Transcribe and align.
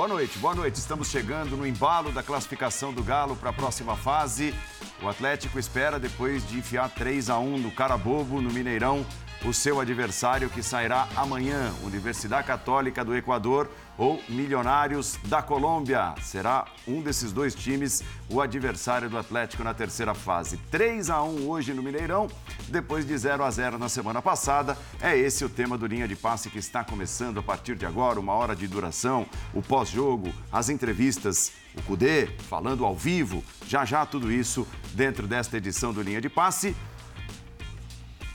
Boa 0.00 0.08
noite, 0.08 0.38
boa 0.38 0.54
noite. 0.54 0.76
Estamos 0.76 1.08
chegando 1.08 1.58
no 1.58 1.66
embalo 1.66 2.10
da 2.10 2.22
classificação 2.22 2.90
do 2.90 3.02
Galo 3.02 3.36
para 3.36 3.50
a 3.50 3.52
próxima 3.52 3.94
fase. 3.94 4.54
O 5.02 5.08
Atlético 5.08 5.58
espera, 5.58 5.98
depois 5.98 6.48
de 6.48 6.56
enfiar 6.56 6.88
3 6.88 7.28
a 7.28 7.38
1 7.38 7.58
no 7.58 7.70
Carabobo, 7.70 8.40
no 8.40 8.50
Mineirão, 8.50 9.04
o 9.44 9.54
seu 9.54 9.80
adversário 9.80 10.50
que 10.50 10.62
sairá 10.62 11.08
amanhã, 11.16 11.72
Universidade 11.82 12.46
Católica 12.46 13.04
do 13.04 13.16
Equador 13.16 13.70
ou 13.96 14.22
Milionários 14.28 15.18
da 15.26 15.42
Colômbia. 15.42 16.14
Será 16.22 16.66
um 16.86 17.02
desses 17.02 17.32
dois 17.32 17.54
times 17.54 18.02
o 18.28 18.40
adversário 18.40 19.08
do 19.10 19.18
Atlético 19.18 19.62
na 19.62 19.74
terceira 19.74 20.14
fase. 20.14 20.56
3 20.70 21.10
a 21.10 21.22
1 21.22 21.48
hoje 21.48 21.74
no 21.74 21.82
Mineirão, 21.82 22.26
depois 22.68 23.06
de 23.06 23.16
0 23.16 23.42
a 23.42 23.50
0 23.50 23.78
na 23.78 23.88
semana 23.88 24.22
passada. 24.22 24.76
É 25.00 25.16
esse 25.16 25.44
o 25.44 25.48
tema 25.48 25.76
do 25.76 25.86
linha 25.86 26.08
de 26.08 26.16
passe 26.16 26.50
que 26.50 26.58
está 26.58 26.82
começando 26.84 27.40
a 27.40 27.42
partir 27.42 27.76
de 27.76 27.86
agora, 27.86 28.20
uma 28.20 28.32
hora 28.32 28.56
de 28.56 28.66
duração, 28.66 29.26
o 29.52 29.62
pós-jogo, 29.62 30.32
as 30.50 30.68
entrevistas, 30.68 31.52
o 31.76 31.82
Cudê 31.82 32.26
falando 32.48 32.84
ao 32.84 32.96
vivo, 32.96 33.44
já 33.66 33.84
já 33.84 34.04
tudo 34.04 34.32
isso 34.32 34.66
dentro 34.94 35.26
desta 35.26 35.56
edição 35.56 35.92
do 35.92 36.02
linha 36.02 36.20
de 36.20 36.28
passe. 36.28 36.74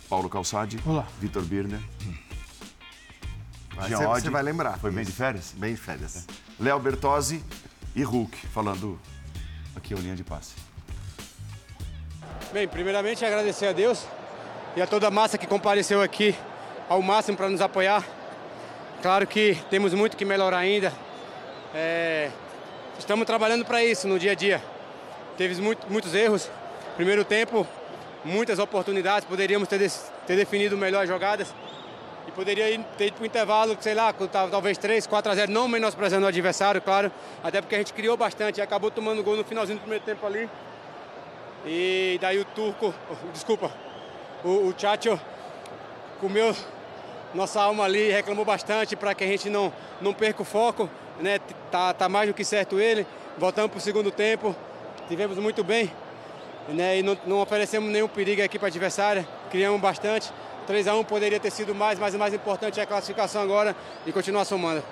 Paulo 0.09 0.30
Calçade. 0.30 0.80
Olá. 0.86 1.08
Vitor 1.20 1.44
Birner. 1.44 1.80
Jean 3.88 3.98
você, 3.98 4.22
você 4.22 4.30
vai 4.30 4.44
lembrar. 4.44 4.78
Foi 4.78 4.91
bem 4.91 5.04
de 5.04 5.12
férias? 5.12 5.54
Bem 5.55 5.73
de 5.73 5.81
férias. 5.81 6.18
É. 6.18 6.64
Léo 6.64 6.80
Bertozzi 6.80 7.44
e 7.95 8.04
Hulk, 8.04 8.48
falando 8.48 9.00
aqui 9.76 9.94
a 9.94 9.98
linha 9.98 10.16
de 10.16 10.23
passe. 10.23 10.54
Bem, 12.53 12.67
primeiramente 12.67 13.25
agradecer 13.25 13.67
a 13.67 13.73
Deus 13.73 14.06
e 14.75 14.81
a 14.81 14.88
toda 14.88 15.08
a 15.08 15.12
massa 15.12 15.38
que 15.38 15.47
compareceu 15.47 16.02
aqui 16.02 16.36
ao 16.88 17.02
máximo 17.02 17.36
para 17.36 17.50
nos 17.50 17.59
apoiar. 17.59 18.06
Claro 19.02 19.28
que 19.28 19.58
temos 19.69 19.94
muito 19.94 20.16
que 20.16 20.23
melhorar 20.23 20.59
ainda. 20.59 20.94
É... 21.73 22.31
Estamos 22.97 23.25
trabalhando 23.25 23.66
para 23.66 23.84
isso 23.84 24.08
no 24.08 24.17
dia 24.17 24.31
a 24.31 24.36
dia. 24.36 24.64
Teve 25.38 25.62
muito, 25.62 25.86
muitos 25.92 26.14
erros. 26.14 26.50
Primeiro 26.95 27.25
tempo, 27.25 27.67
muitas 28.26 28.58
oportunidades, 28.58 29.26
poderíamos 29.28 29.68
ter, 29.68 29.90
ter 30.26 30.36
definido 30.36 30.76
melhor 30.76 31.06
jogadas 31.06 31.54
e 32.28 32.31
poderia 32.31 32.66
ter 32.98 33.08
ido 33.08 33.14
para 33.14 33.23
o 33.23 33.26
intervalo, 33.26 33.78
sei 33.80 33.94
lá, 33.94 34.12
talvez 34.52 34.78
3, 34.80 35.06
4 35.06 35.31
a 35.31 35.36
0, 35.36 35.52
não 35.52 35.68
menosprezando 35.68 36.26
o 36.26 36.28
adversário, 36.28 36.81
claro, 36.81 37.12
até 37.44 37.62
porque 37.62 37.76
a 37.76 37.78
gente 37.78 37.94
criou 37.94 38.18
bastante 38.18 38.58
e 38.58 38.62
acabou 38.62 38.90
tomando 38.90 39.23
gol 39.23 39.38
no 39.38 39.44
finalzinho 39.44 39.78
do 39.78 39.81
primeiro 39.81 40.03
tempo 40.03 40.26
ali. 40.26 40.50
E 41.66 42.18
daí 42.20 42.40
o 42.40 42.46
Turco, 42.46 42.94
desculpa, 43.31 43.72
o, 44.44 44.50
o 44.50 44.73
Chacho 44.76 45.20
comeu 46.20 46.56
nossa 47.34 47.62
alma 47.62 47.84
ali, 47.84 48.12
reclamou 48.12 48.46
bastante 48.46 48.96
para 48.96 49.14
que 49.14 49.23
a 49.23 49.28
gente 49.28 49.50
não, 49.50 49.72
não 50.02 50.14
perca 50.14 50.42
o 50.42 50.46
foco, 50.46 50.90
né? 51.20 51.40
Tá, 51.70 51.94
tá 51.94 52.09
mais 52.09 52.28
do 52.28 52.34
que 52.34 52.46
certo 52.46 52.80
ele. 52.80 53.06
Voltamos 53.38 53.70
para 53.70 53.78
o 53.78 53.81
segundo 53.81 54.09
tempo, 54.09 54.56
tivemos 55.09 55.38
muito 55.38 55.64
bem, 55.64 55.92
né? 56.69 56.99
E 56.99 57.03
não, 57.03 57.17
não 57.25 57.41
oferecemos 57.41 57.91
nenhum 57.91 58.08
perigo 58.08 58.41
aqui 58.41 58.58
para 58.58 58.67
a 58.67 58.69
adversária, 58.69 59.27
criamos 59.49 59.80
bastante. 59.80 60.31
3 60.66 60.88
a 60.88 60.95
1 60.95 61.03
poderia 61.03 61.39
ter 61.39 61.52
sido 61.52 61.75
mais, 61.75 61.99
mas 61.99 62.16
o 62.16 62.19
mais 62.19 62.33
importante 62.33 62.80
é 62.80 62.83
a 62.83 62.88
classificação 62.88 63.41
agora 63.41 63.75
e 64.05 64.11
continuar 64.11 64.45
somando. 64.45 64.83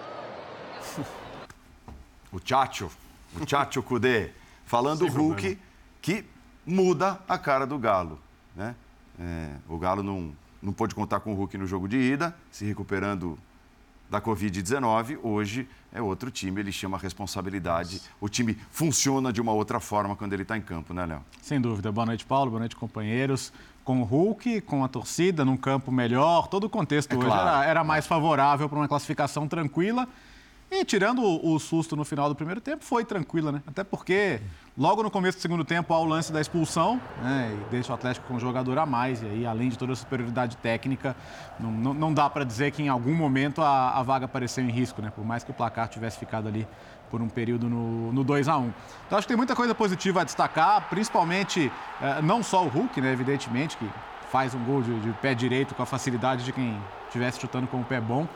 O 2.32 2.40
Chacho, 2.44 2.92
o 3.40 3.48
Chacho 3.48 3.82
Kudê, 3.84 4.32
falando 4.66 5.02
o 5.04 5.08
Hulk, 5.10 5.42
problema. 5.42 5.58
que 6.02 6.26
muda 6.66 7.20
a 7.28 7.38
cara 7.38 7.66
do 7.66 7.78
Galo. 7.78 8.20
Né? 8.56 8.76
É, 9.20 9.50
o 9.68 9.78
Galo 9.78 10.04
não, 10.04 10.36
não 10.62 10.74
pôde 10.74 10.94
contar 10.94 11.20
com 11.22 11.34
o 11.34 11.36
Hulk 11.36 11.58
no 11.58 11.66
jogo 11.66 11.88
de 11.88 11.98
ida, 11.98 12.36
se 12.52 12.66
recuperando 12.66 13.38
da 14.14 14.22
Covid-19. 14.22 15.18
Hoje 15.24 15.68
é 15.92 16.00
outro 16.00 16.30
time, 16.30 16.62
ele 16.62 16.72
chama 16.72 16.98
a 16.98 17.00
responsabilidade. 17.00 18.00
O 18.22 18.30
time 18.30 18.56
funciona 18.70 19.34
de 19.34 19.42
uma 19.42 19.52
outra 19.52 19.80
forma 19.80 20.16
quando 20.16 20.34
ele 20.34 20.44
está 20.44 20.56
em 20.56 20.62
campo, 20.62 20.94
né, 20.94 21.04
Léo? 21.04 21.26
Sem 21.42 21.60
dúvida. 21.60 21.92
Boa 21.92 22.06
noite, 22.06 22.24
Paulo. 22.24 22.52
Boa 22.52 22.60
noite, 22.60 22.76
companheiros. 22.76 23.52
Com 23.84 24.02
o 24.02 24.04
Hulk, 24.04 24.62
com 24.62 24.84
a 24.84 24.88
torcida, 24.88 25.44
num 25.44 25.58
campo 25.58 25.92
melhor, 25.92 26.48
todo 26.48 26.66
o 26.66 26.70
contexto 26.70 27.12
é 27.12 27.18
hoje 27.18 27.26
claro. 27.26 27.50
era, 27.50 27.66
era 27.66 27.84
mais 27.84 28.06
favorável 28.06 28.70
para 28.70 28.78
uma 28.78 28.88
classificação 28.88 29.48
tranquila. 29.48 30.08
E 30.76 30.84
tirando 30.84 31.22
o, 31.24 31.60
susto 31.60 31.96
no 31.96 32.04
final 32.04 32.28
do 32.28 32.34
primeiro 32.34 32.60
tempo, 32.60 32.84
foi 32.84 33.06
tranquila, 33.06 33.52
né? 33.52 33.62
Até 33.68 33.84
porque 33.84 34.42
logo 34.76 35.04
no 35.04 35.12
começo 35.12 35.38
do 35.38 35.42
segundo 35.42 35.64
tempo 35.64 35.94
há 35.94 36.00
o 36.00 36.04
lance 36.04 36.34
da 36.34 36.42
expulsão, 36.42 37.00
né? 37.22 37.56
E 37.56 37.70
deixa 37.70 37.92
o 37.92 37.96
Atlético 37.96 38.28
com 38.28 38.34
um 38.34 38.40
jogador 38.40 38.80
a 38.80 38.86
mais. 38.86 39.22
E 39.22 39.26
aí, 39.28 39.46
além 39.46 39.70
de 39.70 39.78
toda 39.78 39.94
a 39.94 39.96
superioridade 39.96 40.58
técnica, 40.58 41.16
não, 41.60 41.72
não, 41.72 41.94
não 41.94 42.14
dá 42.14 42.28
para 42.28 42.44
dizer 42.44 42.72
que 42.72 42.82
em 42.82 42.90
algum 42.90 43.14
momento 43.14 43.62
a, 43.62 43.92
a, 43.92 44.02
vaga 44.02 44.26
apareceu 44.26 44.64
em 44.64 44.72
risco, 44.72 45.00
né? 45.00 45.14
Por 45.16 45.24
mais 45.24 45.44
que 45.44 45.52
o 45.52 45.54
placar 45.54 45.88
tivesse 45.90 46.18
ficado 46.18 46.48
ali 46.48 46.68
por 47.12 47.22
um 47.22 47.30
período 47.30 47.70
no, 47.70 48.12
no 48.12 48.24
2 48.24 48.48
a 48.48 48.58
1 48.58 48.74
Então 49.06 49.20
acho 49.20 49.28
que 49.28 49.32
tem 49.32 49.38
muita 49.38 49.56
coisa 49.56 49.76
positiva 49.76 50.22
a 50.22 50.24
destacar, 50.24 50.90
principalmente 50.90 51.72
eh, 52.02 52.22
não 52.24 52.42
só 52.42 52.64
o 52.66 52.68
Hulk, 52.68 53.00
né? 53.00 53.14
Evidentemente, 53.14 53.78
que 53.78 53.88
faz 54.32 54.56
um 54.56 54.64
gol 54.64 54.82
de, 54.82 55.00
de 55.02 55.12
pé 55.22 55.36
direito 55.36 55.76
com 55.76 55.84
a 55.84 55.86
facilidade 55.86 56.44
de 56.44 56.52
quem 56.52 56.76
estivesse 57.06 57.40
chutando 57.40 57.68
com 57.68 57.80
o 57.80 57.84
pé 57.84 58.02
bom 58.02 58.28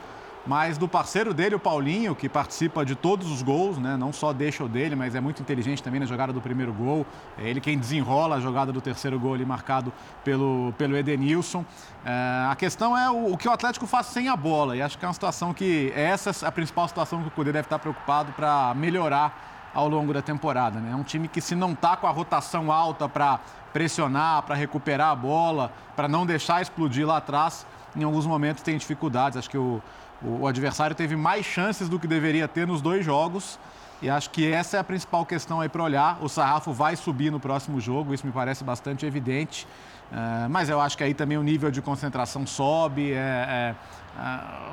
mas 0.47 0.77
do 0.77 0.87
parceiro 0.87 1.33
dele, 1.33 1.55
o 1.55 1.59
Paulinho, 1.59 2.15
que 2.15 2.29
participa 2.29 2.85
de 2.85 2.95
todos 2.95 3.29
os 3.29 3.41
gols, 3.41 3.77
né? 3.77 3.97
não 3.97 4.13
só 4.13 4.31
deixa 4.31 4.63
o 4.63 4.69
dele, 4.69 4.95
mas 4.95 5.13
é 5.13 5.19
muito 5.19 5.41
inteligente 5.41 5.83
também 5.83 5.99
na 5.99 6.05
jogada 6.05 6.31
do 6.31 6.39
primeiro 6.39 6.71
gol. 6.73 7.05
É 7.37 7.49
ele 7.49 7.59
quem 7.59 7.77
desenrola 7.77 8.37
a 8.37 8.39
jogada 8.39 8.71
do 8.71 8.79
terceiro 8.79 9.19
gol 9.19 9.33
ali 9.33 9.45
marcado 9.45 9.91
pelo, 10.23 10.73
pelo 10.77 10.95
Edenilson. 10.95 11.65
É, 12.05 12.47
a 12.49 12.55
questão 12.55 12.97
é 12.97 13.11
o, 13.11 13.33
o, 13.33 13.37
que 13.37 13.45
o 13.45 13.51
Atlético 13.51 13.85
faz 13.85 14.05
sem 14.07 14.29
a 14.29 14.37
bola, 14.37 14.77
e 14.77 14.81
acho 14.81 14.97
que 14.97 15.03
é 15.03 15.07
uma 15.07 15.13
situação 15.13 15.53
que 15.53 15.91
é 15.93 16.03
essa 16.03 16.47
a 16.47 16.51
principal 16.51 16.87
situação 16.87 17.21
que 17.21 17.27
o 17.27 17.31
Cudê 17.31 17.51
deve 17.51 17.65
estar 17.65 17.79
preocupado 17.79 18.31
para 18.31 18.73
melhorar 18.73 19.69
ao 19.73 19.89
longo 19.89 20.13
da 20.13 20.21
temporada. 20.21 20.79
Né? 20.79 20.91
É 20.93 20.95
um 20.95 21.03
time 21.03 21.27
que 21.27 21.41
se 21.41 21.55
não 21.55 21.73
está 21.73 21.97
com 21.97 22.07
a 22.07 22.11
rotação 22.11 22.71
alta 22.71 23.09
para 23.09 23.41
pressionar, 23.73 24.43
para 24.43 24.55
recuperar 24.55 25.09
a 25.09 25.15
bola, 25.15 25.73
para 25.93 26.07
não 26.07 26.25
deixar 26.25 26.61
explodir 26.61 27.05
lá 27.05 27.17
atrás, 27.17 27.65
em 27.95 28.03
alguns 28.03 28.25
momentos 28.25 28.63
tem 28.63 28.77
dificuldades. 28.77 29.37
Acho 29.37 29.49
que 29.49 29.57
o, 29.57 29.81
o, 30.21 30.47
adversário 30.47 30.95
teve 30.95 31.15
mais 31.15 31.45
chances 31.45 31.87
do 31.87 31.99
que 31.99 32.07
deveria 32.07 32.47
ter 32.47 32.65
nos 32.65 32.81
dois 32.81 33.05
jogos. 33.05 33.59
E 34.01 34.09
acho 34.09 34.29
que 34.29 34.51
essa 34.51 34.77
é 34.77 34.79
a 34.79 34.83
principal 34.83 35.25
questão 35.25 35.59
aí 35.59 35.69
para 35.69 35.83
olhar. 35.83 36.17
O 36.21 36.29
sarrafo 36.29 36.71
vai 36.71 36.95
subir 36.95 37.31
no 37.31 37.39
próximo 37.39 37.79
jogo, 37.79 38.13
isso 38.13 38.25
me 38.25 38.31
parece 38.31 38.63
bastante 38.63 39.05
evidente. 39.05 39.67
Uh, 40.11 40.49
mas 40.49 40.69
eu 40.69 40.79
acho 40.79 40.97
que 40.97 41.03
aí 41.03 41.13
também 41.13 41.37
o 41.37 41.43
nível 41.43 41.69
de 41.71 41.81
concentração 41.81 42.45
sobe. 42.45 43.11
É, 43.11 43.15
é, 43.15 43.75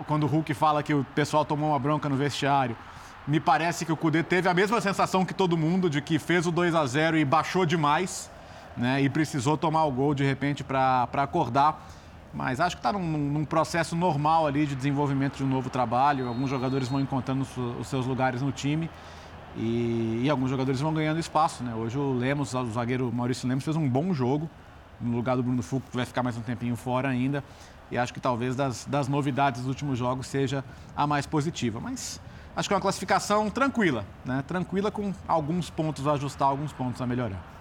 uh, 0.00 0.04
quando 0.04 0.24
o 0.24 0.26
Hulk 0.26 0.52
fala 0.54 0.82
que 0.82 0.94
o 0.94 1.04
pessoal 1.14 1.44
tomou 1.44 1.70
uma 1.70 1.78
bronca 1.78 2.08
no 2.08 2.16
vestiário, 2.16 2.76
me 3.26 3.40
parece 3.40 3.86
que 3.86 3.92
o 3.92 3.96
Cudê 3.96 4.22
teve 4.22 4.48
a 4.48 4.54
mesma 4.54 4.80
sensação 4.80 5.24
que 5.24 5.32
todo 5.32 5.56
mundo, 5.56 5.88
de 5.88 6.02
que 6.02 6.18
fez 6.18 6.46
o 6.46 6.52
2 6.52 6.74
a 6.74 6.84
0 6.84 7.16
e 7.16 7.24
baixou 7.24 7.64
demais, 7.64 8.30
né? 8.76 9.00
E 9.00 9.08
precisou 9.08 9.56
tomar 9.56 9.84
o 9.84 9.90
gol 9.90 10.14
de 10.14 10.24
repente 10.24 10.62
para 10.62 11.08
acordar. 11.14 11.82
Mas 12.34 12.58
acho 12.58 12.76
que 12.76 12.80
está 12.80 12.92
num, 12.92 13.00
num, 13.00 13.44
processo 13.44 13.94
normal 13.94 14.46
ali 14.46 14.66
de 14.66 14.74
desenvolvimento 14.74 15.36
de 15.36 15.44
um 15.44 15.46
novo 15.46 15.70
trabalho. 15.70 16.26
Alguns 16.26 16.50
jogadores 16.50 16.88
vão 16.88 17.00
encontrando 17.00 17.46
os 17.80 17.86
seus 17.86 18.06
lugares 18.06 18.42
no 18.42 18.50
time 18.50 18.90
e, 19.56 20.22
e, 20.24 20.30
alguns 20.30 20.50
jogadores 20.50 20.80
vão 20.80 20.92
ganhando 20.92 21.20
espaço. 21.20 21.62
Né? 21.62 21.72
Hoje 21.74 21.96
o 21.96 22.12
Lemos, 22.12 22.52
o 22.52 22.70
zagueiro 22.72 23.10
Maurício 23.12 23.48
Lemos, 23.48 23.62
fez 23.62 23.76
um 23.76 23.88
bom 23.88 24.12
jogo 24.12 24.50
no 25.00 25.16
lugar 25.16 25.36
do 25.36 25.42
Bruno 25.42 25.62
Fuco, 25.62 25.88
que 25.88 25.96
vai 25.96 26.04
ficar 26.04 26.22
mais 26.24 26.36
um 26.36 26.40
tempinho 26.40 26.74
fora 26.74 27.08
ainda. 27.08 27.44
E 27.90 27.96
acho 27.96 28.12
que 28.12 28.20
talvez 28.20 28.56
das, 28.56 28.84
das 28.86 29.06
novidades 29.06 29.60
dos 29.60 29.68
últimos 29.68 29.96
jogos 29.96 30.26
seja 30.26 30.64
a 30.96 31.06
mais 31.06 31.26
positiva. 31.26 31.78
Mas 31.78 32.20
acho 32.56 32.68
que 32.68 32.74
é 32.74 32.76
uma 32.76 32.82
classificação 32.82 33.48
tranquila, 33.48 34.04
né? 34.24 34.42
tranquila 34.44 34.90
com 34.90 35.12
alguns 35.28 35.70
pontos 35.70 36.08
a 36.08 36.12
ajustar, 36.12 36.48
alguns 36.48 36.72
pontos 36.72 37.00
a 37.00 37.06
melhorar. 37.06 37.53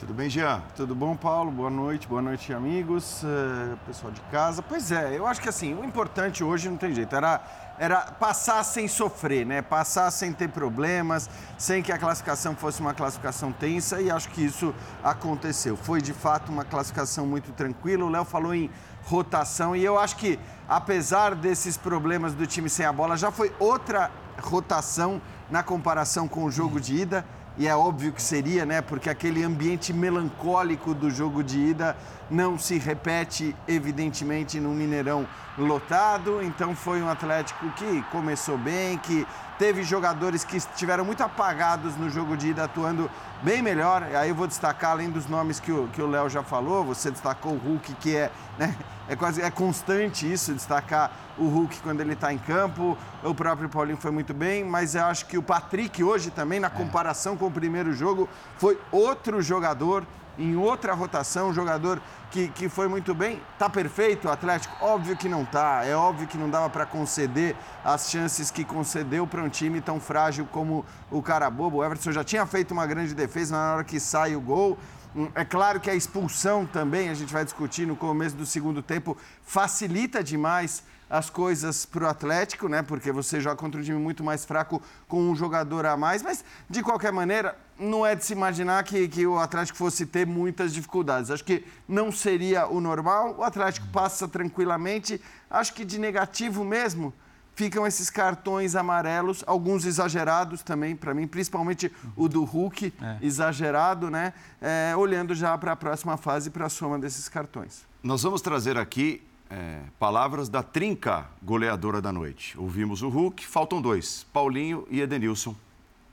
Tudo 0.00 0.14
bem, 0.14 0.30
Jean? 0.30 0.62
Tudo 0.74 0.94
bom, 0.94 1.14
Paulo? 1.14 1.50
Boa 1.50 1.68
noite, 1.68 2.08
boa 2.08 2.22
noite, 2.22 2.54
amigos, 2.54 3.22
uh, 3.22 3.76
pessoal 3.86 4.10
de 4.10 4.22
casa. 4.32 4.62
Pois 4.62 4.90
é, 4.90 5.14
eu 5.14 5.26
acho 5.26 5.42
que 5.42 5.48
assim, 5.50 5.74
o 5.74 5.84
importante 5.84 6.42
hoje 6.42 6.70
não 6.70 6.78
tem 6.78 6.94
jeito, 6.94 7.14
era, 7.14 7.38
era 7.78 8.00
passar 8.12 8.64
sem 8.64 8.88
sofrer, 8.88 9.44
né? 9.44 9.60
Passar 9.60 10.10
sem 10.10 10.32
ter 10.32 10.48
problemas, 10.48 11.28
sem 11.58 11.82
que 11.82 11.92
a 11.92 11.98
classificação 11.98 12.56
fosse 12.56 12.80
uma 12.80 12.94
classificação 12.94 13.52
tensa 13.52 14.00
e 14.00 14.10
acho 14.10 14.30
que 14.30 14.42
isso 14.42 14.74
aconteceu. 15.04 15.76
Foi 15.76 16.00
de 16.00 16.14
fato 16.14 16.50
uma 16.50 16.64
classificação 16.64 17.26
muito 17.26 17.52
tranquila. 17.52 18.06
O 18.06 18.08
Léo 18.08 18.24
falou 18.24 18.54
em 18.54 18.70
rotação 19.04 19.76
e 19.76 19.84
eu 19.84 19.98
acho 19.98 20.16
que, 20.16 20.38
apesar 20.66 21.34
desses 21.34 21.76
problemas 21.76 22.32
do 22.32 22.46
time 22.46 22.70
sem 22.70 22.86
a 22.86 22.92
bola, 22.92 23.18
já 23.18 23.30
foi 23.30 23.52
outra 23.58 24.10
rotação 24.40 25.20
na 25.50 25.62
comparação 25.62 26.26
com 26.26 26.44
o 26.44 26.50
jogo 26.50 26.80
de 26.80 26.94
ida 26.94 27.22
e 27.60 27.68
é 27.68 27.76
óbvio 27.76 28.10
que 28.10 28.22
seria, 28.22 28.64
né? 28.64 28.80
Porque 28.80 29.10
aquele 29.10 29.44
ambiente 29.44 29.92
melancólico 29.92 30.94
do 30.94 31.10
jogo 31.10 31.44
de 31.44 31.58
ida 31.58 31.94
não 32.30 32.58
se 32.58 32.78
repete, 32.78 33.54
evidentemente, 33.68 34.58
no 34.58 34.70
Mineirão 34.70 35.28
lotado. 35.58 36.42
Então 36.42 36.74
foi 36.74 37.02
um 37.02 37.08
Atlético 37.10 37.68
que 37.72 38.00
começou 38.10 38.56
bem, 38.56 38.96
que 38.96 39.26
teve 39.60 39.82
jogadores 39.82 40.42
que 40.42 40.56
estiveram 40.56 41.04
muito 41.04 41.22
apagados 41.22 41.94
no 41.94 42.08
jogo 42.08 42.34
de 42.34 42.48
ida, 42.48 42.64
atuando 42.64 43.10
bem 43.42 43.60
melhor. 43.60 44.02
Aí 44.04 44.30
eu 44.30 44.34
vou 44.34 44.46
destacar, 44.46 44.92
além 44.92 45.10
dos 45.10 45.26
nomes 45.26 45.60
que 45.60 45.70
o 45.70 46.06
Léo 46.06 46.30
já 46.30 46.42
falou, 46.42 46.82
você 46.82 47.10
destacou 47.10 47.52
o 47.52 47.58
Hulk, 47.58 47.92
que 47.96 48.16
é, 48.16 48.32
né, 48.58 48.74
é 49.06 49.14
quase 49.14 49.42
é 49.42 49.50
constante 49.50 50.32
isso, 50.32 50.54
destacar 50.54 51.12
o 51.36 51.46
Hulk 51.46 51.78
quando 51.82 52.00
ele 52.00 52.14
está 52.14 52.32
em 52.32 52.38
campo. 52.38 52.96
O 53.22 53.34
próprio 53.34 53.68
Paulinho 53.68 53.98
foi 53.98 54.10
muito 54.10 54.32
bem, 54.32 54.64
mas 54.64 54.94
eu 54.94 55.04
acho 55.04 55.26
que 55.26 55.36
o 55.36 55.42
Patrick 55.42 56.02
hoje 56.02 56.30
também, 56.30 56.58
na 56.58 56.68
é. 56.68 56.70
comparação 56.70 57.36
com 57.36 57.46
o 57.46 57.50
primeiro 57.50 57.92
jogo, 57.92 58.30
foi 58.56 58.80
outro 58.90 59.42
jogador 59.42 60.06
em 60.40 60.56
outra 60.56 60.94
rotação, 60.94 61.50
um 61.50 61.52
jogador 61.52 62.00
que, 62.30 62.48
que 62.48 62.68
foi 62.68 62.88
muito 62.88 63.14
bem. 63.14 63.42
Tá 63.58 63.68
perfeito 63.68 64.26
o 64.26 64.30
Atlético? 64.30 64.74
Óbvio 64.80 65.16
que 65.16 65.28
não 65.28 65.44
tá. 65.44 65.84
É 65.84 65.94
óbvio 65.94 66.26
que 66.26 66.38
não 66.38 66.48
dava 66.48 66.70
para 66.70 66.86
conceder 66.86 67.54
as 67.84 68.10
chances 68.10 68.50
que 68.50 68.64
concedeu 68.64 69.26
para 69.26 69.42
um 69.42 69.48
time 69.48 69.80
tão 69.80 70.00
frágil 70.00 70.48
como 70.50 70.84
o 71.10 71.20
Carabobo. 71.20 71.78
O 71.78 71.84
Everton 71.84 72.10
já 72.10 72.24
tinha 72.24 72.46
feito 72.46 72.72
uma 72.72 72.86
grande 72.86 73.14
defesa 73.14 73.54
na 73.54 73.74
hora 73.74 73.84
que 73.84 74.00
sai 74.00 74.34
o 74.34 74.40
gol. 74.40 74.78
Hum, 75.14 75.28
é 75.34 75.44
claro 75.44 75.78
que 75.78 75.90
a 75.90 75.94
expulsão 75.94 76.64
também, 76.64 77.10
a 77.10 77.14
gente 77.14 77.32
vai 77.32 77.44
discutir 77.44 77.86
no 77.86 77.96
começo 77.96 78.36
do 78.36 78.46
segundo 78.46 78.80
tempo, 78.80 79.16
facilita 79.42 80.22
demais 80.22 80.82
as 81.10 81.28
coisas 81.28 81.84
para 81.84 82.04
o 82.04 82.08
Atlético, 82.08 82.68
né? 82.68 82.82
Porque 82.82 83.10
você 83.10 83.40
joga 83.40 83.56
contra 83.56 83.80
um 83.80 83.82
time 83.82 83.98
muito 83.98 84.22
mais 84.22 84.44
fraco 84.44 84.80
com 85.08 85.20
um 85.28 85.34
jogador 85.34 85.84
a 85.84 85.96
mais. 85.96 86.22
Mas, 86.22 86.44
de 86.68 86.80
qualquer 86.82 87.12
maneira, 87.12 87.58
não 87.80 88.04
é 88.04 88.14
de 88.14 88.24
se 88.24 88.32
imaginar 88.32 88.84
que, 88.84 89.08
que 89.08 89.26
o 89.26 89.38
Atlético 89.38 89.78
fosse 89.78 90.04
ter 90.04 90.26
muitas 90.26 90.72
dificuldades. 90.74 91.30
Acho 91.30 91.44
que 91.44 91.64
não 91.88 92.12
seria 92.12 92.66
o 92.66 92.80
normal. 92.80 93.36
O 93.38 93.42
Atlético 93.42 93.86
passa 93.88 94.28
tranquilamente. 94.28 95.20
Acho 95.48 95.72
que 95.72 95.84
de 95.84 95.98
negativo 95.98 96.62
mesmo 96.64 97.12
ficam 97.54 97.86
esses 97.86 98.08
cartões 98.08 98.74
amarelos, 98.74 99.44
alguns 99.46 99.84
exagerados 99.84 100.62
também, 100.62 100.96
para 100.96 101.12
mim, 101.12 101.26
principalmente 101.26 101.92
o 102.16 102.28
do 102.28 102.44
Hulk, 102.44 102.92
é. 103.02 103.18
exagerado, 103.20 104.10
né? 104.10 104.32
É, 104.60 104.94
olhando 104.96 105.34
já 105.34 105.56
para 105.58 105.72
a 105.72 105.76
próxima 105.76 106.16
fase, 106.16 106.50
para 106.50 106.66
a 106.66 106.68
soma 106.68 106.98
desses 106.98 107.28
cartões. 107.28 107.84
Nós 108.02 108.22
vamos 108.22 108.40
trazer 108.40 108.78
aqui 108.78 109.22
é, 109.50 109.80
palavras 109.98 110.48
da 110.48 110.62
trinca 110.62 111.26
goleadora 111.42 112.00
da 112.00 112.12
noite. 112.12 112.58
Ouvimos 112.58 113.02
o 113.02 113.08
Hulk, 113.08 113.46
faltam 113.46 113.82
dois, 113.82 114.24
Paulinho 114.32 114.86
e 114.90 115.00
Edenilson. 115.00 115.54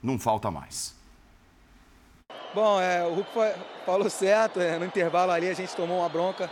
Não 0.02 0.18
falta 0.18 0.50
mais. 0.50 0.97
Bom, 2.60 2.80
é, 2.80 3.04
o 3.04 3.14
Hulk 3.14 3.30
foi, 3.32 3.52
falou 3.86 4.10
certo, 4.10 4.60
é, 4.60 4.80
no 4.80 4.84
intervalo 4.84 5.30
ali 5.30 5.48
a 5.48 5.54
gente 5.54 5.76
tomou 5.76 6.00
uma 6.00 6.08
bronca, 6.08 6.50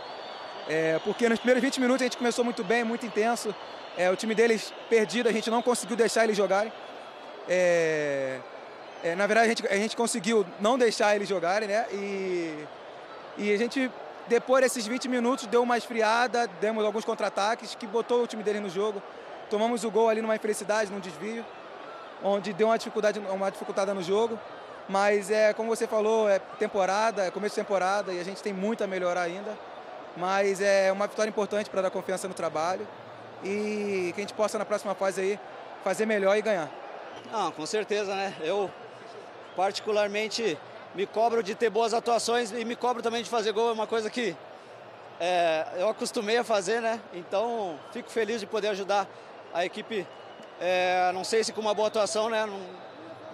é, 0.69 0.97
porque 1.03 1.27
nos 1.27 1.37
primeiros 1.37 1.61
20 1.61 1.81
minutos 1.81 2.01
a 2.01 2.05
gente 2.05 2.15
começou 2.15 2.45
muito 2.45 2.63
bem, 2.63 2.81
muito 2.81 3.05
intenso. 3.05 3.53
É, 3.97 4.09
o 4.09 4.15
time 4.15 4.33
deles 4.33 4.73
perdido, 4.89 5.27
a 5.27 5.33
gente 5.33 5.49
não 5.49 5.61
conseguiu 5.61 5.97
deixar 5.97 6.23
eles 6.23 6.37
jogarem. 6.37 6.71
É, 7.49 8.39
é, 9.03 9.15
na 9.15 9.27
verdade, 9.27 9.47
a 9.47 9.49
gente, 9.49 9.67
a 9.67 9.75
gente 9.75 9.97
conseguiu 9.97 10.45
não 10.61 10.77
deixar 10.77 11.13
eles 11.13 11.27
jogarem, 11.27 11.67
né? 11.67 11.85
E, 11.91 12.65
e 13.37 13.53
a 13.53 13.57
gente 13.57 13.91
depois 14.29 14.63
desses 14.63 14.87
20 14.87 15.09
minutos, 15.09 15.45
deu 15.47 15.61
uma 15.61 15.77
esfriada, 15.77 16.47
demos 16.61 16.85
alguns 16.85 17.03
contra-ataques 17.03 17.75
que 17.75 17.85
botou 17.85 18.23
o 18.23 18.27
time 18.27 18.43
dele 18.43 18.61
no 18.61 18.69
jogo. 18.69 19.03
Tomamos 19.49 19.83
o 19.83 19.91
gol 19.91 20.07
ali 20.07 20.21
numa 20.21 20.37
infelicidade, 20.37 20.89
num 20.89 21.01
desvio, 21.01 21.45
onde 22.23 22.53
deu 22.53 22.67
uma 22.67 22.77
dificuldade, 22.77 23.19
uma 23.19 23.51
dificultada 23.51 23.93
no 23.93 24.01
jogo. 24.01 24.39
Mas 24.89 25.29
é 25.29 25.53
como 25.53 25.69
você 25.69 25.85
falou, 25.85 26.29
é 26.29 26.39
temporada, 26.39 27.25
é 27.25 27.31
começo 27.31 27.55
de 27.55 27.61
temporada 27.61 28.13
e 28.13 28.19
a 28.19 28.23
gente 28.23 28.41
tem 28.41 28.53
muito 28.53 28.83
a 28.83 28.87
melhorar 28.87 29.23
ainda. 29.23 29.57
Mas 30.15 30.61
é 30.61 30.91
uma 30.91 31.07
vitória 31.07 31.29
importante 31.29 31.69
para 31.69 31.81
dar 31.81 31.91
confiança 31.91 32.27
no 32.27 32.33
trabalho 32.33 32.87
e 33.43 34.11
que 34.15 34.21
a 34.21 34.21
gente 34.21 34.33
possa 34.33 34.57
na 34.57 34.65
próxima 34.65 34.95
fase 34.95 35.21
aí 35.21 35.39
fazer 35.83 36.05
melhor 36.05 36.37
e 36.37 36.41
ganhar. 36.41 36.69
Não, 37.31 37.51
com 37.51 37.65
certeza, 37.65 38.15
né? 38.15 38.33
Eu 38.41 38.71
particularmente 39.55 40.57
me 40.95 41.05
cobro 41.05 41.43
de 41.43 41.53
ter 41.53 41.69
boas 41.69 41.93
atuações 41.93 42.51
e 42.51 42.63
me 42.63 42.75
cobro 42.75 43.03
também 43.03 43.21
de 43.21 43.29
fazer 43.29 43.51
gol, 43.51 43.69
é 43.69 43.73
uma 43.73 43.87
coisa 43.87 44.09
que 44.09 44.35
é, 45.19 45.65
eu 45.77 45.89
acostumei 45.89 46.37
a 46.37 46.43
fazer, 46.43 46.81
né? 46.81 46.99
Então 47.13 47.77
fico 47.91 48.09
feliz 48.09 48.39
de 48.39 48.45
poder 48.45 48.69
ajudar 48.69 49.07
a 49.53 49.65
equipe, 49.65 50.07
é, 50.59 51.11
não 51.13 51.23
sei 51.23 51.43
se 51.43 51.51
com 51.51 51.61
uma 51.61 51.73
boa 51.73 51.87
atuação, 51.87 52.29
né? 52.29 52.45
Não, 52.45 52.59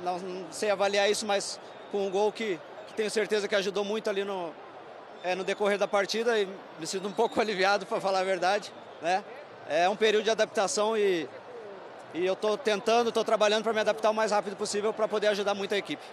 não, 0.03 0.45
sei 0.51 0.69
avaliar 0.69 1.09
isso, 1.09 1.25
mas 1.25 1.59
com 1.91 2.07
um 2.07 2.11
gol 2.11 2.31
que, 2.31 2.59
que 2.87 2.93
tenho 2.93 3.09
certeza 3.09 3.47
que 3.47 3.55
ajudou 3.55 3.83
muito 3.83 4.09
ali 4.09 4.23
no, 4.23 4.53
é, 5.23 5.33
no 5.35 5.43
decorrer 5.43 5.77
da 5.77 5.87
partida 5.87 6.37
e 6.39 6.47
me 6.79 6.85
sinto 6.85 7.07
um 7.07 7.11
pouco 7.11 7.39
aliviado, 7.41 7.85
para 7.85 7.99
falar 7.99 8.19
a 8.19 8.23
verdade, 8.23 8.71
né? 9.01 9.23
É 9.69 9.87
um 9.87 9.95
período 9.95 10.25
de 10.25 10.29
adaptação 10.29 10.97
e, 10.97 11.27
e 12.13 12.25
eu 12.25 12.33
estou 12.33 12.57
tentando, 12.57 13.09
estou 13.09 13.23
trabalhando 13.23 13.63
para 13.63 13.71
me 13.71 13.79
adaptar 13.79 14.09
o 14.09 14.13
mais 14.13 14.31
rápido 14.31 14.57
possível 14.57 14.93
para 14.93 15.07
poder 15.07 15.27
ajudar 15.27 15.53
muito 15.53 15.73
a 15.73 15.77
equipe 15.77 16.03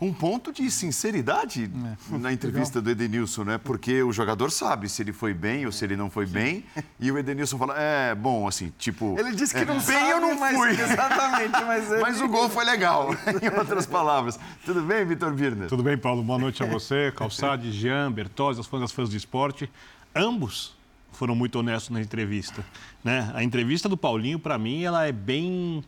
um 0.00 0.12
ponto 0.12 0.52
de 0.52 0.70
sinceridade 0.70 1.64
é. 2.12 2.18
na 2.18 2.32
entrevista 2.32 2.78
Legal. 2.78 2.94
do 2.94 3.02
Edenilson, 3.02 3.44
né? 3.44 3.58
Porque 3.58 4.02
o 4.02 4.12
jogador 4.12 4.50
sabe 4.50 4.88
se 4.88 5.02
ele 5.02 5.12
foi 5.12 5.34
bem 5.34 5.66
ou 5.66 5.72
se 5.72 5.84
ele 5.84 5.96
não 5.96 6.08
foi 6.08 6.24
bem. 6.24 6.64
E 7.00 7.10
o 7.10 7.18
Edenilson 7.18 7.58
fala, 7.58 7.74
é, 7.76 8.14
bom, 8.14 8.46
assim, 8.46 8.72
tipo... 8.78 9.18
Ele 9.18 9.34
disse 9.34 9.52
que 9.52 9.60
é, 9.60 9.64
não 9.64 9.74
bem 9.74 9.82
sabe, 9.82 10.10
eu 10.10 10.20
não 10.20 10.38
fui. 10.38 10.70
exatamente, 10.80 11.64
mas... 11.64 11.90
Ele... 11.90 12.00
Mas 12.00 12.20
o 12.20 12.28
gol 12.28 12.48
foi 12.48 12.64
legal, 12.64 13.10
em 13.42 13.58
outras 13.58 13.86
palavras. 13.86 14.38
Tudo 14.64 14.82
bem, 14.82 15.04
Vitor 15.04 15.32
Birner? 15.32 15.68
Tudo 15.68 15.82
bem, 15.82 15.98
Paulo. 15.98 16.22
Boa 16.22 16.38
noite 16.38 16.62
a 16.62 16.66
você, 16.66 17.12
Calçade, 17.16 17.72
Jean, 17.72 18.12
Bertozzi, 18.12 18.60
as 18.60 18.66
fãs 18.66 18.80
das 18.80 18.92
fãs 18.92 19.08
do 19.08 19.16
esporte. 19.16 19.68
Ambos 20.14 20.76
foram 21.12 21.34
muito 21.34 21.58
honestos 21.58 21.90
na 21.90 22.00
entrevista. 22.00 22.64
Né? 23.02 23.30
A 23.34 23.42
entrevista 23.42 23.88
do 23.88 23.96
Paulinho, 23.96 24.38
para 24.38 24.56
mim, 24.58 24.84
ela 24.84 25.06
é 25.06 25.12
bem... 25.12 25.82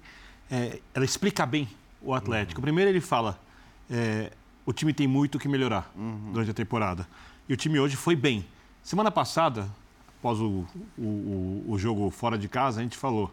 É, 0.51 0.81
ela 0.93 1.05
explica 1.05 1.47
bem 1.47 1.69
o 2.03 2.13
Atlético. 2.13 2.61
Primeiro 2.61 2.91
ele 2.91 3.01
fala 3.01 3.39
é, 3.91 4.33
o 4.65 4.73
time 4.73 4.93
tem 4.93 5.09
muito 5.09 5.39
que 5.39 5.49
melhorar 5.49 5.91
uhum. 5.97 6.31
durante 6.33 6.51
a 6.51 6.55
temporada. 6.55 7.07
E 7.49 7.53
o 7.53 7.57
time 7.57 7.81
hoje 7.81 7.97
foi 7.97 8.15
bem. 8.15 8.47
Semana 8.83 9.11
passada, 9.11 9.69
após 10.19 10.39
o, 10.41 10.65
o, 10.97 11.65
o 11.67 11.79
jogo 11.79 12.11
fora 12.11 12.39
de 12.39 12.49
casa, 12.49 12.81
a 12.81 12.83
gente 12.83 12.97
falou: 12.97 13.33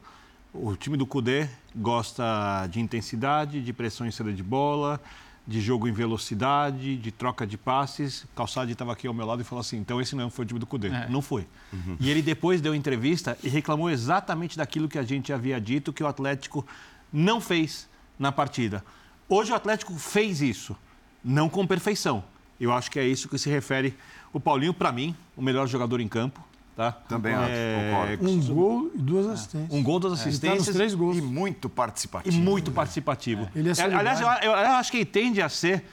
o 0.53 0.75
time 0.75 0.97
do 0.97 1.05
Cudê 1.05 1.47
gosta 1.75 2.67
de 2.71 2.79
intensidade, 2.79 3.61
de 3.61 3.73
pressão 3.73 4.07
em 4.07 4.11
saída 4.11 4.33
de 4.33 4.43
bola, 4.43 4.99
de 5.45 5.61
jogo 5.61 5.87
em 5.87 5.91
velocidade, 5.91 6.97
de 6.97 7.11
troca 7.11 7.45
de 7.45 7.57
passes. 7.57 8.25
Calçade 8.35 8.71
estava 8.71 8.91
aqui 8.91 9.07
ao 9.07 9.13
meu 9.13 9.25
lado 9.25 9.41
e 9.41 9.45
falou 9.45 9.61
assim: 9.61 9.77
então 9.77 10.01
esse 10.01 10.15
não 10.15 10.29
foi 10.29 10.43
o 10.43 10.47
time 10.47 10.59
do 10.59 10.65
Cudê. 10.65 10.87
É. 10.87 11.07
Não 11.09 11.21
foi. 11.21 11.47
Uhum. 11.71 11.97
E 11.99 12.09
ele 12.09 12.21
depois 12.21 12.59
deu 12.59 12.73
entrevista 12.73 13.37
e 13.43 13.49
reclamou 13.49 13.89
exatamente 13.89 14.57
daquilo 14.57 14.89
que 14.89 14.97
a 14.97 15.03
gente 15.03 15.31
havia 15.31 15.61
dito 15.61 15.93
que 15.93 16.03
o 16.03 16.07
Atlético 16.07 16.65
não 17.13 17.39
fez 17.39 17.87
na 18.17 18.31
partida. 18.31 18.83
Hoje 19.29 19.51
o 19.51 19.55
Atlético 19.55 19.93
fez 19.95 20.41
isso, 20.41 20.75
não 21.23 21.49
com 21.49 21.67
perfeição. 21.67 22.23
Eu 22.59 22.71
acho 22.71 22.89
que 22.89 22.97
é 22.97 23.05
isso 23.05 23.27
que 23.27 23.37
se 23.37 23.49
refere 23.49 23.93
o 24.33 24.39
Paulinho, 24.39 24.73
para 24.73 24.91
mim, 24.91 25.15
o 25.35 25.41
melhor 25.41 25.67
jogador 25.67 25.99
em 25.99 26.07
campo. 26.07 26.45
Tá? 26.75 26.91
Também 26.91 27.33
acho, 27.33 27.51
é... 27.51 28.19
Um 28.21 28.39
gol 28.39 28.91
e 28.93 28.97
duas 28.99 29.25
assistências. 29.25 29.73
Um 29.73 29.81
gol, 29.81 29.99
duas 29.99 30.13
assistências. 30.13 30.67
É, 30.67 30.71
tá 30.71 30.77
três 30.77 30.93
gols. 30.93 31.17
E 31.17 31.21
muito 31.21 31.67
participativo. 31.67 32.35
E 32.35 32.39
muito 32.39 32.71
participativo. 32.71 33.49
É. 33.55 33.59
Ele 33.59 33.69
é 33.69 33.81
Aliás, 33.81 34.21
eu, 34.21 34.27
eu, 34.27 34.53
acho 34.53 34.91
que 34.91 34.97
ele 34.97 35.05
tende 35.05 35.41
a 35.41 35.49
ser, 35.49 35.83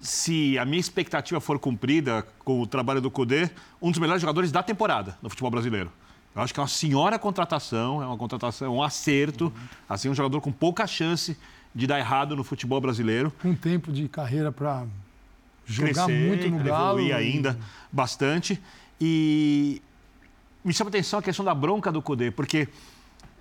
se 0.00 0.58
a 0.58 0.64
minha 0.64 0.80
expectativa 0.80 1.40
for 1.40 1.58
cumprida 1.58 2.26
com 2.42 2.60
o 2.62 2.66
trabalho 2.66 3.02
do 3.02 3.10
Cudê, 3.10 3.50
um 3.80 3.90
dos 3.90 4.00
melhores 4.00 4.22
jogadores 4.22 4.50
da 4.50 4.62
temporada 4.62 5.18
no 5.20 5.28
futebol 5.28 5.50
brasileiro. 5.50 5.92
Eu 6.34 6.40
acho 6.40 6.54
que 6.54 6.60
é 6.60 6.62
uma 6.62 6.68
senhora 6.68 7.18
contratação, 7.18 8.02
é 8.02 8.06
uma 8.06 8.16
contratação, 8.16 8.76
um 8.76 8.82
acerto. 8.82 9.44
Uhum. 9.44 9.68
Assim, 9.86 10.08
um 10.08 10.14
jogador 10.14 10.40
com 10.40 10.52
pouca 10.52 10.86
chance 10.86 11.36
de 11.76 11.86
dar 11.86 11.98
errado 11.98 12.34
no 12.34 12.42
futebol 12.42 12.80
brasileiro. 12.80 13.30
Um 13.44 13.54
tempo 13.54 13.92
de 13.92 14.08
carreira 14.08 14.50
para 14.50 14.86
jogar 15.66 16.06
Crescer, 16.06 16.26
muito 16.26 16.48
no 16.48 16.64
Galo. 16.64 16.98
Evoluir 16.98 17.14
ainda 17.14 17.58
bastante. 17.92 18.58
E 18.98 19.82
me 20.64 20.72
chama 20.72 20.88
a 20.88 20.92
atenção 20.92 21.18
a 21.18 21.22
questão 21.22 21.44
da 21.44 21.54
bronca 21.54 21.92
do 21.92 22.00
Cudê, 22.00 22.30
porque 22.30 22.66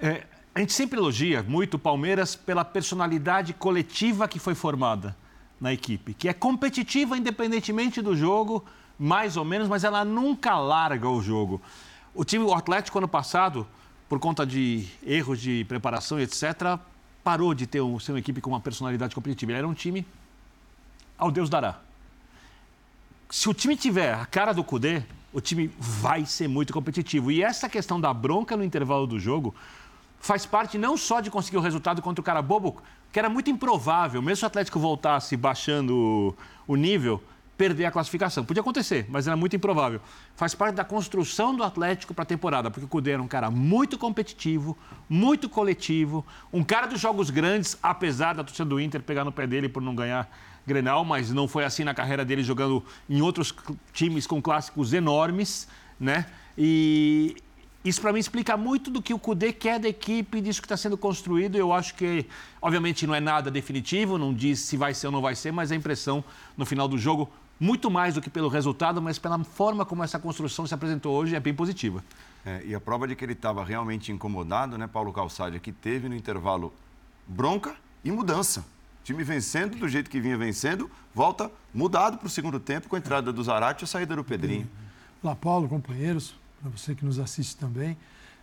é, 0.02 0.26
a 0.54 0.60
gente 0.60 0.74
sempre 0.74 1.00
elogia 1.00 1.42
muito 1.44 1.76
o 1.76 1.80
Palmeiras 1.80 2.36
pela 2.36 2.66
personalidade 2.66 3.54
coletiva 3.54 4.28
que 4.28 4.38
foi 4.38 4.54
formada 4.54 5.16
na 5.60 5.72
equipe, 5.72 6.14
que 6.14 6.28
é 6.28 6.34
competitiva 6.34 7.18
independentemente 7.18 8.02
do 8.02 8.18
jogo, 8.18 8.66
mais 9.00 9.38
ou 9.38 9.46
menos, 9.46 9.70
mas 9.70 9.86
ela 9.86 10.04
nunca 10.04 10.60
larga 10.60 11.08
o 11.08 11.22
jogo. 11.22 11.62
O 12.14 12.26
time, 12.26 12.44
o 12.44 12.54
Atlético, 12.54 12.98
ano 12.98 13.08
passado, 13.08 13.66
por 14.10 14.20
conta 14.20 14.46
de 14.46 14.86
erros 15.06 15.40
de 15.40 15.64
preparação 15.70 16.20
e 16.20 16.24
etc., 16.24 16.78
parou 17.26 17.56
de 17.56 17.66
ter 17.66 17.82
um, 17.82 18.00
ser 18.00 18.12
uma 18.12 18.20
equipe 18.20 18.40
com 18.40 18.52
uma 18.52 18.60
personalidade 18.60 19.16
competitiva. 19.16 19.52
Ele 19.52 19.58
era 19.58 19.68
um 19.68 19.74
time 19.74 20.06
ao 21.18 21.32
Deus 21.32 21.50
dará. 21.50 21.80
Se 23.32 23.50
o 23.50 23.54
time 23.54 23.76
tiver 23.76 24.14
a 24.14 24.28
cara 24.28 24.54
do 24.54 24.64
Cudê, 24.64 25.02
o 25.34 25.42
time 25.42 25.72
vai 25.80 26.24
ser 26.24 26.48
muito 26.48 26.72
competitivo. 26.72 27.32
E 27.32 27.42
essa 27.42 27.68
questão 27.68 28.00
da 28.00 28.14
bronca 28.14 28.56
no 28.56 28.64
intervalo 28.64 29.08
do 29.08 29.20
jogo 29.20 29.56
faz 30.20 30.46
parte 30.46 30.78
não 30.78 30.96
só 30.96 31.20
de 31.20 31.32
conseguir 31.32 31.58
o 31.58 31.62
resultado 31.62 32.00
contra 32.00 32.22
o 32.22 32.24
cara 32.24 32.44
bobo, 32.44 32.80
que 33.12 33.18
era 33.18 33.28
muito 33.28 33.50
improvável, 33.50 34.22
mesmo 34.22 34.38
se 34.38 34.44
o 34.44 34.48
Atlético 34.48 34.80
voltasse 34.80 35.36
baixando 35.36 36.36
o 36.68 36.76
nível, 36.76 37.24
perder 37.58 37.86
a 37.86 37.92
classificação. 37.92 38.44
Podia 38.44 38.62
acontecer, 38.62 39.06
mas 39.10 39.28
era 39.28 39.36
muito 39.36 39.56
improvável. 39.56 40.02
Faz 40.36 40.54
parte 40.54 40.76
da 40.76 40.84
construção 40.84 41.56
do 41.56 41.64
Atlético 41.64 42.14
para 42.14 42.24
a 42.24 42.26
temporada, 42.26 42.70
porque 42.70 42.86
o 42.86 42.88
Cudê 42.88 43.12
era 43.12 43.22
um 43.22 43.28
cara 43.28 43.50
muito 43.50 43.98
competitivo, 43.98 44.78
muito 45.10 45.48
coletivo, 45.48 46.26
um 46.52 46.64
cara 46.64 46.88
dos 46.88 47.00
jogos 47.00 47.30
grandes, 47.30 47.78
apesar 47.82 48.34
da 48.34 48.44
torcida 48.44 48.68
do 48.68 48.80
Inter 48.80 49.02
pegar 49.02 49.24
no 49.24 49.32
pé 49.32 49.48
dele 49.48 49.70
por 49.70 49.82
não 49.82 49.96
ganhar 49.96 50.30
Grenal, 50.68 51.06
mas 51.06 51.32
não 51.32 51.48
foi 51.48 51.64
assim 51.64 51.84
na 51.84 51.94
carreira 51.94 52.26
dele 52.26 52.44
jogando 52.44 52.84
em 53.08 53.22
outros 53.22 53.54
times 53.94 54.26
com 54.26 54.42
clássicos 54.42 54.94
enormes, 54.94 55.68
né? 56.00 56.26
E 56.58 57.36
isso 57.84 58.02
para 58.02 58.12
mim 58.12 58.18
explica 58.18 58.58
muito 58.58 58.90
do 58.90 59.00
que 59.00 59.14
o 59.14 59.20
Cudê 59.20 59.54
quer 59.54 59.80
da 59.80 59.88
equipe, 59.88 60.42
disso 60.42 60.60
que 60.60 60.66
está 60.66 60.76
sendo 60.76 60.98
construído. 60.98 61.56
Eu 61.56 61.72
acho 61.72 61.94
que, 61.94 62.26
obviamente, 62.60 63.06
não 63.06 63.14
é 63.14 63.20
nada 63.20 63.52
definitivo, 63.52 64.18
não 64.18 64.34
diz 64.34 64.60
se 64.62 64.76
vai 64.76 64.92
ser 64.96 65.06
ou 65.06 65.14
não 65.14 65.22
vai 65.22 65.36
ser, 65.36 65.52
mas 65.52 65.72
a 65.72 65.76
impressão 65.76 66.24
no 66.58 66.66
final 66.66 66.88
do 66.88 66.98
jogo 66.98 67.30
muito 67.60 67.90
mais 67.90 68.14
do 68.14 68.22
que 68.22 68.30
pelo 68.30 68.50
resultado, 68.50 69.02
mas 69.02 69.18
pela 69.18 69.42
forma 69.44 69.86
como 69.86 70.04
essa 70.04 70.20
construção 70.20 70.68
se 70.68 70.74
apresentou 70.74 71.16
hoje, 71.16 71.36
é 71.36 71.40
bem 71.40 71.54
positiva. 71.54 72.04
É, 72.46 72.62
e 72.66 72.76
a 72.76 72.80
prova 72.80 73.08
de 73.08 73.16
que 73.16 73.26
ele 73.26 73.34
estava 73.34 73.64
realmente 73.64 74.12
incomodado, 74.12 74.78
né, 74.78 74.88
Paulo 74.88 75.12
Calçade, 75.12 75.56
é 75.56 75.60
que 75.60 75.72
teve 75.72 76.08
no 76.10 76.16
intervalo 76.16 76.74
bronca 77.28 77.76
e 78.04 78.12
mudança. 78.12 78.60
O 79.02 79.04
time 79.06 79.24
vencendo 79.24 79.78
do 79.78 79.88
jeito 79.88 80.10
que 80.10 80.20
vinha 80.20 80.38
vencendo, 80.38 80.90
volta 81.14 81.52
mudado 81.74 82.18
para 82.18 82.28
o 82.28 82.30
segundo 82.30 82.60
tempo 82.60 82.88
com 82.88 82.96
a 82.96 83.00
entrada 83.00 83.32
do 83.32 83.44
Zarate 83.44 83.84
e 83.84 83.86
a 83.86 83.88
saída 83.88 84.16
do 84.16 84.24
Pedrinho. 84.24 84.70
Olá, 85.24 85.36
Paulo, 85.36 85.68
companheiros, 85.68 86.36
para 86.62 86.70
você 86.70 86.94
que 86.94 87.06
nos 87.06 87.20
assiste 87.20 87.56
também. 87.58 87.98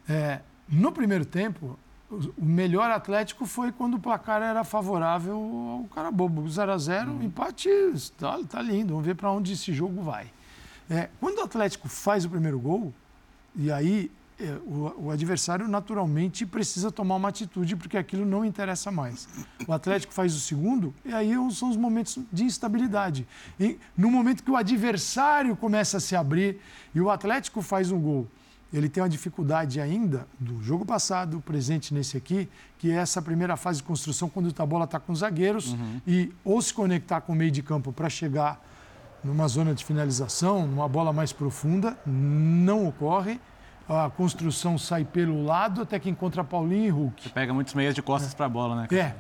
É, 0.09 0.40
no 0.69 0.90
primeiro 0.90 1.25
tempo, 1.25 1.78
o 2.12 2.45
melhor 2.45 2.90
Atlético 2.90 3.47
foi 3.47 3.73
quando 3.73 3.95
o 3.95 3.99
placar 3.99 4.42
era 4.42 4.64
favorável 4.64 5.37
ao 5.37 5.85
cara 5.95 6.11
bobo. 6.11 6.49
0 6.49 6.73
a 6.73 6.78
0 6.78 7.11
uhum. 7.11 7.23
empate, 7.23 7.71
tá, 8.19 8.38
tá, 8.49 8.61
lindo. 8.61 8.90
Vamos 8.90 9.07
ver 9.07 9.14
para 9.14 9.31
onde 9.31 9.52
esse 9.52 9.73
jogo 9.73 10.02
vai. 10.02 10.31
É, 10.90 11.09
quando 11.19 11.38
o 11.38 11.42
Atlético 11.42 11.88
faz 11.88 12.25
o 12.25 12.31
primeiro 12.31 12.59
gol, 12.59 12.92
e 13.57 13.73
aí 13.73 14.11
é, 14.38 14.52
o, 14.66 15.07
o, 15.07 15.11
adversário 15.11 15.66
naturalmente 15.66 16.45
precisa 16.45 16.90
tomar 16.90 17.16
uma 17.16 17.28
atitude, 17.31 17.76
porque 17.76 17.97
aquilo 17.97 18.26
não 18.26 18.45
interessa 18.45 18.90
mais. 18.90 19.26
O 19.66 19.73
Atlético 19.73 20.12
faz 20.12 20.35
o 20.35 20.40
segundo, 20.40 20.95
e 21.04 21.14
aí 21.14 21.33
são 21.52 21.71
os 21.71 21.76
momentos 21.76 22.19
de 22.31 22.45
instabilidade. 22.45 23.26
E 23.59 23.78
no 23.97 24.11
momento 24.11 24.42
que 24.42 24.50
o 24.50 24.57
adversário 24.57 25.57
começa 25.57 25.97
a 25.97 26.00
se 26.00 26.14
abrir 26.14 26.61
e 26.95 27.00
o 27.00 27.09
Atlético 27.09 27.62
faz 27.62 27.90
um 27.90 28.00
gol 28.00 28.28
ele 28.73 28.88
tem 28.88 29.02
uma 29.02 29.09
dificuldade 29.09 29.81
ainda 29.81 30.26
do 30.38 30.62
jogo 30.62 30.85
passado, 30.85 31.41
presente 31.41 31.93
nesse 31.93 32.17
aqui, 32.17 32.49
que 32.79 32.91
é 32.91 32.95
essa 32.95 33.21
primeira 33.21 33.57
fase 33.57 33.79
de 33.79 33.85
construção, 33.85 34.29
quando 34.29 34.52
a 34.57 34.67
bola 34.67 34.85
está 34.85 34.99
com 34.99 35.12
os 35.12 35.19
zagueiros 35.19 35.73
uhum. 35.73 36.00
e 36.07 36.33
ou 36.45 36.61
se 36.62 36.73
conectar 36.73 37.21
com 37.21 37.33
o 37.33 37.37
meio 37.37 37.50
de 37.50 37.62
campo 37.62 37.93
para 37.93 38.09
chegar 38.09 38.61
numa 39.23 39.47
zona 39.47 39.75
de 39.75 39.85
finalização, 39.85 40.67
numa 40.67 40.88
bola 40.88 41.12
mais 41.12 41.33
profunda, 41.33 41.97
não 42.07 42.87
ocorre. 42.88 43.41
A 43.88 44.11
construção 44.11 44.79
sai 44.79 45.05
pelo 45.05 45.45
lado 45.45 45.83
até 45.83 45.99
que 45.99 46.09
encontra 46.09 46.43
Paulinho 46.43 46.87
e 46.87 46.91
Hulk. 46.91 47.23
Você 47.23 47.29
pega 47.29 47.52
muitos 47.52 47.75
meias 47.75 47.95
de 47.95 48.02
costas 48.02 48.33
é. 48.33 48.37
para 48.37 48.47
a 48.47 48.49
bola, 48.49 48.76
né? 48.76 48.88
É. 48.91 49.14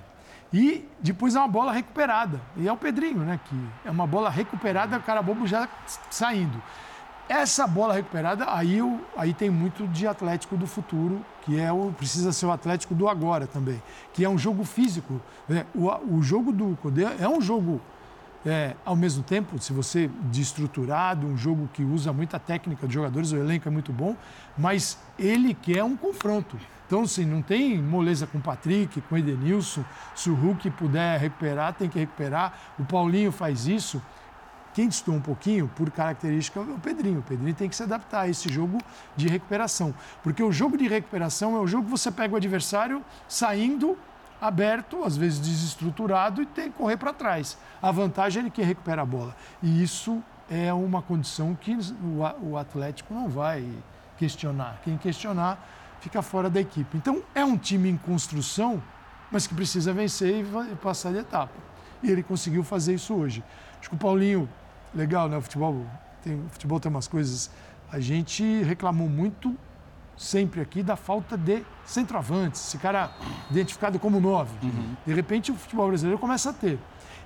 E 0.52 0.86
depois 1.00 1.34
é 1.34 1.38
uma 1.38 1.48
bola 1.48 1.72
recuperada. 1.72 2.40
E 2.56 2.68
é 2.68 2.72
o 2.72 2.76
Pedrinho, 2.76 3.20
né? 3.20 3.40
Que 3.44 3.56
é 3.84 3.90
uma 3.90 4.06
bola 4.06 4.28
recuperada, 4.28 4.98
o 4.98 5.02
cara 5.02 5.22
bobo 5.22 5.46
já 5.46 5.68
saindo. 6.10 6.62
Essa 7.28 7.66
bola 7.66 7.94
recuperada, 7.94 8.44
aí, 8.52 8.78
aí 9.16 9.32
tem 9.32 9.48
muito 9.48 9.86
de 9.88 10.06
Atlético 10.06 10.56
do 10.56 10.66
futuro, 10.66 11.24
que 11.42 11.58
é 11.58 11.72
o 11.72 11.92
precisa 11.96 12.32
ser 12.32 12.46
o 12.46 12.52
Atlético 12.52 12.94
do 12.94 13.08
agora 13.08 13.46
também, 13.46 13.80
que 14.12 14.24
é 14.24 14.28
um 14.28 14.36
jogo 14.36 14.64
físico. 14.64 15.20
Né? 15.48 15.64
O, 15.74 15.88
o 16.16 16.22
jogo 16.22 16.52
do 16.52 16.76
Codê 16.82 17.04
é 17.04 17.28
um 17.28 17.40
jogo, 17.40 17.80
é, 18.44 18.74
ao 18.84 18.96
mesmo 18.96 19.22
tempo, 19.22 19.58
se 19.58 19.72
você 19.72 20.10
de 20.30 20.42
estruturado, 20.42 21.26
um 21.26 21.36
jogo 21.36 21.68
que 21.72 21.82
usa 21.82 22.12
muita 22.12 22.38
técnica 22.38 22.86
de 22.86 22.94
jogadores, 22.94 23.32
o 23.32 23.36
elenco 23.36 23.68
é 23.68 23.70
muito 23.70 23.92
bom, 23.92 24.16
mas 24.58 24.98
ele 25.18 25.54
quer 25.54 25.82
um 25.84 25.96
confronto. 25.96 26.58
Então, 26.92 27.04
assim, 27.04 27.24
não 27.24 27.40
tem 27.40 27.80
moleza 27.80 28.26
com 28.26 28.36
o 28.36 28.40
Patrick, 28.42 29.00
com 29.00 29.14
o 29.14 29.18
Edenilson. 29.18 29.82
Se 30.14 30.28
o 30.28 30.34
Hulk 30.34 30.70
puder 30.72 31.18
recuperar, 31.18 31.72
tem 31.72 31.88
que 31.88 31.98
recuperar. 31.98 32.52
O 32.78 32.84
Paulinho 32.84 33.32
faz 33.32 33.66
isso. 33.66 34.02
Quem 34.74 34.88
distou 34.88 35.14
um 35.14 35.20
pouquinho, 35.20 35.68
por 35.68 35.90
característica, 35.90 36.58
é 36.58 36.62
o 36.62 36.78
Pedrinho. 36.78 37.20
O 37.20 37.22
Pedrinho 37.22 37.54
tem 37.54 37.68
que 37.68 37.76
se 37.76 37.82
adaptar 37.82 38.22
a 38.22 38.28
esse 38.28 38.48
jogo 38.48 38.78
de 39.14 39.28
recuperação. 39.28 39.94
Porque 40.22 40.42
o 40.42 40.50
jogo 40.50 40.78
de 40.78 40.88
recuperação 40.88 41.56
é 41.56 41.60
o 41.60 41.66
jogo 41.66 41.84
que 41.84 41.90
você 41.90 42.10
pega 42.10 42.34
o 42.34 42.36
adversário 42.36 43.04
saindo 43.28 43.98
aberto, 44.40 45.04
às 45.04 45.16
vezes 45.16 45.38
desestruturado, 45.38 46.42
e 46.42 46.46
tem 46.46 46.70
que 46.70 46.76
correr 46.76 46.96
para 46.96 47.12
trás. 47.12 47.56
A 47.80 47.92
vantagem 47.92 48.40
é 48.40 48.42
ele 48.44 48.50
que 48.50 48.62
recupera 48.62 49.02
a 49.02 49.06
bola. 49.06 49.36
E 49.62 49.82
isso 49.82 50.22
é 50.50 50.72
uma 50.72 51.02
condição 51.02 51.54
que 51.54 51.76
o 52.42 52.56
Atlético 52.56 53.14
não 53.14 53.28
vai 53.28 53.68
questionar. 54.18 54.80
Quem 54.82 54.96
questionar 54.96 55.64
fica 56.00 56.22
fora 56.22 56.50
da 56.50 56.60
equipe. 56.60 56.96
Então, 56.96 57.22
é 57.34 57.44
um 57.44 57.56
time 57.56 57.88
em 57.88 57.96
construção, 57.96 58.82
mas 59.30 59.46
que 59.46 59.54
precisa 59.54 59.92
vencer 59.92 60.44
e 60.44 60.74
passar 60.76 61.12
de 61.12 61.18
etapa. 61.18 61.54
E 62.02 62.10
ele 62.10 62.22
conseguiu 62.22 62.64
fazer 62.64 62.94
isso 62.94 63.14
hoje. 63.14 63.44
Acho 63.78 63.90
que 63.90 63.94
o 63.94 63.98
Paulinho 63.98 64.48
legal, 64.94 65.28
né? 65.28 65.36
O 65.36 65.42
futebol 65.42 65.86
tem, 66.22 66.34
o 66.34 66.48
futebol 66.48 66.80
tem 66.80 66.90
umas 66.90 67.08
coisas. 67.08 67.50
A 67.90 68.00
gente 68.00 68.62
reclamou 68.62 69.08
muito 69.08 69.56
sempre 70.16 70.60
aqui 70.60 70.82
da 70.82 70.96
falta 70.96 71.36
de 71.36 71.62
centroavantes, 71.84 72.68
esse 72.68 72.78
cara 72.78 73.10
identificado 73.50 73.98
como 73.98 74.20
nove. 74.20 74.52
Uhum. 74.62 74.94
De 75.06 75.12
repente 75.12 75.50
o 75.50 75.54
futebol 75.54 75.88
brasileiro 75.88 76.18
começa 76.18 76.50
a 76.50 76.52
ter. 76.52 76.78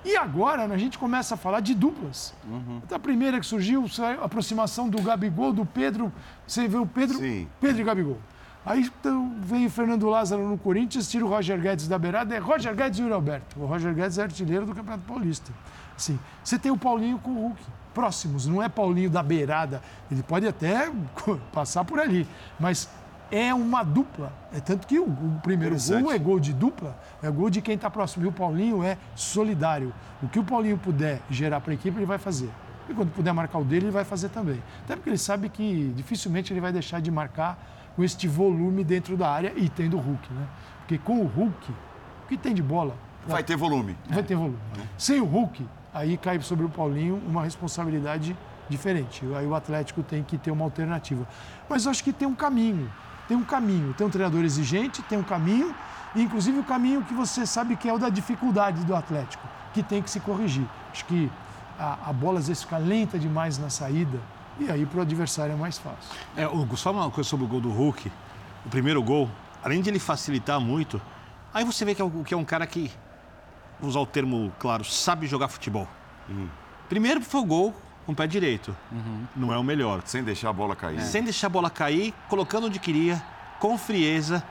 E 0.03 0.15
agora 0.15 0.63
a 0.63 0.77
gente 0.77 0.97
começa 0.97 1.35
a 1.35 1.37
falar 1.37 1.59
de 1.59 1.73
duplas. 1.73 2.33
Uhum. 2.45 2.81
A 2.89 2.99
primeira 2.99 3.39
que 3.39 3.45
surgiu, 3.45 3.85
a 3.99 4.25
aproximação 4.25 4.89
do 4.89 5.01
Gabigol, 5.01 5.51
do 5.51 5.65
Pedro. 5.65 6.11
Você 6.45 6.67
vê 6.67 6.77
o 6.77 6.85
Pedro, 6.85 7.17
Sim. 7.17 7.47
Pedro 7.59 7.81
e 7.81 7.83
Gabigol. 7.83 8.17
Aí 8.65 8.81
então, 8.99 9.33
vem 9.41 9.65
o 9.65 9.69
Fernando 9.69 10.07
Lázaro 10.09 10.47
no 10.47 10.57
Corinthians, 10.57 11.09
tira 11.09 11.25
o 11.25 11.29
Roger 11.29 11.59
Guedes 11.59 11.87
da 11.87 11.97
beirada, 11.97 12.35
é 12.35 12.37
Roger 12.37 12.75
Guedes 12.75 12.99
e 12.99 13.03
o 13.03 13.13
Alberto. 13.13 13.59
O 13.59 13.65
Roger 13.65 13.93
Guedes 13.93 14.17
é 14.17 14.23
artilheiro 14.23 14.65
do 14.65 14.75
Campeonato 14.75 15.03
Paulista. 15.07 15.53
Assim, 15.97 16.19
você 16.43 16.57
tem 16.59 16.71
o 16.71 16.77
Paulinho 16.77 17.17
com 17.17 17.31
o 17.31 17.41
Hulk, 17.47 17.61
próximos, 17.93 18.45
não 18.45 18.61
é 18.61 18.69
Paulinho 18.69 19.09
da 19.09 19.23
beirada. 19.23 19.81
Ele 20.09 20.21
pode 20.21 20.47
até 20.47 20.91
passar 21.51 21.83
por 21.83 21.99
ali, 21.99 22.27
mas 22.59 22.87
é 23.31 23.53
uma 23.53 23.83
dupla. 23.83 24.31
É 24.53 24.59
tanto 24.59 24.85
que 24.85 24.99
o, 24.99 25.05
o 25.05 25.39
primeiro 25.41 25.75
gol 25.75 26.11
é 26.11 26.19
gol 26.19 26.39
de 26.39 26.53
dupla, 26.53 26.97
é 27.21 27.29
gol 27.29 27.49
de 27.49 27.61
quem 27.61 27.75
está 27.75 27.89
próximo. 27.89 28.25
E 28.25 28.27
o 28.27 28.31
Paulinho 28.31 28.83
é 28.83 28.97
solidário. 29.15 29.93
O 30.21 30.27
que 30.27 30.39
o 30.39 30.43
Paulinho 30.43 30.77
puder 30.77 31.21
gerar 31.29 31.59
para 31.59 31.71
a 31.71 31.73
equipe, 31.73 31.97
ele 31.97 32.05
vai 32.05 32.19
fazer. 32.19 32.49
E 32.87 32.93
quando 32.93 33.11
puder 33.11 33.33
marcar 33.33 33.57
o 33.57 33.65
dele, 33.65 33.85
ele 33.85 33.91
vai 33.91 34.05
fazer 34.05 34.29
também. 34.29 34.61
Até 34.85 34.95
porque 34.95 35.09
ele 35.09 35.17
sabe 35.17 35.49
que 35.49 35.91
dificilmente 35.95 36.53
ele 36.53 36.61
vai 36.61 36.71
deixar 36.71 37.01
de 37.01 37.11
marcar 37.11 37.57
com 37.95 38.03
este 38.03 38.27
volume 38.27 38.83
dentro 38.83 39.17
da 39.17 39.29
área 39.29 39.51
e 39.55 39.67
tendo 39.67 39.97
o 39.97 39.99
Hulk, 39.99 40.33
né? 40.33 40.47
Porque 40.79 40.97
com 40.97 41.19
o 41.19 41.25
Hulk, 41.25 41.71
o 41.71 42.27
que 42.27 42.37
tem 42.37 42.53
de 42.53 42.61
bola? 42.61 42.95
Vai 43.27 43.43
ter 43.43 43.57
volume. 43.57 43.97
Vai 44.07 44.23
ter 44.23 44.35
volume. 44.35 44.57
É. 44.77 44.83
Sem 44.97 45.19
o 45.19 45.25
Hulk, 45.25 45.67
aí 45.97 46.17
cai 46.17 46.39
sobre 46.41 46.65
o 46.65 46.69
Paulinho 46.69 47.21
uma 47.27 47.43
responsabilidade 47.43 48.35
diferente. 48.69 49.23
Aí 49.35 49.45
o 49.45 49.55
Atlético 49.55 50.03
tem 50.03 50.23
que 50.23 50.37
ter 50.37 50.51
uma 50.51 50.63
alternativa. 50.63 51.27
Mas 51.67 51.87
acho 51.87 52.03
que 52.03 52.13
tem 52.13 52.27
um 52.27 52.35
caminho. 52.35 52.91
Tem 53.27 53.35
um 53.35 53.43
caminho. 53.43 53.93
Tem 53.93 54.05
um 54.05 54.09
treinador 54.09 54.43
exigente, 54.43 55.01
tem 55.03 55.17
um 55.17 55.23
caminho, 55.23 55.73
inclusive 56.15 56.59
o 56.59 56.63
caminho 56.63 57.03
que 57.03 57.13
você 57.13 57.45
sabe 57.45 57.75
que 57.75 57.89
é 57.89 57.93
o 57.93 57.97
da 57.97 58.09
dificuldade 58.09 58.83
do 58.85 58.95
Atlético, 58.95 59.47
que 59.73 59.81
tem 59.81 60.01
que 60.01 60.09
se 60.09 60.19
corrigir. 60.19 60.65
Acho 60.91 61.05
que 61.05 61.31
a, 61.79 62.09
a 62.09 62.13
bola 62.13 62.39
às 62.39 62.47
vezes 62.47 62.63
fica 62.63 62.77
lenta 62.77 63.17
demais 63.17 63.57
na 63.57 63.69
saída 63.69 64.19
e 64.59 64.71
aí 64.71 64.85
para 64.85 64.99
o 64.99 65.01
adversário 65.01 65.53
é 65.53 65.55
mais 65.55 65.77
fácil. 65.77 66.15
É, 66.35 66.47
Hugo, 66.47 66.77
só 66.77 66.91
uma 66.91 67.09
coisa 67.11 67.29
sobre 67.29 67.45
o 67.45 67.49
gol 67.49 67.61
do 67.61 67.69
Hulk. 67.69 68.11
O 68.65 68.69
primeiro 68.69 69.01
gol, 69.01 69.29
além 69.63 69.81
de 69.81 69.89
ele 69.89 69.99
facilitar 69.99 70.59
muito, 70.59 71.01
aí 71.53 71.63
você 71.63 71.85
vê 71.85 71.93
que 71.93 72.01
é, 72.01 72.09
que 72.25 72.33
é 72.33 72.37
um 72.37 72.45
cara 72.45 72.65
que, 72.65 72.91
usar 73.81 73.99
o 73.99 74.05
termo 74.05 74.51
claro, 74.59 74.83
sabe 74.83 75.27
jogar 75.27 75.47
futebol. 75.47 75.87
Uhum. 76.29 76.47
Primeiro 76.89 77.21
foi 77.21 77.41
o 77.41 77.45
gol 77.45 77.75
com 78.05 78.11
o 78.13 78.15
pé 78.15 78.25
direito. 78.25 78.75
Uhum. 78.91 79.25
Não 79.35 79.53
é 79.53 79.57
o 79.57 79.63
melhor. 79.63 80.01
Sem 80.05 80.23
deixar 80.23 80.49
a 80.49 80.53
bola 80.53 80.75
cair. 80.75 80.99
É. 80.99 81.01
Sem 81.01 81.23
deixar 81.23 81.47
a 81.47 81.49
bola 81.49 81.69
cair, 81.69 82.13
colocando 82.29 82.67
onde 82.67 82.79
queria, 82.79 83.21
com 83.59 83.77
frieza, 83.77 84.43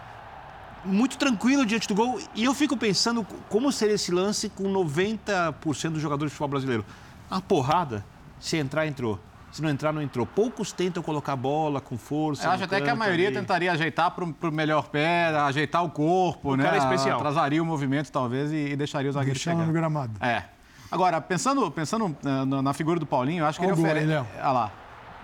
muito 0.84 1.16
tranquilo 1.16 1.64
diante 1.64 1.88
do 1.88 1.94
gol. 1.94 2.20
E 2.34 2.44
eu 2.44 2.54
fico 2.54 2.76
pensando 2.76 3.26
como 3.48 3.72
seria 3.72 3.94
esse 3.94 4.12
lance 4.12 4.48
com 4.48 4.64
90% 4.64 5.90
dos 5.90 6.02
jogadores 6.02 6.30
de 6.30 6.36
futebol 6.36 6.48
brasileiro. 6.48 6.84
Uma 7.30 7.40
porrada, 7.40 8.04
se 8.38 8.56
entrar, 8.56 8.86
entrou. 8.86 9.18
Se 9.52 9.62
não 9.62 9.70
entrar, 9.70 9.92
não 9.92 10.02
entrou. 10.02 10.26
Poucos 10.26 10.72
tentam 10.72 11.02
colocar 11.02 11.32
a 11.32 11.36
bola 11.36 11.80
com 11.80 11.96
força. 11.96 12.46
Eu 12.46 12.50
acho 12.50 12.64
até 12.64 12.80
que 12.80 12.90
a 12.90 12.94
maioria 12.94 13.28
ali. 13.28 13.36
tentaria 13.36 13.72
ajeitar 13.72 14.10
para 14.10 14.24
o 14.24 14.52
melhor 14.52 14.88
pé, 14.88 15.28
ajeitar 15.28 15.84
o 15.84 15.90
corpo, 15.90 16.52
o 16.52 16.56
né? 16.56 16.64
Cara 16.64 16.76
é 16.76 16.78
especial. 16.78 17.18
Atrasaria 17.18 17.62
o 17.62 17.66
movimento, 17.66 18.10
talvez, 18.10 18.52
e, 18.52 18.72
e 18.72 18.76
deixaria 18.76 19.08
os 19.08 19.14
zagueiros 19.14 19.40
chegar. 19.40 19.66
no 19.66 19.72
gramado. 19.72 20.12
É. 20.20 20.44
Agora, 20.90 21.20
pensando, 21.20 21.70
pensando 21.70 22.14
na, 22.62 22.72
figura 22.72 23.00
do 23.00 23.06
Paulinho, 23.06 23.42
eu 23.42 23.46
acho 23.46 23.58
que 23.58 23.66
Olha 23.66 23.72
ele 23.72 23.80
oferece. 23.80 24.12
Olha 24.12 24.52
lá. 24.52 24.72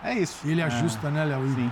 É 0.02 0.14
isso. 0.14 0.46
E 0.46 0.50
ele 0.50 0.62
ajusta, 0.62 1.08
é. 1.08 1.10
né, 1.10 1.24
Léo? 1.24 1.46
Sim. 1.54 1.70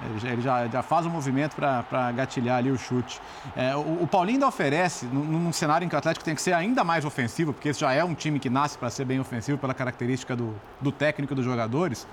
Ele 0.00 0.40
já, 0.40 0.68
já, 0.68 0.82
faz 0.82 1.06
o 1.06 1.10
movimento 1.10 1.56
para 1.56 2.12
gatilhar 2.12 2.58
ali 2.58 2.70
o 2.70 2.78
chute. 2.78 3.20
É, 3.56 3.74
o, 3.74 4.02
o, 4.02 4.06
Paulinho 4.06 4.36
ainda 4.36 4.46
oferece, 4.46 5.06
num, 5.06 5.24
num, 5.24 5.52
cenário 5.52 5.84
em 5.84 5.88
que 5.88 5.94
o 5.94 5.98
Atlético 5.98 6.24
tem 6.24 6.36
que 6.36 6.42
ser 6.42 6.52
ainda 6.52 6.84
mais 6.84 7.04
ofensivo, 7.04 7.52
porque 7.52 7.70
esse 7.70 7.80
já 7.80 7.92
é 7.92 8.04
um 8.04 8.14
time 8.14 8.38
que 8.38 8.48
nasce 8.48 8.78
para 8.78 8.90
ser 8.90 9.04
bem 9.04 9.18
ofensivo 9.18 9.58
pela 9.58 9.74
característica 9.74 10.36
do, 10.36 10.54
do 10.80 10.92
técnico 10.92 11.32
e 11.32 11.36
dos 11.36 11.44
jogadores. 11.44 12.06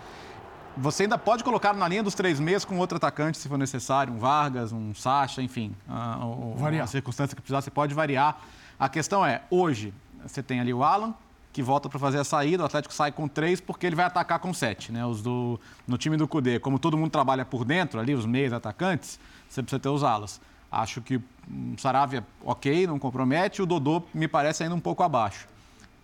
Você 0.78 1.04
ainda 1.04 1.18
pode 1.18 1.44
colocar 1.44 1.74
na 1.74 1.88
linha 1.88 2.02
dos 2.02 2.16
três 2.16 2.40
meses 2.40 2.66
com 2.66 2.78
outro 2.78 2.98
atacante, 2.98 3.38
se 3.38 3.48
for 3.48 3.58
necessário, 3.58 4.12
um 4.12 4.18
Vargas, 4.18 4.74
um 4.74 4.94
Sacha, 4.94 5.42
enfim. 5.42 5.74
A, 5.88 6.18
a, 6.18 6.84
a 6.84 6.88
circunstância 6.88 7.36
que 7.36 7.42
precisar, 7.42 7.62
você 7.62 7.72
pode 7.72 7.94
variar. 7.94 8.38
A 8.80 8.90
questão 8.90 9.26
é, 9.26 9.44
hoje, 9.50 9.94
você 10.26 10.42
tem 10.42 10.60
ali 10.60 10.74
o 10.74 10.84
Alan, 10.84 11.14
que 11.56 11.64
volta 11.64 11.88
para 11.88 11.98
fazer 11.98 12.20
a 12.20 12.24
saída, 12.26 12.64
o 12.64 12.66
Atlético 12.66 12.94
sai 12.94 13.14
com 13.14 13.30
três 13.30 13.62
porque 13.62 13.88
ele 13.88 13.96
vai 13.96 14.04
atacar 14.04 14.40
com 14.40 14.54
sete. 14.54 14.92
Né? 14.92 15.06
Os 15.06 15.22
do, 15.22 15.58
no 15.88 15.98
time 15.98 16.18
do 16.18 16.28
Cudê, 16.28 16.60
como 16.60 16.78
todo 16.78 16.98
mundo 16.98 17.10
trabalha 17.10 17.46
por 17.46 17.64
dentro, 17.64 17.98
ali, 17.98 18.14
os 18.14 18.26
meios 18.26 18.52
atacantes, 18.52 19.18
você 19.48 19.64
precisa 19.64 19.80
ter 19.80 19.88
os 19.88 20.04
alas. 20.04 20.42
Acho 20.70 21.02
que 21.02 21.16
o 21.16 21.24
Saravia, 21.78 22.26
ok, 22.44 22.86
não 22.86 23.00
compromete, 23.00 23.62
o 23.62 23.66
Dodô 23.66 24.04
me 24.14 24.28
parece 24.28 24.64
ainda 24.64 24.76
um 24.76 24.82
pouco 24.82 25.02
abaixo. 25.02 25.48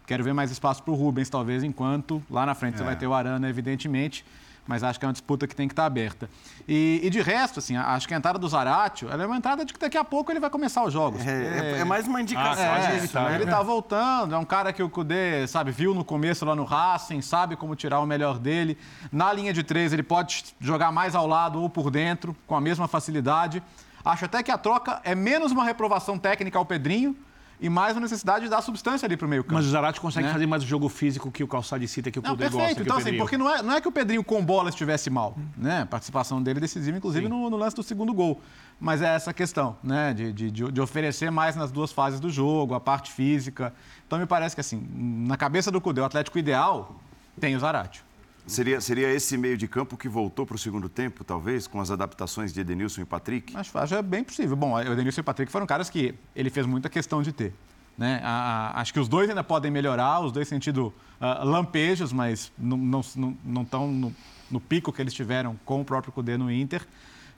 Quero 0.08 0.24
ver 0.24 0.32
mais 0.32 0.52
espaço 0.52 0.82
para 0.84 0.94
o 0.94 0.96
Rubens, 0.96 1.30
talvez, 1.30 1.66
enquanto 1.66 2.24
lá 2.30 2.46
na 2.46 2.56
frente 2.56 2.76
é. 2.76 2.78
você 2.78 2.84
vai 2.86 2.96
ter 2.96 3.08
o 3.08 3.14
Arana, 3.14 3.50
evidentemente 3.50 4.24
mas 4.68 4.84
acho 4.84 5.00
que 5.00 5.06
é 5.06 5.08
uma 5.08 5.14
disputa 5.14 5.48
que 5.48 5.56
tem 5.56 5.68
que 5.68 5.74
estar 5.74 5.86
aberta. 5.86 6.30
E, 6.68 7.00
e 7.04 7.10
de 7.10 7.22
resto, 7.22 7.60
assim, 7.60 7.76
acho 7.76 8.08
que 8.08 8.14
a 8.14 8.18
entrada 8.18 8.38
do 8.38 8.48
Zaratio 8.48 9.10
é 9.10 9.26
uma 9.26 9.38
entrada 9.38 9.66
de 9.66 9.74
que 9.74 9.80
daqui 9.80 9.98
a 9.98 10.04
pouco 10.04 10.32
ele 10.32 10.40
vai 10.40 10.50
começar 10.50 10.84
os 10.84 10.94
jogos. 10.94 11.26
É, 11.26 11.76
é, 11.76 11.80
é 11.80 11.84
mais 11.84 12.08
uma 12.08 12.22
indicação 12.22 12.66
ah, 12.66 12.92
disso, 12.92 13.20
né? 13.20 13.36
Ele 13.36 13.44
está 13.44 13.62
voltando, 13.62 14.36
é 14.36 14.38
um 14.38 14.46
cara 14.46 14.72
que 14.72 14.82
o 14.82 14.90
Cudê, 14.90 15.48
sabe, 15.48 15.72
viu 15.72 15.94
no 15.94 16.06
começo 16.06 16.46
lá 16.46 16.56
no 16.56 16.64
Racing, 16.64 17.22
sabe 17.22 17.56
como 17.56 17.76
tirar 17.76 18.00
o 18.00 18.06
melhor 18.06 18.38
dele. 18.38 18.78
Na 19.12 19.34
linha 19.34 19.52
de 19.52 19.64
três, 19.64 19.94
ele 19.94 20.04
pode 20.04 20.46
jogar 20.60 20.92
mais 20.92 21.16
ao 21.16 21.28
lado 21.28 21.62
ou 21.62 21.70
por 21.70 21.90
dentro, 21.90 22.36
com 22.46 22.56
a 22.56 22.62
mesma 22.62 22.88
facilidade. 22.88 23.62
Acho 24.04 24.26
até 24.26 24.42
que 24.42 24.52
a 24.52 24.58
troca 24.58 25.02
é 25.04 25.14
menos 25.14 25.52
uma 25.52 25.64
reprovação 25.64 26.18
técnica 26.18 26.58
ao 26.58 26.66
Pedrinho 26.66 27.16
e 27.62 27.70
mais 27.70 27.96
uma 27.96 28.02
necessidade 28.02 28.46
de 28.46 28.50
dar 28.50 28.60
substância 28.64 29.06
ali 29.06 29.16
para 29.16 29.28
o 29.28 29.30
meio 29.30 29.44
campo. 29.44 29.54
Mas 29.54 29.68
o 29.68 29.70
Zarate 29.70 30.02
consegue 30.02 30.26
né? 30.26 30.34
fazer 30.34 30.48
mais 30.48 30.64
o 30.64 30.66
jogo 30.66 30.90
físico 30.90 31.32
que 31.32 31.44
o 31.44 31.48
Calçado 31.48 31.88
cita, 31.88 32.10
que 32.10 32.18
o 32.18 32.22
Cudê 32.24 32.46
gosta. 32.46 32.58
Perfeito, 32.58 32.82
então 32.82 32.98
assim, 32.98 33.16
porque 33.16 33.38
não 33.38 33.48
é, 33.48 33.62
não 33.62 33.74
é 33.76 33.80
que 33.80 33.88
o 33.88 33.92
Pedrinho 33.92 34.24
com 34.24 34.44
bola 34.44 34.70
estivesse 34.70 35.12
mal, 35.12 35.38
né? 35.56 35.82
A 35.82 35.86
participação 35.86 36.42
dele 36.42 36.58
é 36.58 36.62
decisiva, 36.62 36.98
inclusive 36.98 37.30
no, 37.30 37.52
no, 37.52 37.58
lance 37.58 37.76
do 37.76 37.84
segundo 37.84 38.14
gol. 38.16 38.42
Mas 38.80 39.04
é 39.04 39.14
essa 39.14 39.32
questão, 39.32 39.78
né? 39.84 40.12
De, 40.12 40.34
de, 40.34 40.50
de, 40.50 40.82
oferecer 40.82 41.30
mais 41.30 41.56
nas 41.56 41.72
duas 41.72 41.92
fases 41.92 42.20
do 42.20 42.32
jogo, 42.32 42.74
a 42.74 42.80
parte 42.80 43.12
física. 43.12 43.72
Então 44.08 44.18
me 44.18 44.26
parece 44.26 44.56
que 44.56 44.62
assim, 44.62 44.84
na 44.92 45.38
cabeça 45.38 45.70
do 45.70 45.80
Cudê, 45.80 46.02
o 46.02 46.06
Atlético 46.06 46.40
ideal 46.40 46.96
tem 47.40 47.56
o 47.56 47.60
Zarate. 47.60 48.04
Seria, 48.48 48.82
seria 48.82 49.10
esse 49.14 49.38
meio 49.38 49.58
de 49.58 49.68
campo 49.68 49.96
que 49.96 50.10
voltou 50.10 50.46
para 50.46 50.56
o 50.56 50.60
segundo 50.60 50.90
tempo, 50.90 51.24
talvez, 51.24 51.68
com 51.68 51.80
as 51.80 51.92
adaptações 51.92 52.52
de 52.52 52.60
Edenilson 52.60 53.02
e 53.02 53.06
Patrick? 53.06 53.56
Acho, 53.56 53.78
acho 53.78 53.96
é 53.96 54.02
bem 54.02 54.24
possível. 54.24 54.56
Bom, 54.56 54.74
o 54.74 54.80
Edenilson 54.80 55.20
e 55.20 55.24
o 55.24 55.24
Patrick 55.24 55.52
foram 55.52 55.66
caras 55.66 55.90
que 55.90 56.16
ele 56.36 56.50
fez 56.50 56.66
muita 56.66 56.90
questão 56.90 57.22
de 57.22 57.32
ter. 57.32 57.54
Né? 57.98 58.20
A, 58.24 58.74
a, 58.76 58.82
acho 58.82 58.94
que 58.94 59.00
os 59.00 59.08
dois 59.08 59.30
ainda 59.30 59.44
podem 59.44 59.70
melhorar, 59.70 60.20
os 60.22 60.32
dois 60.32 60.48
sentido 60.48 60.94
uh, 61.20 61.46
lampejos, 61.46 62.12
mas 62.12 62.52
não 62.58 63.00
estão 63.00 63.32
não, 63.46 63.64
não, 63.64 63.88
no, 63.88 64.16
no, 64.50 64.60
pico 64.60 64.92
que 64.92 65.02
eles 65.02 65.14
tiveram 65.14 65.60
com 65.64 65.82
o 65.82 65.86
próprio 65.86 66.12
Cudê 66.12 66.38
no 66.38 66.52
Inter. 66.52 66.86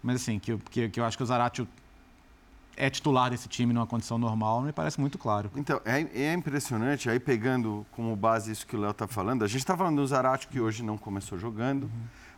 Mas 0.02 0.22
assim, 0.22 0.40
que, 0.40 0.58
que, 0.70 0.90
que 0.90 1.00
eu 1.00 1.06
acho 1.06 1.18
que 1.18 1.24
o 1.24 1.26
Zaratio 1.26 1.68
é 2.76 2.90
titular 2.90 3.30
desse 3.30 3.48
time 3.48 3.74
numa 3.74 3.86
condição 3.86 4.18
normal, 4.18 4.62
me 4.62 4.72
parece 4.72 5.00
muito 5.00 5.18
claro. 5.18 5.52
Então, 5.56 5.80
é, 5.86 6.02
é 6.14 6.34
impressionante, 6.34 7.10
aí 7.10 7.20
pegando 7.20 7.86
como 7.92 8.16
base 8.16 8.52
isso 8.52 8.66
que 8.66 8.76
o 8.76 8.80
Léo 8.80 8.92
está 8.92 9.08
falando, 9.08 9.44
a 9.44 9.48
gente 9.48 9.60
está 9.60 9.78
falando 9.78 9.98
do 9.98 10.08
Zarate 10.08 10.48
que 10.48 10.60
hoje 10.60 10.84
não 10.84 10.98
começou 10.98 11.38
jogando, 11.38 11.84
uhum. 11.84 11.90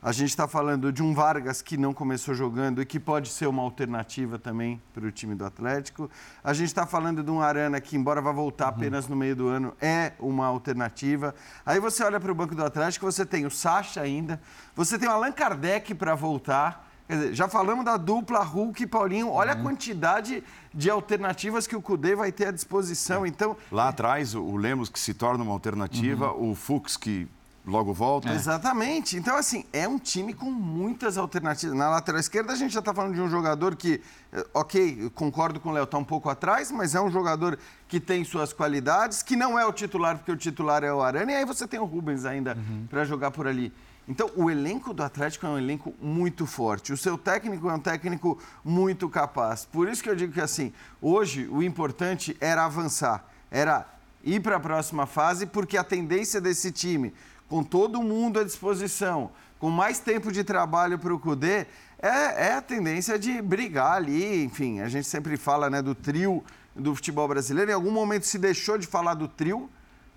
a 0.01 0.11
gente 0.11 0.29
está 0.29 0.47
falando 0.47 0.91
de 0.91 1.01
um 1.01 1.13
Vargas 1.13 1.61
que 1.61 1.77
não 1.77 1.93
começou 1.93 2.33
jogando 2.33 2.81
e 2.81 2.85
que 2.85 2.99
pode 2.99 3.29
ser 3.29 3.47
uma 3.47 3.61
alternativa 3.61 4.37
também 4.37 4.81
para 4.93 5.05
o 5.05 5.11
time 5.11 5.35
do 5.35 5.45
Atlético, 5.45 6.09
a 6.43 6.53
gente 6.53 6.67
está 6.67 6.85
falando 6.85 7.23
de 7.23 7.31
um 7.31 7.41
Arana 7.41 7.79
que, 7.79 7.95
embora 7.95 8.21
vá 8.21 8.31
voltar 8.31 8.67
apenas 8.67 9.07
no 9.07 9.15
meio 9.15 9.35
do 9.35 9.47
ano, 9.47 9.73
é 9.81 10.13
uma 10.19 10.45
alternativa. 10.47 11.33
Aí 11.65 11.79
você 11.79 12.03
olha 12.03 12.19
para 12.19 12.31
o 12.31 12.35
banco 12.35 12.55
do 12.55 12.63
Atlético, 12.63 13.05
você 13.05 13.25
tem 13.25 13.45
o 13.45 13.51
Sacha 13.51 14.01
ainda, 14.01 14.41
você 14.75 14.99
tem 14.99 15.07
o 15.07 15.11
Allan 15.11 15.31
Kardec 15.31 15.95
para 15.95 16.13
voltar, 16.13 16.85
Quer 17.07 17.15
dizer, 17.15 17.33
já 17.35 17.47
falamos 17.47 17.85
da 17.85 17.97
dupla 17.97 18.43
Hulk 18.43 18.83
e 18.83 18.87
Paulinho. 18.87 19.29
Olha 19.29 19.53
uhum. 19.53 19.59
a 19.59 19.63
quantidade 19.63 20.43
de 20.73 20.89
alternativas 20.89 21.67
que 21.67 21.75
o 21.75 21.81
Cudê 21.81 22.15
vai 22.15 22.31
ter 22.31 22.47
à 22.47 22.51
disposição. 22.51 23.25
É. 23.25 23.27
Então, 23.27 23.55
Lá 23.71 23.89
atrás, 23.89 24.33
o 24.33 24.55
Lemos 24.57 24.89
que 24.89 24.99
se 24.99 25.13
torna 25.13 25.43
uma 25.43 25.53
alternativa, 25.53 26.31
uhum. 26.31 26.51
o 26.51 26.55
Fux 26.55 26.97
que 26.97 27.27
logo 27.65 27.93
volta. 27.93 28.29
É. 28.29 28.35
Exatamente. 28.35 29.17
Então, 29.17 29.35
assim, 29.35 29.65
é 29.73 29.87
um 29.87 29.97
time 29.97 30.33
com 30.33 30.51
muitas 30.51 31.17
alternativas. 31.17 31.75
Na 31.75 31.89
lateral 31.89 32.19
esquerda, 32.19 32.53
a 32.53 32.55
gente 32.55 32.73
já 32.73 32.79
está 32.79 32.93
falando 32.93 33.13
de 33.13 33.21
um 33.21 33.29
jogador 33.29 33.75
que, 33.75 34.01
eh, 34.31 34.45
ok, 34.53 35.11
concordo 35.15 35.59
com 35.59 35.69
o 35.69 35.71
Léo, 35.73 35.83
está 35.83 35.97
um 35.97 36.03
pouco 36.03 36.29
atrás, 36.29 36.71
mas 36.71 36.95
é 36.95 37.01
um 37.01 37.09
jogador 37.09 37.57
que 37.87 37.99
tem 37.99 38.23
suas 38.23 38.53
qualidades, 38.53 39.23
que 39.23 39.35
não 39.35 39.57
é 39.57 39.65
o 39.65 39.73
titular, 39.73 40.17
porque 40.17 40.31
o 40.31 40.37
titular 40.37 40.83
é 40.83 40.93
o 40.93 41.01
Arana, 41.01 41.31
e 41.31 41.35
aí 41.35 41.45
você 41.45 41.67
tem 41.67 41.79
o 41.79 41.85
Rubens 41.85 42.25
ainda 42.25 42.55
uhum. 42.55 42.85
para 42.89 43.03
jogar 43.03 43.31
por 43.31 43.47
ali. 43.47 43.73
Então, 44.07 44.29
o 44.35 44.51
elenco 44.51 44.93
do 44.93 45.01
Atlético 45.01 45.47
é 45.47 45.49
um 45.49 45.57
elenco 45.57 45.93
muito 45.99 46.45
forte. 46.45 46.93
O 46.93 46.97
seu 46.97 47.17
técnico 47.17 47.69
é 47.69 47.73
um 47.73 47.79
técnico 47.79 48.37
muito 48.63 49.09
capaz. 49.09 49.65
Por 49.65 49.89
isso 49.89 50.03
que 50.03 50.09
eu 50.09 50.15
digo 50.15 50.33
que, 50.33 50.41
assim, 50.41 50.71
hoje 51.01 51.47
o 51.47 51.63
importante 51.63 52.37
era 52.39 52.65
avançar, 52.65 53.25
era 53.49 53.87
ir 54.23 54.41
para 54.41 54.57
a 54.57 54.59
próxima 54.59 55.07
fase, 55.07 55.47
porque 55.47 55.75
a 55.75 55.83
tendência 55.83 56.39
desse 56.39 56.71
time, 56.71 57.13
com 57.49 57.63
todo 57.63 58.03
mundo 58.03 58.39
à 58.39 58.43
disposição, 58.43 59.31
com 59.59 59.71
mais 59.71 59.99
tempo 59.99 60.31
de 60.31 60.43
trabalho 60.43 60.99
para 60.99 61.13
o 61.13 61.19
Cudê, 61.19 61.65
é, 61.97 62.49
é, 62.49 62.53
a 62.53 62.61
tendência 62.61 63.17
de 63.17 63.41
brigar 63.41 63.93
ali. 63.93 64.43
Enfim, 64.43 64.81
a 64.81 64.87
gente 64.87 65.07
sempre 65.07 65.35
fala 65.35 65.67
né, 65.67 65.81
do 65.81 65.95
trio 65.95 66.43
do 66.75 66.93
futebol 66.93 67.27
brasileiro. 67.27 67.71
Em 67.71 67.73
algum 67.73 67.91
momento 67.91 68.27
se 68.27 68.37
deixou 68.37 68.77
de 68.77 68.85
falar 68.85 69.15
do 69.15 69.27
trio 69.27 69.67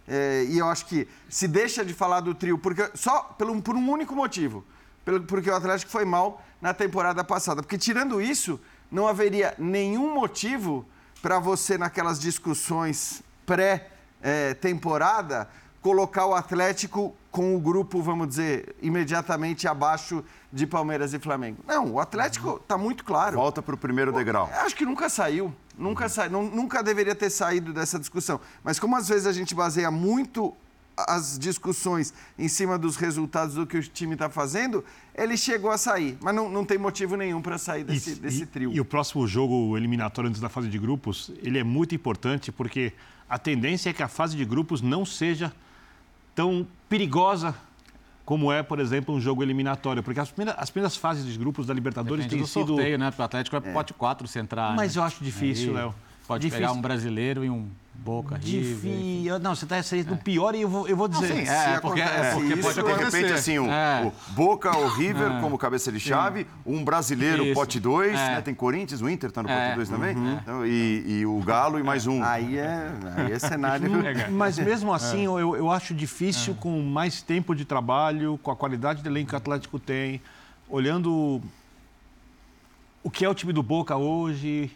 é, 0.09 0.45
e 0.49 0.59
eu 0.59 0.67
acho 0.67 0.87
que 0.87 1.07
se 1.29 1.47
deixa 1.47 1.85
de 1.85 1.93
falar 1.93 2.21
do 2.21 2.35
trio 2.35 2.59
porque, 2.59 2.91
só 2.95 3.23
pelo, 3.37 3.61
por 3.61 3.77
um 3.77 3.91
único 3.91 4.15
motivo. 4.15 4.65
Pelo, 5.05 5.21
porque 5.23 5.51
o 5.51 5.55
Atlético 5.55 5.91
foi 5.91 6.07
mal 6.07 6.43
na 6.61 6.73
temporada 6.73 7.23
passada. 7.23 7.63
Porque, 7.63 7.77
tirando 7.77 8.21
isso, 8.21 8.59
não 8.91 9.07
haveria 9.07 9.55
nenhum 9.59 10.15
motivo 10.15 10.87
para 11.21 11.39
você, 11.39 11.77
naquelas 11.77 12.19
discussões 12.19 13.23
pré-temporada, 13.45 15.49
colocar 15.83 16.27
o 16.27 16.35
Atlético 16.35 17.15
com 17.31 17.55
o 17.55 17.61
grupo, 17.61 18.03
vamos 18.03 18.29
dizer, 18.29 18.75
imediatamente 18.81 19.69
abaixo 19.69 20.25
de 20.53 20.67
Palmeiras 20.67 21.13
e 21.13 21.19
Flamengo. 21.19 21.59
Não, 21.67 21.93
o 21.93 22.01
Atlético 22.01 22.59
está 22.63 22.79
muito 22.79 23.05
claro. 23.05 23.37
Volta 23.37 23.61
para 23.61 23.75
o 23.75 23.79
primeiro 23.79 24.13
degrau. 24.13 24.51
Acho 24.65 24.75
que 24.75 24.87
nunca 24.87 25.09
saiu. 25.09 25.53
Nunca, 25.79 26.09
sa... 26.09 26.29
nunca 26.29 26.83
deveria 26.83 27.15
ter 27.15 27.31
saído 27.31 27.73
dessa 27.73 27.99
discussão. 27.99 28.41
Mas 28.65 28.79
como 28.79 28.97
às 28.97 29.09
vezes 29.09 29.27
a 29.27 29.33
gente 29.33 29.55
baseia 29.55 29.91
muito 29.91 30.55
as 31.07 31.39
discussões 31.39 32.13
em 32.37 32.49
cima 32.49 32.77
dos 32.77 32.97
resultados 32.97 33.55
do 33.55 33.67
que 33.67 33.79
o 33.79 33.83
time 33.83 34.15
está 34.15 34.29
fazendo, 34.29 34.85
ele 35.15 35.37
chegou 35.37 35.71
a 35.71 35.79
sair. 35.79 36.19
Mas 36.21 36.35
não, 36.35 36.49
não 36.49 36.65
tem 36.65 36.77
motivo 36.77 37.17
nenhum 37.17 37.41
para 37.41 37.57
sair 37.57 37.85
desse, 37.85 38.11
e, 38.11 38.15
desse 38.17 38.47
trio. 38.47 38.73
E, 38.73 38.77
e 38.77 38.81
o 38.81 38.85
próximo 38.85 39.27
jogo 39.27 39.77
eliminatório 39.77 40.29
antes 40.29 40.41
da 40.41 40.49
fase 40.49 40.69
de 40.69 40.79
grupos, 40.79 41.31
ele 41.43 41.59
é 41.59 41.65
muito 41.65 41.95
importante 41.95 42.51
porque 42.51 42.93
a 43.29 43.39
tendência 43.39 43.91
é 43.91 43.93
que 43.93 44.03
a 44.03 44.09
fase 44.09 44.37
de 44.37 44.45
grupos 44.45 44.83
não 44.83 45.05
seja 45.05 45.53
tão 46.35 46.67
perigosa 46.89 47.55
como 48.29 48.53
é, 48.53 48.63
por 48.63 48.79
exemplo, 48.79 49.15
um 49.15 49.19
jogo 49.19 49.43
eliminatório. 49.43 50.03
Porque 50.03 50.21
as 50.21 50.31
primeiras, 50.31 50.63
as 50.63 50.69
primeiras 50.69 50.95
fases 50.95 51.25
dos 51.25 51.39
grupos 51.39 51.67
da 51.67 51.73
Libertadores 51.73 52.27
têm 52.27 52.45
sido... 52.45 52.67
sorteio, 52.67 52.99
né? 52.99 53.11
O 53.19 53.23
Atlético 53.23 53.57
é, 53.57 53.59
é 53.59 53.73
pote 53.73 53.95
4 53.95 54.29
central. 54.29 54.75
Mas 54.75 54.95
né? 54.95 55.01
eu 55.01 55.05
acho 55.07 55.25
difícil, 55.25 55.73
Léo. 55.73 55.95
Pode 56.27 56.43
difícil. 56.43 56.67
pegar 56.67 56.79
um 56.79 56.83
brasileiro 56.83 57.43
e 57.43 57.49
um 57.49 57.71
Boca, 57.99 58.37
River. 58.37 59.41
Não, 59.41 59.55
você 59.55 59.65
está 59.65 59.83
saindo 59.83 60.15
é. 60.15 60.17
pior 60.17 60.55
e 60.55 60.63
eu 60.63 60.69
vou, 60.69 60.89
eu 60.89 60.97
vou 60.97 61.09
dizer. 61.09 61.29
Não, 61.29 61.37
sim, 61.37 61.51
é, 61.51 61.75
é, 61.75 61.81
porque, 61.81 62.01
é 62.01 62.33
porque 62.33 62.55
isso, 62.55 62.63
pode 62.63 62.81
acontecer. 62.81 63.11
De 63.11 63.17
repente, 63.17 63.33
assim, 63.33 63.59
o, 63.59 63.67
é. 63.67 64.07
o 64.07 64.33
Boca 64.33 64.77
ou 64.77 64.89
River 64.89 65.33
é. 65.33 65.41
como 65.41 65.59
cabeça 65.59 65.91
de 65.91 65.99
chave, 65.99 66.45
sim. 66.45 66.49
um 66.65 66.85
brasileiro 66.85 67.45
isso. 67.45 67.55
pote 67.55 67.81
2, 67.81 68.13
é. 68.13 68.15
né? 68.15 68.41
tem 68.41 68.55
Corinthians, 68.55 69.03
o 69.03 69.11
Inter 69.11 69.29
está 69.29 69.43
no 69.43 69.49
pote 69.49 69.75
2 69.75 69.89
também, 69.89 70.17
uhum. 70.17 70.39
então, 70.41 70.67
e, 70.67 71.05
e, 71.07 71.27
o 71.27 71.41
Galo 71.41 71.79
e 71.79 71.83
mais 71.83 72.07
um. 72.07 72.23
Aí 72.23 72.57
é, 72.57 72.91
aí 73.17 73.33
é 73.33 73.39
cenário... 73.39 73.91
Mas 74.31 74.59
mesmo 74.59 74.93
assim, 74.93 75.25
eu, 75.25 75.57
eu 75.57 75.71
acho 75.71 75.93
difícil 75.93 76.55
com 76.55 76.81
mais 76.81 77.21
tempo 77.21 77.55
de 77.55 77.65
trabalho, 77.65 78.39
com 78.43 78.51
a 78.51 78.57
qualidade 78.57 79.03
de 79.03 79.09
elenco 79.09 79.31
que 79.31 79.35
o 79.35 79.39
Atlético 79.39 79.79
tem, 79.79 80.23
olhando 80.69 81.43
o 83.03 83.11
que 83.11 83.25
é 83.25 83.29
o 83.29 83.35
time 83.35 83.53
do 83.53 83.63
Boca 83.63 83.97
hoje 83.97 84.71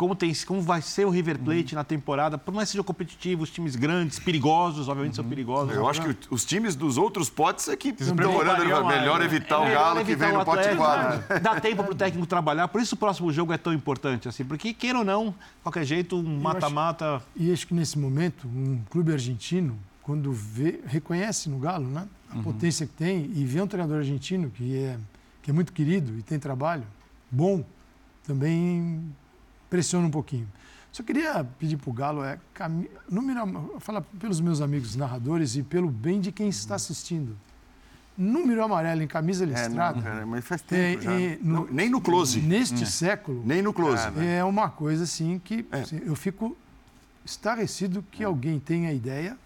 como, 0.00 0.14
tem, 0.14 0.32
como 0.46 0.62
vai 0.62 0.80
ser 0.80 1.04
o 1.04 1.10
River 1.10 1.38
Plate 1.38 1.74
uhum. 1.74 1.78
na 1.78 1.84
temporada, 1.84 2.38
por 2.38 2.54
mais 2.54 2.70
que 2.70 2.72
seja 2.72 2.82
competitivo, 2.82 3.42
os 3.42 3.50
times 3.50 3.76
grandes, 3.76 4.18
perigosos, 4.18 4.88
obviamente 4.88 5.18
uhum. 5.18 5.24
são 5.24 5.28
perigosos. 5.28 5.74
Eu 5.74 5.86
acho 5.86 6.00
que 6.00 6.16
os 6.30 6.42
times 6.42 6.74
dos 6.74 6.96
outros 6.96 7.28
potes 7.28 7.68
é 7.68 7.76
que 7.76 7.88
estão 7.90 8.16
procurando 8.16 8.86
melhor 8.86 9.20
evitar 9.20 9.56
é, 9.56 9.70
o 9.70 9.74
Galo 9.74 10.02
que 10.02 10.16
vem 10.16 10.32
no 10.32 10.42
pote 10.42 10.74
4. 10.74 11.40
Dá 11.42 11.60
tempo 11.60 11.84
para 11.84 11.92
o 11.92 11.94
técnico 11.94 12.26
trabalhar, 12.26 12.66
por 12.68 12.80
isso 12.80 12.94
o 12.94 12.98
próximo 12.98 13.30
jogo 13.30 13.52
é 13.52 13.58
tão 13.58 13.74
importante, 13.74 14.26
assim, 14.26 14.42
porque 14.42 14.72
queira 14.72 15.00
ou 15.00 15.04
não, 15.04 15.34
qualquer 15.62 15.84
jeito, 15.84 16.16
um 16.16 16.40
mata-mata. 16.40 17.22
E 17.36 17.52
acho 17.52 17.66
que 17.66 17.74
nesse 17.74 17.98
momento, 17.98 18.48
um 18.48 18.80
clube 18.88 19.12
argentino, 19.12 19.78
quando 20.00 20.32
vê, 20.32 20.80
reconhece 20.86 21.50
no 21.50 21.58
Galo, 21.58 21.86
né? 21.86 22.08
A 22.30 22.36
uhum. 22.36 22.42
potência 22.42 22.86
que 22.86 22.94
tem 22.94 23.30
e 23.34 23.44
vê 23.44 23.60
um 23.60 23.66
treinador 23.66 23.98
argentino 23.98 24.48
que 24.48 24.78
é 24.78 24.96
que 25.42 25.50
é 25.50 25.52
muito 25.52 25.74
querido 25.74 26.18
e 26.18 26.22
tem 26.22 26.38
trabalho 26.38 26.84
bom, 27.30 27.62
também 28.26 29.14
pressiona 29.70 30.06
um 30.06 30.10
pouquinho. 30.10 30.48
Só 30.92 31.04
queria 31.04 31.44
pedir 31.44 31.76
para 31.76 31.88
o 31.88 31.92
Galo, 31.92 32.24
é, 32.24 32.38
cam... 32.52 32.84
número, 33.08 33.78
falar 33.78 34.00
pelos 34.18 34.40
meus 34.40 34.60
amigos 34.60 34.96
narradores 34.96 35.54
e 35.54 35.62
pelo 35.62 35.88
bem 35.88 36.20
de 36.20 36.32
quem 36.32 36.48
está 36.48 36.74
assistindo. 36.74 37.36
Número 38.18 38.62
amarelo 38.62 39.00
em 39.00 39.06
camisa 39.06 39.44
listrada. 39.44 40.00
É, 40.00 40.02
não, 40.02 40.02
cara, 40.02 40.26
mas 40.26 40.44
faz 40.44 40.60
tempo 40.60 41.08
é, 41.08 41.24
é, 41.24 41.38
no, 41.40 41.72
nem 41.72 41.88
no 41.88 42.00
close. 42.00 42.40
Neste 42.40 42.82
é. 42.82 42.86
século. 42.86 43.42
Nem 43.46 43.62
no 43.62 43.72
close. 43.72 44.02
É 44.18 44.44
uma 44.44 44.68
coisa 44.68 45.04
assim 45.04 45.40
que 45.42 45.64
é. 45.70 45.80
assim, 45.80 46.02
eu 46.04 46.16
fico 46.16 46.56
estarrecido 47.24 48.04
que 48.10 48.24
alguém 48.24 48.58
tenha 48.58 48.92
ideia 48.92 49.38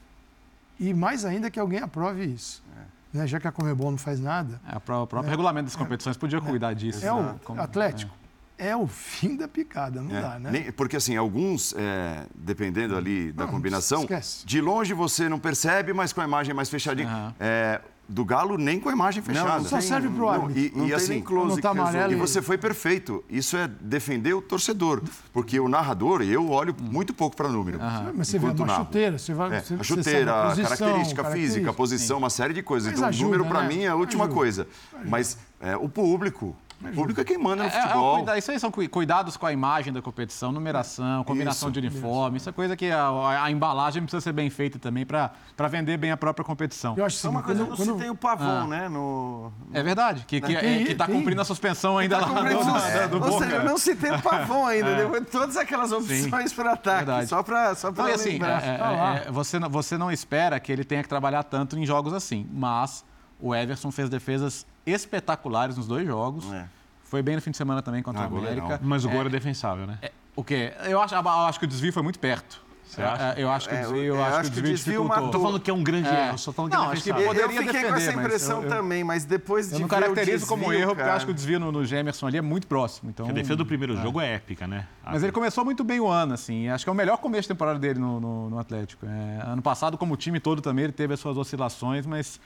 e 0.80 0.94
mais 0.94 1.24
ainda 1.24 1.50
que 1.50 1.60
alguém 1.60 1.80
aprove 1.80 2.24
isso. 2.24 2.64
Né? 3.12 3.26
Já 3.26 3.38
que 3.38 3.46
a 3.46 3.52
Comebol 3.52 3.90
não 3.90 3.98
faz 3.98 4.18
nada. 4.18 4.60
o 4.74 4.80
próprio 4.80 5.22
regulamento 5.22 5.66
das 5.66 5.76
competições 5.76 6.16
podia 6.16 6.40
cuidar 6.40 6.72
disso. 6.72 7.04
É 7.04 7.12
o 7.12 7.38
Atlético 7.58 8.23
é 8.56 8.76
o 8.76 8.86
fim 8.86 9.36
da 9.36 9.48
picada, 9.48 10.00
não 10.00 10.16
é, 10.16 10.20
dá, 10.20 10.38
né? 10.38 10.50
Nem, 10.50 10.72
porque 10.72 10.96
assim, 10.96 11.16
alguns, 11.16 11.74
é, 11.76 12.26
dependendo 12.34 12.96
ali 12.96 13.32
da 13.32 13.44
não, 13.44 13.52
combinação, 13.52 14.02
esquece. 14.02 14.46
de 14.46 14.60
longe 14.60 14.94
você 14.94 15.28
não 15.28 15.38
percebe, 15.38 15.92
mas 15.92 16.12
com 16.12 16.20
a 16.20 16.24
imagem 16.24 16.54
mais 16.54 16.68
fechadinha. 16.68 17.08
Uhum. 17.08 17.32
É, 17.40 17.80
do 18.08 18.24
Galo 18.24 18.58
nem 18.58 18.78
com 18.78 18.88
a 18.88 18.92
imagem 18.92 19.22
fechada. 19.22 19.58
Não, 19.58 19.64
só 19.64 19.80
serve 19.80 20.08
para 20.08 20.22
o 20.22 20.28
árbitro. 20.28 20.58
E, 20.58 20.72
não 20.74 20.86
e 20.86 20.94
assim, 20.94 21.20
close 21.20 21.60
tá 21.60 21.70
amarelo, 21.70 22.12
e 22.12 22.16
você 22.16 22.42
foi 22.42 22.58
perfeito. 22.58 23.24
Isso 23.30 23.56
é 23.56 23.66
defender 23.66 24.34
o 24.34 24.42
torcedor. 24.42 25.02
Porque 25.32 25.58
o 25.58 25.68
narrador, 25.68 26.22
eu 26.22 26.50
olho 26.50 26.74
muito 26.78 27.14
pouco 27.14 27.36
para 27.36 27.48
número. 27.48 27.78
Uhum. 27.78 28.12
Mas 28.14 28.28
você 28.28 28.38
vê 28.38 28.46
uma 28.46 28.66
narro. 28.66 28.84
chuteira, 28.84 29.18
você 29.18 29.32
vai. 29.32 29.56
É, 29.56 29.60
você, 29.60 29.74
a 29.74 29.82
chuteira, 29.82 30.32
a 30.32 30.48
posição, 30.48 30.64
característica, 30.64 31.22
característica 31.22 31.30
física, 31.30 31.70
a 31.70 31.72
posição, 31.72 32.16
Sim. 32.16 32.22
uma 32.22 32.30
série 32.30 32.52
de 32.52 32.62
coisas. 32.62 32.90
Mas 32.90 32.98
então, 32.98 33.08
ajuda, 33.08 33.24
o 33.24 33.30
número 33.30 33.48
para 33.48 33.62
né? 33.62 33.68
mim 33.68 33.82
é 33.84 33.88
a 33.88 33.96
última 33.96 34.24
ajuda. 34.24 34.38
coisa. 34.38 34.68
Ajuda. 34.92 35.10
Mas 35.10 35.38
é, 35.60 35.76
o 35.76 35.88
público, 35.88 36.54
o 36.90 36.94
público 36.94 37.20
é 37.20 37.24
quem 37.24 37.38
manda 37.38 37.62
no 37.62 37.68
é, 37.68 37.72
é 37.72 37.80
futebol. 37.82 38.28
É, 38.28 38.38
isso 38.38 38.50
aí 38.50 38.58
são 38.58 38.70
cuidados 38.70 39.36
com 39.36 39.46
a 39.46 39.52
imagem 39.52 39.92
da 39.92 40.02
competição, 40.02 40.52
numeração, 40.52 41.24
combinação 41.24 41.68
isso, 41.68 41.80
de 41.80 41.86
uniforme. 41.86 42.36
Isso. 42.36 42.44
isso 42.44 42.50
é 42.50 42.52
coisa 42.52 42.76
que 42.76 42.90
a, 42.90 43.44
a, 43.44 43.50
embalagem 43.50 44.02
precisa 44.02 44.20
ser 44.20 44.32
bem 44.32 44.50
feita 44.50 44.78
também 44.78 45.06
para 45.06 45.32
vender 45.68 45.96
bem 45.96 46.10
a 46.10 46.16
própria 46.16 46.44
competição. 46.44 46.94
Eu 46.96 47.04
acho 47.04 47.20
que 47.20 47.26
é 47.26 47.30
uma 47.30 47.42
coisa 47.42 47.64
quando, 47.64 47.76
quando... 47.76 47.98
tem 47.98 48.10
o 48.10 48.14
pavão, 48.14 48.64
ah. 48.64 48.66
né? 48.66 48.88
No, 48.88 49.52
no... 49.68 49.76
É 49.76 49.82
verdade, 49.82 50.24
que 50.26 50.36
está 50.36 50.48
que, 50.48 50.56
é, 50.56 50.94
tá 50.94 51.06
cumprindo 51.06 51.40
a 51.40 51.44
suspensão 51.44 51.98
ainda 51.98 52.18
tá 52.18 52.26
lá 52.26 52.42
do, 52.42 53.08
do, 53.08 53.20
do 53.20 53.32
Ou 53.32 53.38
seja, 53.40 53.62
não 53.62 53.78
se 53.78 53.94
tem 53.96 54.12
o 54.12 54.22
pavão 54.22 54.66
ainda, 54.66 54.90
é. 54.90 54.96
depois 54.96 55.22
de 55.22 55.30
todas 55.30 55.56
aquelas 55.56 55.92
opções 55.92 56.52
para 56.52 56.72
ataque. 56.72 57.04
Verdade. 57.04 57.28
Só 57.28 57.42
para 57.42 57.74
só 57.74 57.88
então, 57.88 58.06
assim, 58.06 58.38
é, 58.42 59.30
você, 59.30 59.58
você 59.60 59.98
não 59.98 60.10
espera 60.10 60.58
que 60.60 60.70
ele 60.70 60.84
tenha 60.84 61.02
que 61.02 61.08
trabalhar 61.08 61.42
tanto 61.44 61.78
em 61.78 61.86
jogos 61.86 62.12
assim, 62.12 62.48
mas 62.52 63.04
o 63.44 63.54
Everson 63.54 63.90
fez 63.90 64.08
defesas 64.08 64.66
espetaculares 64.86 65.76
nos 65.76 65.86
dois 65.86 66.06
jogos. 66.06 66.50
É. 66.50 66.66
Foi 67.02 67.20
bem 67.20 67.36
no 67.36 67.42
fim 67.42 67.50
de 67.50 67.58
semana 67.58 67.82
também 67.82 68.02
contra 68.02 68.24
ah, 68.24 68.28
o 68.28 68.38
América. 68.38 68.80
Mas 68.82 69.04
o 69.04 69.08
gol 69.08 69.18
é, 69.18 69.20
era 69.20 69.28
defensável, 69.28 69.86
né? 69.86 69.98
É, 70.00 70.10
o 70.34 70.42
quê? 70.42 70.72
Eu 70.84 70.98
acho, 70.98 71.14
eu 71.14 71.28
acho 71.28 71.58
que 71.58 71.66
o 71.66 71.68
desvio 71.68 71.92
foi 71.92 72.02
muito 72.02 72.18
perto. 72.18 72.64
Você 72.86 73.02
acha? 73.02 73.38
Eu 73.38 73.50
acho 73.50 73.68
que 73.68 73.74
o 73.74 73.78
desvio, 73.78 73.98
eu, 73.98 74.14
eu 74.14 74.24
acho, 74.24 74.36
acho 74.36 74.52
que 74.52 74.58
o 74.58 74.62
desvio, 74.62 74.76
desvio 74.76 75.04
matou. 75.04 75.30
Tô 75.30 75.40
falando 75.40 75.60
que 75.60 75.70
é 75.70 75.74
um 75.74 75.82
grande 75.82 76.08
é. 76.08 76.28
erro, 76.28 76.38
só 76.38 76.52
falando 76.52 76.70
que 76.70 76.76
não, 76.76 76.90
acho 76.90 77.02
que 77.02 77.12
poderia 77.12 77.42
Eu 77.42 77.48
fiquei 77.50 77.66
defender, 77.66 77.88
com 77.88 77.94
essa 77.96 78.12
impressão 78.12 78.62
eu, 78.62 78.68
também, 78.68 79.04
mas 79.04 79.24
depois 79.26 79.68
de 79.68 79.74
Eu 79.74 79.80
não 79.80 79.88
caracterizo 79.88 80.30
desvio, 80.30 80.48
como 80.48 80.72
erro, 80.72 80.80
cara. 80.80 80.94
porque 80.94 81.08
eu 81.08 81.12
acho 81.12 81.26
que 81.26 81.32
o 81.32 81.34
desvio 81.34 81.60
no, 81.60 81.70
no 81.70 81.84
Gemerson 81.84 82.26
ali 82.26 82.38
é 82.38 82.42
muito 82.42 82.66
próximo. 82.66 83.10
Então, 83.10 83.28
a 83.28 83.32
defesa 83.32 83.56
do 83.56 83.66
primeiro 83.66 83.94
é. 83.98 84.02
jogo 84.02 84.20
é 84.20 84.34
épica, 84.34 84.66
né? 84.66 84.86
Mas 85.04 85.22
ele 85.22 85.32
começou 85.32 85.64
muito 85.66 85.84
bem 85.84 86.00
o 86.00 86.08
ano, 86.08 86.32
assim. 86.32 86.68
Acho 86.68 86.84
que 86.84 86.88
é 86.88 86.92
o 86.92 86.96
melhor 86.96 87.18
começo 87.18 87.42
de 87.42 87.48
temporada 87.48 87.78
dele 87.78 87.98
no, 87.98 88.20
no, 88.20 88.50
no 88.50 88.58
Atlético. 88.58 89.04
É, 89.06 89.42
ano 89.44 89.60
passado, 89.60 89.98
como 89.98 90.14
o 90.14 90.16
time 90.16 90.40
todo 90.40 90.62
também, 90.62 90.84
ele 90.84 90.92
teve 90.92 91.12
as 91.12 91.20
suas 91.20 91.36
oscilações, 91.36 92.06
mas 92.06 92.40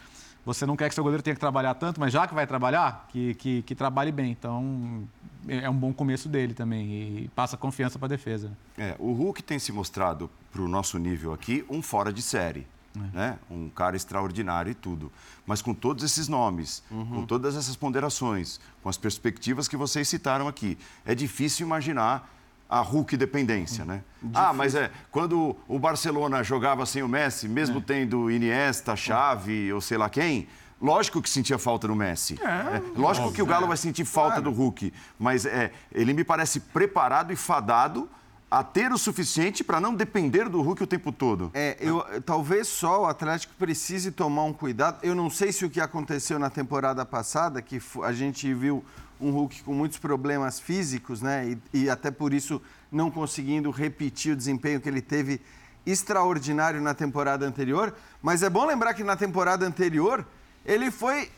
você 0.49 0.65
não 0.65 0.77
quer 0.77 0.89
que 0.89 0.95
seu 0.95 1.05
goleiro 1.05 1.23
tenha 1.23 1.35
que 1.35 1.41
trabalhar 1.41 1.75
tanto, 1.75 2.01
mas 2.01 2.11
já 2.11 2.27
que 2.27 2.35
vai 2.35 2.47
trabalhar, 2.47 3.07
que, 3.11 3.35
que, 3.35 3.63
que 3.63 3.75
trabalhe 3.75 4.11
bem. 4.11 4.31
Então, 4.31 5.07
é 5.47 5.69
um 5.69 5.75
bom 5.75 5.93
começo 5.93 6.27
dele 6.27 6.55
também 6.55 6.87
e 6.91 7.31
passa 7.35 7.55
confiança 7.55 7.99
para 7.99 8.07
a 8.07 8.09
defesa. 8.09 8.57
É, 8.79 8.97
o 8.99 9.13
Hulk 9.13 9.43
tem 9.43 9.59
se 9.59 9.71
mostrado, 9.71 10.31
para 10.51 10.63
o 10.63 10.67
nosso 10.67 10.99
nível 10.99 11.35
aqui, 11.35 11.67
um 11.69 11.83
fora 11.83 12.11
de 12.11 12.23
série. 12.23 12.67
É. 12.97 13.17
Né? 13.17 13.39
Um 13.51 13.69
cara 13.69 13.95
extraordinário 13.95 14.71
e 14.71 14.75
tudo. 14.75 15.13
Mas 15.47 15.61
com 15.61 15.75
todos 15.75 16.03
esses 16.03 16.29
nomes, 16.29 16.83
uhum. 16.91 17.07
com 17.07 17.27
todas 17.27 17.55
essas 17.55 17.77
ponderações, 17.77 18.59
com 18.83 18.89
as 18.89 18.97
perspectivas 18.97 19.69
que 19.69 19.77
vocês 19.77 20.09
citaram 20.09 20.49
aqui, 20.49 20.79
é 21.05 21.15
difícil 21.15 21.67
imaginar 21.67 22.27
a 22.69 22.81
Hulk 22.81 23.17
dependência, 23.17 23.85
né? 23.85 24.03
Difícil. 24.23 24.45
Ah, 24.47 24.53
mas 24.53 24.75
é, 24.75 24.91
quando 25.11 25.57
o 25.67 25.79
Barcelona 25.79 26.43
jogava 26.43 26.85
sem 26.85 27.03
o 27.03 27.09
Messi, 27.09 27.49
mesmo 27.49 27.79
é. 27.79 27.83
tendo 27.83 28.31
Iniesta, 28.31 28.95
Xavi 28.95 29.73
ou 29.73 29.81
sei 29.81 29.97
lá 29.97 30.11
quem, 30.11 30.47
lógico 30.81 31.23
que 31.23 31.31
sentia 31.31 31.59
falta 31.59 31.89
do 31.89 31.97
Messi. 31.97 32.39
É, 32.43 32.77
é 32.77 32.83
lógico 32.95 33.29
óbvio, 33.29 33.33
que 33.33 33.43
o 33.43 33.47
Galo 33.47 33.67
vai 33.67 33.77
sentir 33.77 34.05
falta 34.05 34.41
claro. 34.41 34.51
do 34.51 34.53
Hulk, 34.53 34.93
mas 35.19 35.47
é, 35.47 35.73
ele 35.91 36.13
me 36.13 36.25
parece 36.25 36.61
preparado 36.61 37.33
e 37.33 37.37
fadado 37.37 38.09
a 38.51 38.63
ter 38.65 38.93
o 38.93 38.99
suficiente 38.99 39.63
para 39.63 39.81
não 39.81 39.95
depender 39.95 40.49
do 40.49 40.61
Hulk 40.63 40.83
o 40.83 40.87
tempo 40.87 41.13
todo. 41.13 41.51
É, 41.53 41.77
eu, 41.81 42.03
talvez 42.23 42.67
só 42.67 43.03
o 43.03 43.07
Atlético 43.07 43.55
precise 43.59 44.11
tomar 44.11 44.45
um 44.45 44.53
cuidado. 44.53 44.99
Eu 45.03 45.15
não 45.15 45.29
sei 45.29 45.53
se 45.53 45.65
o 45.65 45.71
que 45.71 45.81
aconteceu 45.81 46.39
na 46.39 46.49
temporada 46.49 47.05
passada, 47.05 47.61
que 47.61 47.81
a 48.03 48.13
gente 48.13 48.53
viu 48.55 48.83
um 49.21 49.31
Hulk 49.31 49.63
com 49.63 49.73
muitos 49.75 49.99
problemas 49.99 50.61
físicos, 50.61 51.21
né? 51.23 51.57
E, 51.73 51.85
e, 51.85 51.91
até 51.91 52.11
por 52.11 52.33
isso 52.33 52.61
não 52.91 53.11
conseguindo 53.11 53.71
repetir 53.71 54.33
o 54.33 54.37
desempenho 54.37 54.81
que 54.81 54.89
ele 54.89 55.03
teve 55.03 55.41
extraordinário 55.85 56.81
na 56.81 56.95
temporada 56.95 57.47
anterior. 57.47 57.95
Mas 58.23 58.43
é 58.43 58.51
bom 58.51 58.67
lembrar 58.67 58.95
que 58.95 59.03
na 59.03 59.17
temporada 59.17 59.67
anterior 59.67 60.27
ele 60.65 60.91
foi 60.91 61.31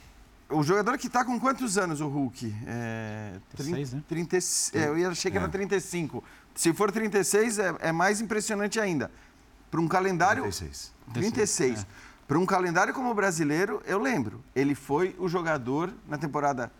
o 0.49 0.63
jogador 0.63 0.99
que 0.99 1.07
está 1.07 1.25
com 1.25 1.39
quantos 1.39 1.79
anos, 1.79 2.01
o 2.01 2.09
Hulk? 2.09 2.55
É, 2.67 3.39
36, 3.57 3.91
30, 3.91 3.97
né? 3.97 4.03
30, 4.09 4.37
é, 4.75 5.05
eu 5.05 5.11
achei 5.11 5.31
que 5.31 5.37
era 5.37 5.49
35. 5.49 6.19
É. 6.19 6.41
Se 6.55 6.73
for 6.73 6.91
36, 6.91 7.59
é, 7.59 7.75
é 7.81 7.93
mais 7.93 8.21
impressionante 8.21 8.81
ainda. 8.81 9.11
Para 9.71 9.81
um 9.81 9.87
calendário. 9.87 10.43
36. 10.43 10.93
36. 11.15 11.81
É. 11.81 11.87
Para 12.27 12.39
um 12.39 12.47
calendário 12.47 12.93
como 12.93 13.11
o 13.11 13.15
brasileiro, 13.15 13.83
eu 13.87 13.99
lembro. 13.99 14.43
Ele 14.55 14.75
foi 14.75 15.15
o 15.19 15.29
jogador 15.29 15.93
na 16.09 16.19
temporada 16.19 16.71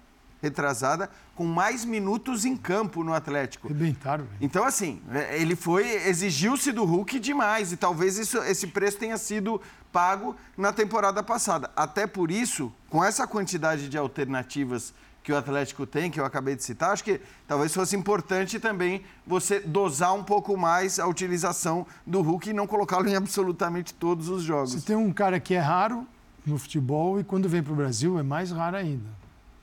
retrasada 0.43 1.11
com 1.35 1.45
mais 1.45 1.85
minutos 1.85 2.45
em 2.45 2.57
campo 2.57 3.05
no 3.05 3.15
Atlético. 3.15 3.69
Rebentaram. 3.69 4.27
Então, 4.41 4.65
assim, 4.65 5.01
é, 5.13 5.41
ele 5.41 5.57
foi, 5.57 5.89
exigiu-se 6.07 6.73
do 6.73 6.85
Hulk 6.85 7.19
demais 7.19 7.73
e 7.73 7.77
talvez 7.77 8.19
isso, 8.19 8.39
esse 8.39 8.67
preço 8.67 8.99
tenha 8.99 9.17
sido 9.17 9.61
pago 9.93 10.37
na 10.57 10.73
temporada 10.73 11.23
passada. 11.23 11.71
Até 11.75 12.07
por 12.07 12.31
isso, 12.31 12.73
com 12.89 13.05
essa 13.05 13.27
quantidade 13.27 13.89
de 13.89 13.99
alternativas 13.99 14.95
que 15.23 15.33
o 15.33 15.37
Atlético 15.37 15.87
tem, 15.87 16.11
que 16.11 16.19
eu 16.19 16.25
acabei 16.25 16.57
de 16.57 16.65
citar, 16.65 16.93
acho 16.93 17.05
que 17.05 17.21
talvez 17.47 17.75
fosse 17.75 17.95
importante 17.95 18.59
também 18.59 19.03
você 19.27 19.61
dosar 19.61 20.15
um 20.15 20.25
pouco 20.25 20.57
mais 20.57 20.99
a 20.99 21.07
utilização 21.07 21.87
do 22.07 22.23
Hulk 22.23 22.51
e 22.51 22.53
não 22.55 22.67
colocá-lo 22.67 23.07
em 23.07 23.17
absolutamente 23.17 23.93
todos 23.93 24.29
os 24.31 24.43
jogos. 24.43 24.73
Você 24.73 24.81
tem 24.81 24.97
um 24.97 25.13
cara 25.13 25.39
que 25.39 25.55
é 25.55 25.61
raro 25.61 26.07
no 26.47 26.59
futebol 26.59 27.21
e 27.21 27.25
quando 27.25 27.49
vem 27.51 27.63
para 27.63 27.73
o 27.73 27.77
Brasil 27.77 28.19
é 28.19 28.23
mais 28.23 28.51
raro 28.51 28.77
ainda 28.77 29.20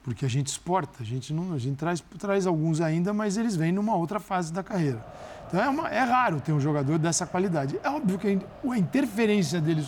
porque 0.08 0.24
a 0.24 0.30
gente 0.30 0.48
exporta, 0.48 1.04
a 1.04 1.06
gente, 1.06 1.34
não, 1.34 1.54
a 1.54 1.58
gente 1.58 1.76
traz, 1.76 2.02
traz 2.17 2.48
alguns 2.48 2.80
ainda, 2.80 3.12
mas 3.12 3.36
eles 3.36 3.58
vêm 3.58 3.74
numa 3.74 3.93
outra 3.93 4.22
fase 4.22 4.54
da 4.54 4.63
carreira. 4.63 5.06
Então 5.46 5.62
é, 5.62 5.67
uma, 5.67 5.89
é 5.89 6.00
raro 6.00 6.39
ter 6.39 6.54
um 6.54 6.62
jogador 6.62 6.98
dessa 6.98 7.26
qualidade. 7.26 7.78
É 7.84 7.89
óbvio 7.89 8.17
que 8.17 8.39
a 8.72 8.78
interferência 8.78 9.60
deles 9.60 9.86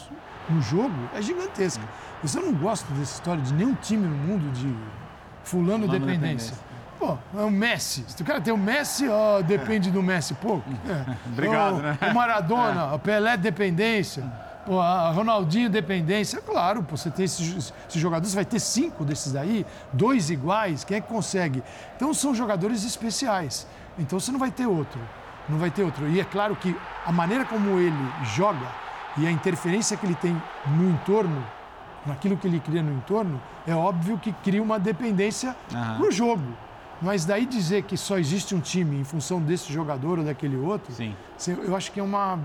no 0.49 0.61
jogo 0.61 0.93
é 1.15 1.21
gigantesca. 1.21 1.81
Isso 2.21 2.37
eu 2.37 2.47
não 2.47 2.53
gosto 2.53 2.85
dessa 2.95 3.13
história 3.13 3.41
de 3.41 3.53
nenhum 3.53 3.73
time 3.75 4.05
no 4.05 4.15
mundo 4.17 4.51
de 4.51 4.67
fulano, 5.45 5.85
fulano 5.85 5.87
dependência. 5.87 6.53
dependência. 6.53 6.57
Pô, 6.99 7.17
é 7.39 7.43
o 7.45 7.49
Messi. 7.49 8.03
Se 8.05 8.21
o 8.21 8.25
cara 8.25 8.41
tem 8.41 8.53
o 8.53 8.57
Messi, 8.57 9.07
ó, 9.07 9.41
depende 9.41 9.89
do 9.89 10.03
Messi 10.03 10.33
pouco. 10.33 10.69
É. 10.85 11.15
Obrigado, 11.31 11.77
o, 11.77 11.81
né? 11.81 11.97
O 12.11 12.13
Maradona, 12.13 12.81
é. 12.91 12.95
o 12.95 12.99
Pelé 12.99 13.37
dependência. 13.37 14.29
A 14.77 15.11
Ronaldinho 15.11 15.69
dependência, 15.69 16.41
claro, 16.41 16.85
você 16.89 17.09
tem 17.09 17.25
esses, 17.25 17.73
esses, 17.87 17.99
jogadores, 18.01 18.29
você 18.29 18.35
vai 18.35 18.45
ter 18.45 18.59
cinco 18.59 19.03
desses 19.03 19.31
daí, 19.31 19.65
dois 19.91 20.29
iguais, 20.29 20.83
quem 20.83 20.97
é 20.97 21.01
que 21.01 21.07
consegue? 21.07 21.63
Então 21.95 22.13
são 22.13 22.35
jogadores 22.35 22.83
especiais. 22.83 23.65
Então 23.97 24.19
você 24.19 24.31
não 24.31 24.39
vai 24.39 24.51
ter 24.51 24.67
outro. 24.67 24.99
Não 25.47 25.57
vai 25.57 25.71
ter 25.71 25.83
outro. 25.83 26.07
E 26.07 26.19
é 26.19 26.23
claro 26.23 26.55
que 26.55 26.75
a 27.05 27.11
maneira 27.11 27.45
como 27.45 27.79
ele 27.79 28.11
joga 28.35 28.67
e 29.17 29.25
a 29.25 29.31
interferência 29.31 29.97
que 29.97 30.05
ele 30.05 30.15
tem 30.15 30.39
no 30.67 30.91
entorno, 30.91 31.43
naquilo 32.05 32.37
que 32.37 32.47
ele 32.47 32.59
cria 32.59 32.83
no 32.83 32.93
entorno, 32.93 33.41
é 33.65 33.73
óbvio 33.73 34.19
que 34.19 34.31
cria 34.31 34.61
uma 34.61 34.79
dependência 34.79 35.55
uhum. 35.73 35.99
no 35.99 36.11
jogo. 36.11 36.45
Mas 37.01 37.25
daí 37.25 37.45
dizer 37.45 37.83
que 37.83 37.97
só 37.97 38.19
existe 38.19 38.53
um 38.53 38.59
time 38.59 38.99
em 38.99 39.03
função 39.03 39.41
desse 39.41 39.71
jogador 39.71 40.19
ou 40.19 40.25
daquele 40.25 40.57
outro, 40.57 40.93
Sim. 40.93 41.15
eu 41.47 41.75
acho 41.75 41.91
que 41.91 41.99
é 41.99 42.03
uma 42.03 42.37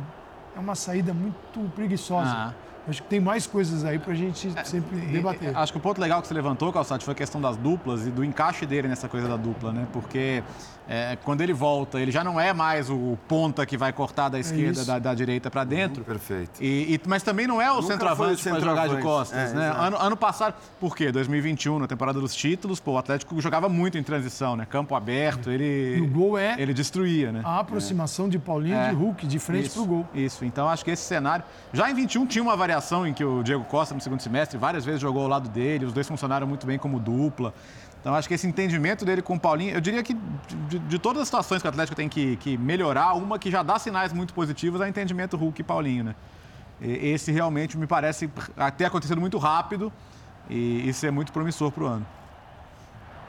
é 0.57 0.61
uma 0.61 0.75
saída 0.75 1.13
muito 1.13 1.71
preguiçosa. 1.75 2.55
Acho 2.87 3.03
que 3.03 3.09
tem 3.09 3.19
mais 3.19 3.47
coisas 3.47 3.83
aí 3.83 3.99
para 3.99 4.13
a 4.13 4.17
gente 4.17 4.53
sempre 4.65 4.99
debater. 5.07 5.57
Acho 5.57 5.73
que 5.73 5.79
o 5.79 5.81
ponto 5.81 5.99
legal 5.99 6.21
que 6.21 6.29
você 6.29 6.35
levantou, 6.35 6.71
Calçati, 6.71 7.03
foi 7.03 7.13
a 7.13 7.15
questão 7.15 7.41
das 7.41 7.57
duplas 7.57 8.07
e 8.07 8.11
do 8.11 8.23
encaixe 8.23 8.67
dele 8.67 8.89
nessa 8.89 9.09
coisa 9.09 9.27
da 9.27 9.37
dupla, 9.37 9.73
né? 9.73 9.87
Porque 9.91 10.45
é, 10.89 11.17
quando 11.25 11.41
ele 11.41 11.53
volta, 11.53 11.99
ele 11.99 12.11
já 12.11 12.23
não 12.23 12.39
é 12.39 12.53
mais 12.53 12.91
o 12.91 13.19
ponta 13.27 13.65
que 13.65 13.77
vai 13.77 13.93
cortar 13.93 14.29
da 14.29 14.39
esquerda, 14.39 14.83
é 14.83 14.85
da, 14.85 14.99
da, 14.99 15.15
direita 15.15 15.51
para 15.51 15.65
dentro. 15.65 16.01
Uhum, 16.01 16.05
perfeito. 16.05 16.63
E, 16.63 16.95
e, 16.95 17.01
mas 17.07 17.23
também 17.23 17.47
não 17.47 17.61
é 17.61 17.73
o 17.73 17.83
centroavante 17.83 18.43
para 18.43 18.61
jogar 18.61 18.89
de 18.89 19.01
costas, 19.01 19.53
é, 19.53 19.55
né? 19.55 19.75
Ano, 19.77 19.97
ano, 19.97 20.17
passado, 20.17 20.55
por 20.79 20.95
quê? 20.95 21.11
2021, 21.11 21.79
na 21.79 21.87
temporada 21.87 22.21
dos 22.21 22.35
títulos, 22.35 22.81
pô, 22.81 22.93
o 22.93 22.99
Atlético 22.99 23.41
jogava 23.41 23.69
muito 23.69 23.97
em 23.97 24.03
transição, 24.03 24.57
né? 24.57 24.67
Campo 24.69 24.95
aberto, 24.95 25.51
ele. 25.51 25.97
E 25.97 26.01
o 26.01 26.09
gol 26.09 26.37
é. 26.37 26.55
Ele 26.59 26.75
destruía, 26.75 27.33
né? 27.33 27.41
A 27.45 27.61
aproximação 27.61 28.29
de 28.29 28.39
Paulinho 28.39 28.77
de 28.77 28.91
é. 28.91 28.93
Hulk, 28.93 29.27
de 29.27 29.39
frente 29.39 29.71
para 29.71 29.83
o 29.83 29.87
gol. 29.87 30.09
Isso, 30.15 30.45
então 30.45 30.69
acho 30.69 30.85
que 30.85 30.91
esse 30.91 31.03
cenário. 31.03 31.45
Já 31.73 31.91
em 31.91 31.95
21 31.95 32.27
tinha 32.27 32.43
uma 32.43 32.57
variação 32.57 33.07
em 33.07 33.15
que 33.15 33.25
o 33.25 33.43
Diego 33.43 33.65
Costa, 33.65 33.95
no 33.95 34.01
segundo 34.01 34.21
semestre, 34.21 34.59
várias 34.59 34.85
vezes 34.85 35.01
jogou 35.01 35.23
ao 35.23 35.29
lado 35.29 35.49
dele, 35.49 35.87
os 35.87 35.93
dois 35.93 36.07
funcionaram 36.07 36.47
muito 36.47 36.67
bem 36.67 36.79
como 36.79 37.01
dupla. 37.01 37.55
Então, 38.05 38.15
acho 38.15 38.29
que 38.29 38.35
esse 38.35 38.47
entendimento 38.47 39.03
dele 39.03 39.23
com 39.23 39.37
o 39.37 39.41
Paulinho, 39.41 39.73
eu 39.73 39.81
diria 39.81 40.03
que 40.03 40.13
de, 40.69 40.79
de 40.79 40.99
todas 40.99 41.23
as 41.23 41.29
situações 41.29 41.63
que 41.63 41.67
o 41.67 41.71
Atlético 41.71 41.97
tem 41.97 42.07
que, 42.07 42.37
que, 42.37 42.59
melhorar, 42.59 43.15
uma 43.15 43.39
que 43.39 43.51
já 43.51 43.63
dá 43.63 43.79
sinais 43.79 44.13
muito 44.13 44.35
positivos 44.35 44.79
é 44.83 44.85
o 44.85 44.87
entendimento 44.87 45.39
Hulk 45.39 45.63
e 45.63 45.65
Paulinho, 45.65 46.05
né? 46.05 46.15
E, 46.83 47.13
esse 47.13 47.33
realmente 47.33 47.79
me 47.79 47.87
parece 47.87 48.31
ter 48.77 48.85
acontecido 48.85 49.19
muito 49.19 49.39
rápido 49.39 49.91
e, 50.51 50.87
e 50.87 50.93
ser 50.93 51.11
muito 51.11 51.33
promissor 51.33 51.73
para 51.73 51.83
o 51.83 51.87
ano. 51.87 52.07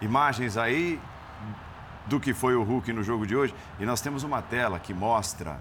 Imagens 0.02 0.58
aí 0.58 1.00
do 2.08 2.20
que 2.20 2.34
foi 2.34 2.54
o 2.54 2.62
Hulk 2.62 2.92
no 2.92 3.02
jogo 3.02 3.26
de 3.26 3.34
hoje. 3.34 3.56
E 3.80 3.86
nós 3.86 4.02
temos 4.02 4.24
uma 4.24 4.42
tela 4.42 4.78
que 4.78 4.94
mostra 4.94 5.58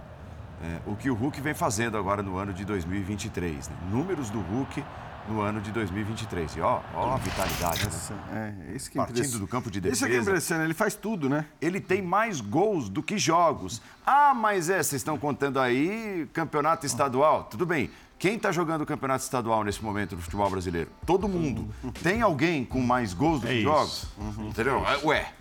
é, 0.61 0.81
o 0.87 0.97
que 0.97 1.09
o 1.09 1.15
Hulk 1.15 1.41
vem 1.41 1.55
fazendo 1.55 1.97
agora 1.97 2.21
no 2.21 2.37
ano 2.37 2.53
de 2.53 2.65
2023. 2.65 3.69
Né? 3.69 3.77
Números 3.93 4.29
do 4.29 4.41
Hulk 4.41 4.85
no 5.29 5.41
ano 5.41 5.61
de 5.61 5.71
2023. 5.73 6.57
E 6.57 6.61
ó, 6.61 6.81
ó 6.95 7.15
a 7.15 7.17
vitalidade. 7.17 7.87
Essa, 7.87 8.15
né? 8.15 8.55
é, 8.69 8.75
esse 8.75 8.91
que 8.91 8.97
Partindo 8.97 9.39
do 9.39 9.47
campo 9.47 9.71
de 9.71 9.81
defesa. 9.81 9.97
Isso 9.97 10.05
é 10.07 10.17
que 10.17 10.23
impressiona, 10.23 10.65
ele 10.65 10.75
faz 10.75 10.95
tudo, 10.95 11.29
né? 11.29 11.47
Ele 11.61 11.81
tem 11.81 12.03
mais 12.03 12.41
gols 12.41 12.89
do 12.89 13.03
que 13.03 13.19
jogos. 13.19 13.81
Ah, 14.07 14.35
mas 14.35 14.69
é, 14.69 14.77
vocês 14.83 15.01
estão 15.01 15.19
contando 15.19 15.59
aí 15.59 16.29
campeonato 16.33 16.87
estadual. 16.87 17.45
Tudo 17.45 17.65
bem. 17.65 17.91
Quem 18.19 18.37
está 18.37 18.53
jogando 18.53 18.83
o 18.83 18.87
campeonato 18.87 19.25
estadual 19.25 19.65
nesse 19.65 19.83
momento 19.83 20.17
no 20.17 20.23
futebol 20.23 20.49
brasileiro? 20.49 20.91
Todo 21.05 21.29
mundo. 21.29 21.69
Tem 22.03 22.23
alguém 22.23 22.65
com 22.65 22.81
mais 22.81 23.13
gols 23.13 23.41
do 23.41 23.47
é 23.47 23.51
que 23.51 23.57
isso. 23.57 23.65
jogos? 23.65 24.07
Uhum. 24.17 24.49
Entendeu? 24.49 24.83
Ué, 25.05 25.33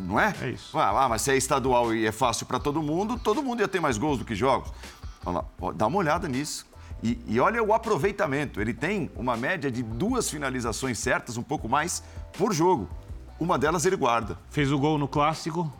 não 0.00 0.18
é? 0.18 0.34
É 0.40 0.50
isso. 0.50 0.76
Ah, 0.78 1.08
mas 1.08 1.22
se 1.22 1.30
é 1.30 1.36
estadual 1.36 1.94
e 1.94 2.06
é 2.06 2.12
fácil 2.12 2.46
para 2.46 2.58
todo 2.58 2.82
mundo, 2.82 3.18
todo 3.18 3.42
mundo 3.42 3.60
ia 3.60 3.68
ter 3.68 3.80
mais 3.80 3.96
gols 3.98 4.18
do 4.18 4.24
que 4.24 4.34
jogos. 4.34 4.72
Vamos 5.22 5.44
lá, 5.60 5.72
dá 5.72 5.86
uma 5.86 5.98
olhada 5.98 6.28
nisso. 6.28 6.66
E, 7.02 7.18
e, 7.26 7.40
olha 7.40 7.62
o 7.62 7.72
aproveitamento. 7.72 8.60
Ele 8.60 8.72
tem 8.72 9.10
uma 9.16 9.36
média 9.36 9.70
de 9.70 9.82
duas 9.82 10.30
finalizações 10.30 10.98
certas, 10.98 11.36
um 11.36 11.42
pouco 11.42 11.68
mais, 11.68 12.02
por 12.36 12.52
jogo. 12.52 12.88
Uma 13.40 13.58
delas 13.58 13.84
ele 13.84 13.96
guarda. 13.96 14.38
Fez 14.50 14.70
o 14.70 14.78
gol 14.78 14.98
no 14.98 15.08
clássico. 15.08 15.72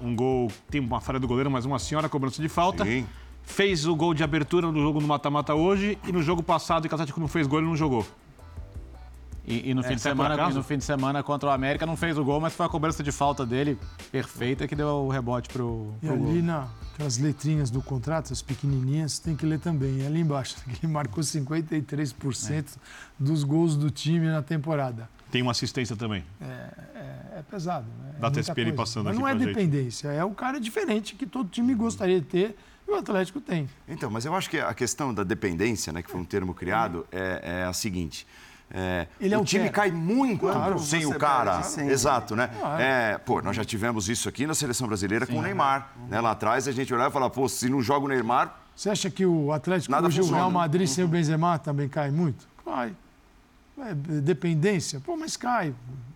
Um 0.00 0.14
gol, 0.14 0.52
tem 0.70 0.80
uma 0.80 1.00
falha 1.00 1.18
do 1.18 1.26
goleiro, 1.26 1.50
mas 1.50 1.64
uma 1.64 1.78
senhora 1.78 2.08
cobrança 2.08 2.42
de 2.42 2.48
falta. 2.48 2.84
Sim. 2.84 3.06
Fez 3.42 3.86
o 3.86 3.96
gol 3.96 4.12
de 4.12 4.22
abertura 4.22 4.70
no 4.70 4.80
jogo 4.80 5.00
no 5.00 5.08
mata-mata 5.08 5.54
hoje 5.54 5.98
e 6.06 6.12
no 6.12 6.22
jogo 6.22 6.42
passado, 6.42 6.86
que 6.86 6.92
o 6.92 6.96
Atlético 6.96 7.18
não 7.18 7.28
fez 7.28 7.46
gol, 7.46 7.60
ele 7.60 7.68
não 7.68 7.76
jogou. 7.76 8.06
E, 9.48 9.70
e 9.70 9.74
no, 9.74 9.80
é, 9.80 9.84
fim 9.84 9.94
de 9.94 10.02
semana, 10.02 10.50
no 10.50 10.62
fim 10.62 10.76
de 10.76 10.84
semana 10.84 11.22
contra 11.22 11.48
o 11.48 11.52
América 11.52 11.86
não 11.86 11.96
fez 11.96 12.18
o 12.18 12.24
gol, 12.24 12.38
mas 12.38 12.52
foi 12.52 12.66
a 12.66 12.68
cobrança 12.68 13.02
de 13.02 13.10
falta 13.10 13.46
dele 13.46 13.78
perfeita 14.12 14.68
que 14.68 14.76
deu 14.76 14.88
o 14.88 15.08
rebote 15.08 15.48
pro, 15.48 15.94
pro 16.00 16.06
E 16.06 16.12
ali 16.12 16.42
nas 16.42 17.16
letrinhas 17.16 17.70
do 17.70 17.80
contrato, 17.80 18.30
as 18.30 18.42
pequenininhas, 18.42 19.18
tem 19.18 19.34
que 19.34 19.46
ler 19.46 19.58
também. 19.58 20.02
E 20.02 20.06
ali 20.06 20.20
embaixo, 20.20 20.56
ele 20.68 20.92
marcou 20.92 21.24
53% 21.24 22.52
é. 22.52 22.64
dos 23.18 23.42
gols 23.42 23.74
do 23.74 23.90
time 23.90 24.26
na 24.26 24.42
temporada. 24.42 25.08
Tem 25.30 25.40
uma 25.40 25.52
assistência 25.52 25.96
também. 25.96 26.22
É, 26.40 26.44
é, 26.44 27.38
é 27.38 27.44
pesado. 27.50 27.86
Né? 28.02 28.16
Dá 28.18 28.28
até 28.28 28.40
espelho 28.40 28.74
passando 28.74 29.06
mas 29.06 29.16
aqui 29.16 29.22
não 29.22 29.28
é 29.28 29.34
dependência, 29.34 30.10
gente. 30.10 30.20
é 30.20 30.24
o 30.24 30.32
cara 30.32 30.60
diferente 30.60 31.14
que 31.14 31.26
todo 31.26 31.48
time 31.48 31.74
gostaria 31.74 32.20
de 32.20 32.26
ter 32.26 32.56
e 32.86 32.90
o 32.90 32.94
Atlético 32.96 33.40
tem. 33.40 33.68
Então, 33.86 34.10
mas 34.10 34.24
eu 34.24 34.34
acho 34.34 34.48
que 34.48 34.58
a 34.58 34.72
questão 34.74 35.12
da 35.12 35.22
dependência, 35.22 35.92
né, 35.92 36.02
que 36.02 36.10
foi 36.10 36.20
um 36.20 36.24
termo 36.24 36.54
criado, 36.54 37.06
é, 37.12 37.60
é 37.60 37.64
a 37.64 37.72
seguinte. 37.72 38.26
É, 38.70 39.06
Ele 39.18 39.34
é 39.34 39.38
o 39.38 39.44
time 39.44 39.70
cai 39.70 39.90
muito 39.90 40.40
claro, 40.40 40.78
sem 40.78 41.06
o 41.06 41.18
cara. 41.18 41.62
Exato, 41.88 42.36
né? 42.36 42.48
Claro. 42.48 42.82
É, 42.82 43.16
pô, 43.18 43.40
nós 43.40 43.56
já 43.56 43.64
tivemos 43.64 44.08
isso 44.08 44.28
aqui 44.28 44.46
na 44.46 44.54
seleção 44.54 44.86
brasileira 44.86 45.24
Sim, 45.24 45.32
com 45.32 45.38
o 45.38 45.42
Neymar. 45.42 45.92
É. 46.06 46.10
Né? 46.12 46.20
Lá 46.20 46.32
atrás 46.32 46.68
a 46.68 46.72
gente 46.72 46.92
olhava 46.92 47.08
e 47.08 47.12
falava, 47.12 47.32
pô, 47.32 47.48
se 47.48 47.68
não 47.68 47.80
joga 47.80 48.04
o 48.04 48.08
Neymar. 48.08 48.54
Você 48.76 48.90
acha 48.90 49.10
que 49.10 49.24
o 49.24 49.52
Atlético 49.52 49.90
Nada 49.90 50.06
hoje 50.06 50.18
funciona. 50.18 50.36
o 50.36 50.40
Real 50.40 50.50
Madrid 50.50 50.86
sem 50.86 51.02
o 51.02 51.08
Benzema 51.08 51.58
também 51.58 51.88
cai 51.88 52.10
muito? 52.10 52.46
Cai. 52.64 52.94
É, 53.78 53.94
dependência, 53.94 55.00
pô, 55.00 55.16
mas 55.16 55.36
cai. 55.36 55.74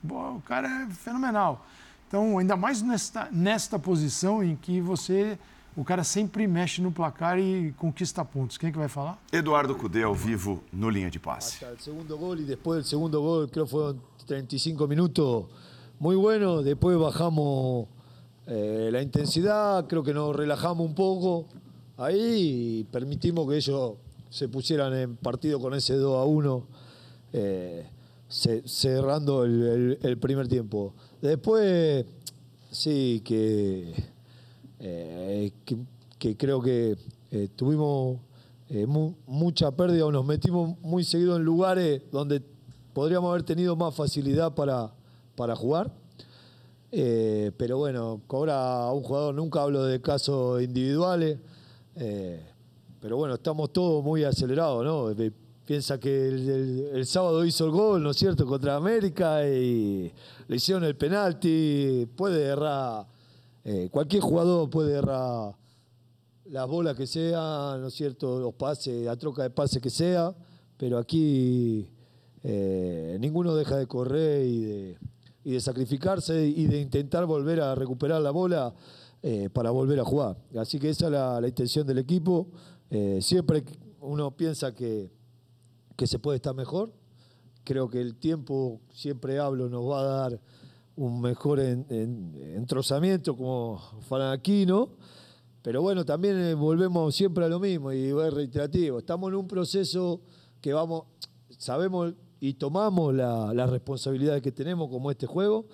O 0.09 0.43
cara 0.45 0.69
é 0.69 0.87
fenomenal. 0.95 1.65
Então, 2.09 2.39
ainda 2.39 2.57
mais 2.57 2.83
nesta, 2.83 3.29
nesta 3.33 3.79
posição 3.79 4.45
em 4.45 4.55
que 4.55 4.81
você 4.81 5.39
o 5.77 5.85
cara 5.85 6.05
sempre 6.05 6.47
mexe 6.47 6.83
no 6.83 6.93
placar 6.93 7.39
e 7.39 7.73
conquista 7.73 8.25
pontos. 8.25 8.59
Quem 8.59 8.69
é 8.69 8.73
que 8.73 8.79
vai 8.79 8.89
falar? 8.89 9.19
Eduardo 9.33 9.75
Cudê 9.75 10.03
ao 10.03 10.15
vivo 10.15 10.63
no 10.73 10.91
linha 10.91 11.11
de 11.11 11.19
passe. 11.19 11.65
Hasta 11.65 11.71
el 11.71 11.81
segundo 11.81 12.19
gol 12.19 12.41
y 12.41 12.45
después 12.45 12.77
del 12.77 12.85
segundo 12.85 13.21
gol, 13.21 13.51
creo 13.51 13.65
que 13.65 13.71
fueron 13.71 14.01
35 14.27 14.87
minutos 14.87 15.47
muy 15.99 16.17
buenos. 16.17 16.65
Después 16.65 16.99
bajamos 16.99 17.87
eh, 18.47 18.91
la 18.93 19.01
intensidad, 19.01 19.87
creo 19.87 20.03
que 20.03 20.13
nos 20.13 20.37
relajamos 20.37 20.87
un 20.87 20.95
poco 20.95 21.47
ahí 21.97 22.81
y 22.81 22.85
permitimos 22.85 23.49
que 23.49 23.57
ellos 23.57 23.95
se 24.29 24.49
pusieran 24.49 24.93
en 24.95 25.17
partido 25.17 25.59
con 25.61 25.75
ese 25.75 25.95
2 25.95 26.19
a 26.19 26.25
1, 26.25 26.67
eh, 27.35 27.87
cerrando 28.29 29.45
el, 29.45 29.63
el, 29.63 29.99
el 30.03 30.19
primer 30.19 30.49
tiempo. 30.49 30.95
Después, 31.21 32.05
sí, 32.71 33.23
que 33.25 33.95
eh, 34.85 35.53
que, 36.19 36.37
creo 36.37 36.61
que 36.61 36.97
eh, 37.31 37.49
tuvimos 37.55 38.19
eh, 38.69 38.85
mucha 39.27 39.71
pérdida 39.71 40.07
o 40.07 40.11
nos 40.11 40.27
metimos 40.27 40.77
muy 40.81 41.05
seguido 41.05 41.37
en 41.37 41.45
lugares 41.45 42.03
donde 42.11 42.43
podríamos 42.93 43.31
haber 43.31 43.45
tenido 43.45 43.77
más 43.77 43.95
facilidad 43.95 44.57
para, 44.57 44.93
para 45.37 45.55
jugar. 45.55 45.93
pero 46.91 47.79
bueno, 47.79 48.23
cobra 48.27 48.83
a 48.83 48.93
un 48.93 49.05
jugador, 49.05 49.37
nunca 49.37 49.63
hablo 49.63 49.85
de 49.85 50.01
casos 50.01 50.61
individuales, 50.61 51.39
pero 53.01 53.17
bueno, 53.17 53.35
estamos 53.35 53.73
todos 53.73 54.03
muy 54.03 54.25
acelerados, 54.25 54.85
¿no? 54.85 55.33
Piensa 55.65 55.99
que 55.99 56.29
el, 56.29 56.91
el, 56.93 57.07
sábado 57.07 57.45
hizo 57.45 57.65
el 57.67 57.71
gol, 57.71 58.03
¿no 58.03 58.11
es 58.11 58.17
cierto?, 58.17 58.45
contra 58.47 58.75
América 58.75 59.47
y 59.49 60.13
le 60.49 60.57
hicieron 60.57 60.83
el 60.83 60.97
penalti, 60.97 62.09
puede 62.17 62.43
errar 62.43 63.12
eh, 63.65 63.89
cualquier 63.91 64.23
jugador 64.23 64.69
puede 64.71 64.99
errar 64.99 65.55
las 66.47 66.67
bolas 66.67 66.97
que 66.97 67.07
sea, 67.07 67.77
¿no 67.79 67.87
es 67.87 67.95
cierto? 67.95 68.41
Los 68.41 68.55
pases, 68.55 69.05
la 69.05 69.17
troca 69.17 69.43
de 69.43 69.51
pases 69.51 69.81
que 69.81 69.91
sea, 69.91 70.35
pero 70.77 70.99
aquí 70.99 71.89
eh, 72.43 73.17
ninguno 73.21 73.55
deja 73.55 73.77
de 73.77 73.87
correr 73.87 74.45
y 74.45 74.97
de, 75.45 75.61
sacrificarse 75.61 76.45
y 76.45 76.67
de 76.67 76.81
intentar 76.81 77.25
volver 77.27 77.61
a 77.61 77.75
recuperar 77.75 78.21
la 78.21 78.33
bola 78.33 78.75
eh, 79.23 79.49
para 79.53 79.71
volver 79.71 80.01
a 80.01 80.05
jugar. 80.05 80.37
Así 80.57 80.79
que 80.81 80.91
esa 80.91 81.07
es 81.07 81.13
la, 81.13 81.41
la 81.41 81.49
intención 81.49 81.87
del 81.87 81.99
equipo. 81.99 82.49
siempre 83.21 83.65
uno 84.01 84.37
piensa 84.37 84.75
que, 84.75 85.11
que 85.97 86.07
se 86.07 86.19
puede 86.19 86.37
estar 86.37 86.55
mejor. 86.55 86.93
Creo 87.65 87.89
que 87.89 88.01
el 88.01 88.17
tiempo, 88.17 88.81
siempre 88.93 89.39
hablo, 89.39 89.69
nos 89.69 89.89
va 89.89 90.01
a 90.01 90.05
dar 90.05 90.41
un 90.97 91.21
mejor 91.21 91.61
entrozamiento 91.61 93.37
como 93.37 93.81
Aquino, 94.11 94.91
pero 95.63 95.81
bueno, 95.81 96.05
también 96.05 96.39
eh, 96.39 96.55
volvemos 96.55 97.15
siempre 97.15 97.45
a 97.45 97.49
lo 97.49 97.61
mismo 97.61 97.93
y 97.93 98.09
es 98.09 98.35
reiterativo. 98.35 98.99
Estamos 98.99 99.31
en 99.31 99.37
un 99.37 99.47
proceso 99.47 100.21
que 100.61 100.73
vamos, 100.73 101.05
sabemos 101.57 102.13
y 102.41 102.55
tomamos 102.55 103.15
la, 103.15 103.55
la 103.55 103.67
responsabilidad 103.67 104.43
que 104.43 104.51
tenemos 104.51 104.91
como 104.91 105.11
este 105.11 105.27
juego. 105.27 105.67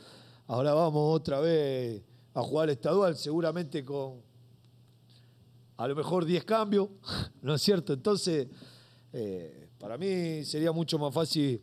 Ahora 0.47 0.75
vamos 0.75 1.17
otra 1.17 1.41
vez 1.41 2.03
a 2.35 2.43
jugar 2.43 2.69
estadual, 2.71 3.17
seguramente 3.17 3.85
con 3.85 4.21
a 5.79 5.89
lo 5.89 5.95
mejor 5.97 6.25
10 6.25 6.45
cambios, 6.45 6.89
¿no 7.43 7.55
es 7.55 7.63
cierto? 7.63 7.95
Entonces, 7.95 8.47
eh, 9.13 9.69
para 9.79 9.97
mí 9.97 10.45
sería 10.45 10.71
mucho 10.71 10.99
más 10.99 11.15
fácil 11.15 11.63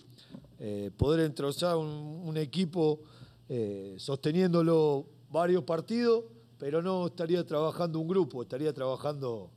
eh, 0.57 0.89
poder 0.97 1.19
entrozar 1.25 1.77
un 1.77 2.35
equipo 2.37 3.01
eh, 3.47 3.95
sosteniéndolo 3.99 5.05
varios 5.29 5.63
partidos, 5.63 6.23
pero 6.57 6.81
no 6.81 7.07
estaría 7.07 7.45
trabajando 7.45 7.99
un 7.99 8.07
grupo, 8.07 8.41
estaría 8.41 8.73
trabajando 8.73 9.49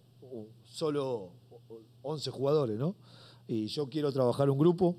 solo 0.64 1.30
11 2.02 2.30
jugadores, 2.30 2.78
¿no? 2.78 2.94
Y 3.46 3.66
yo 3.66 3.88
quiero 3.88 4.12
trabajar 4.12 4.50
un 4.50 4.58
grupo. 4.58 4.96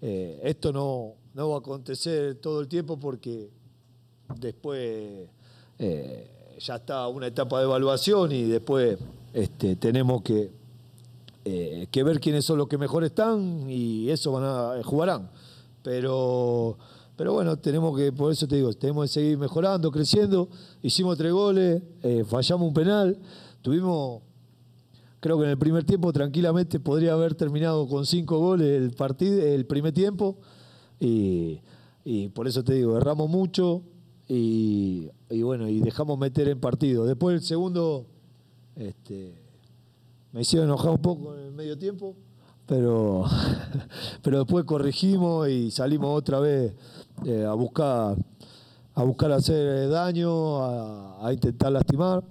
Eh, 0.00 0.40
esto 0.42 0.72
no, 0.72 1.14
no 1.34 1.50
va 1.50 1.56
a 1.56 1.58
acontecer 1.60 2.34
todo 2.36 2.60
el 2.60 2.66
tiempo 2.66 2.98
porque 2.98 3.48
después 4.40 5.28
eh, 5.78 6.56
ya 6.58 6.76
está 6.76 7.06
una 7.06 7.28
etapa 7.28 7.58
de 7.58 7.64
evaluación 7.64 8.32
y 8.32 8.44
después 8.44 8.98
este, 9.32 9.76
tenemos 9.76 10.22
que 10.22 10.50
que 11.44 12.04
ver 12.04 12.20
quiénes 12.20 12.44
son 12.44 12.58
los 12.58 12.68
que 12.68 12.78
mejor 12.78 13.02
están 13.02 13.68
y 13.68 14.08
eso 14.10 14.30
van 14.30 14.44
a 14.44 14.82
jugarán. 14.84 15.28
Pero, 15.82 16.78
pero 17.16 17.34
bueno, 17.34 17.58
tenemos 17.58 17.96
que, 17.96 18.10
por 18.12 18.32
eso 18.32 18.48
te 18.48 18.56
digo, 18.56 18.72
tenemos 18.72 19.04
que 19.04 19.08
seguir 19.08 19.38
mejorando, 19.38 19.90
creciendo. 19.90 20.48
Hicimos 20.82 21.18
tres 21.18 21.32
goles, 21.32 21.82
eh, 22.02 22.24
fallamos 22.26 22.68
un 22.68 22.74
penal, 22.74 23.18
tuvimos, 23.60 24.22
creo 25.20 25.38
que 25.38 25.44
en 25.44 25.50
el 25.50 25.58
primer 25.58 25.84
tiempo 25.84 26.12
tranquilamente 26.12 26.80
podría 26.80 27.12
haber 27.12 27.34
terminado 27.34 27.86
con 27.86 28.06
cinco 28.06 28.38
goles 28.38 28.80
el 28.80 28.92
partido, 28.92 29.42
el 29.42 29.66
primer 29.66 29.92
tiempo. 29.92 30.38
Y, 30.98 31.60
por 32.34 32.48
eso 32.48 32.64
te 32.64 32.74
digo, 32.74 32.96
erramos 32.96 33.28
mucho 33.28 33.82
y, 34.28 35.08
y, 35.30 35.42
bueno, 35.42 35.68
y 35.68 35.80
dejamos 35.80 36.18
meter 36.18 36.48
en 36.48 36.60
partido. 36.60 37.04
Después 37.04 37.36
el 37.36 37.42
segundo, 37.42 38.06
este, 38.74 39.34
me 40.32 40.40
hicieron 40.40 40.68
enojar 40.68 40.90
un 40.92 41.02
poco 41.02 41.34
en 41.36 41.46
el 41.46 41.52
medio 41.52 41.78
tiempo, 41.78 42.16
pero, 42.72 43.26
pero 44.22 44.38
después 44.38 44.64
corregimos 44.64 45.46
y 45.46 45.70
salimos 45.70 46.18
otra 46.18 46.40
vez 46.40 46.72
eh, 47.26 47.44
a 47.44 47.52
buscar 47.52 48.16
a 48.94 49.02
buscar 49.04 49.30
hacer 49.32 49.90
daño, 49.90 50.64
a, 50.64 51.30
intentar 51.32 51.70
lastimar. 51.70 52.24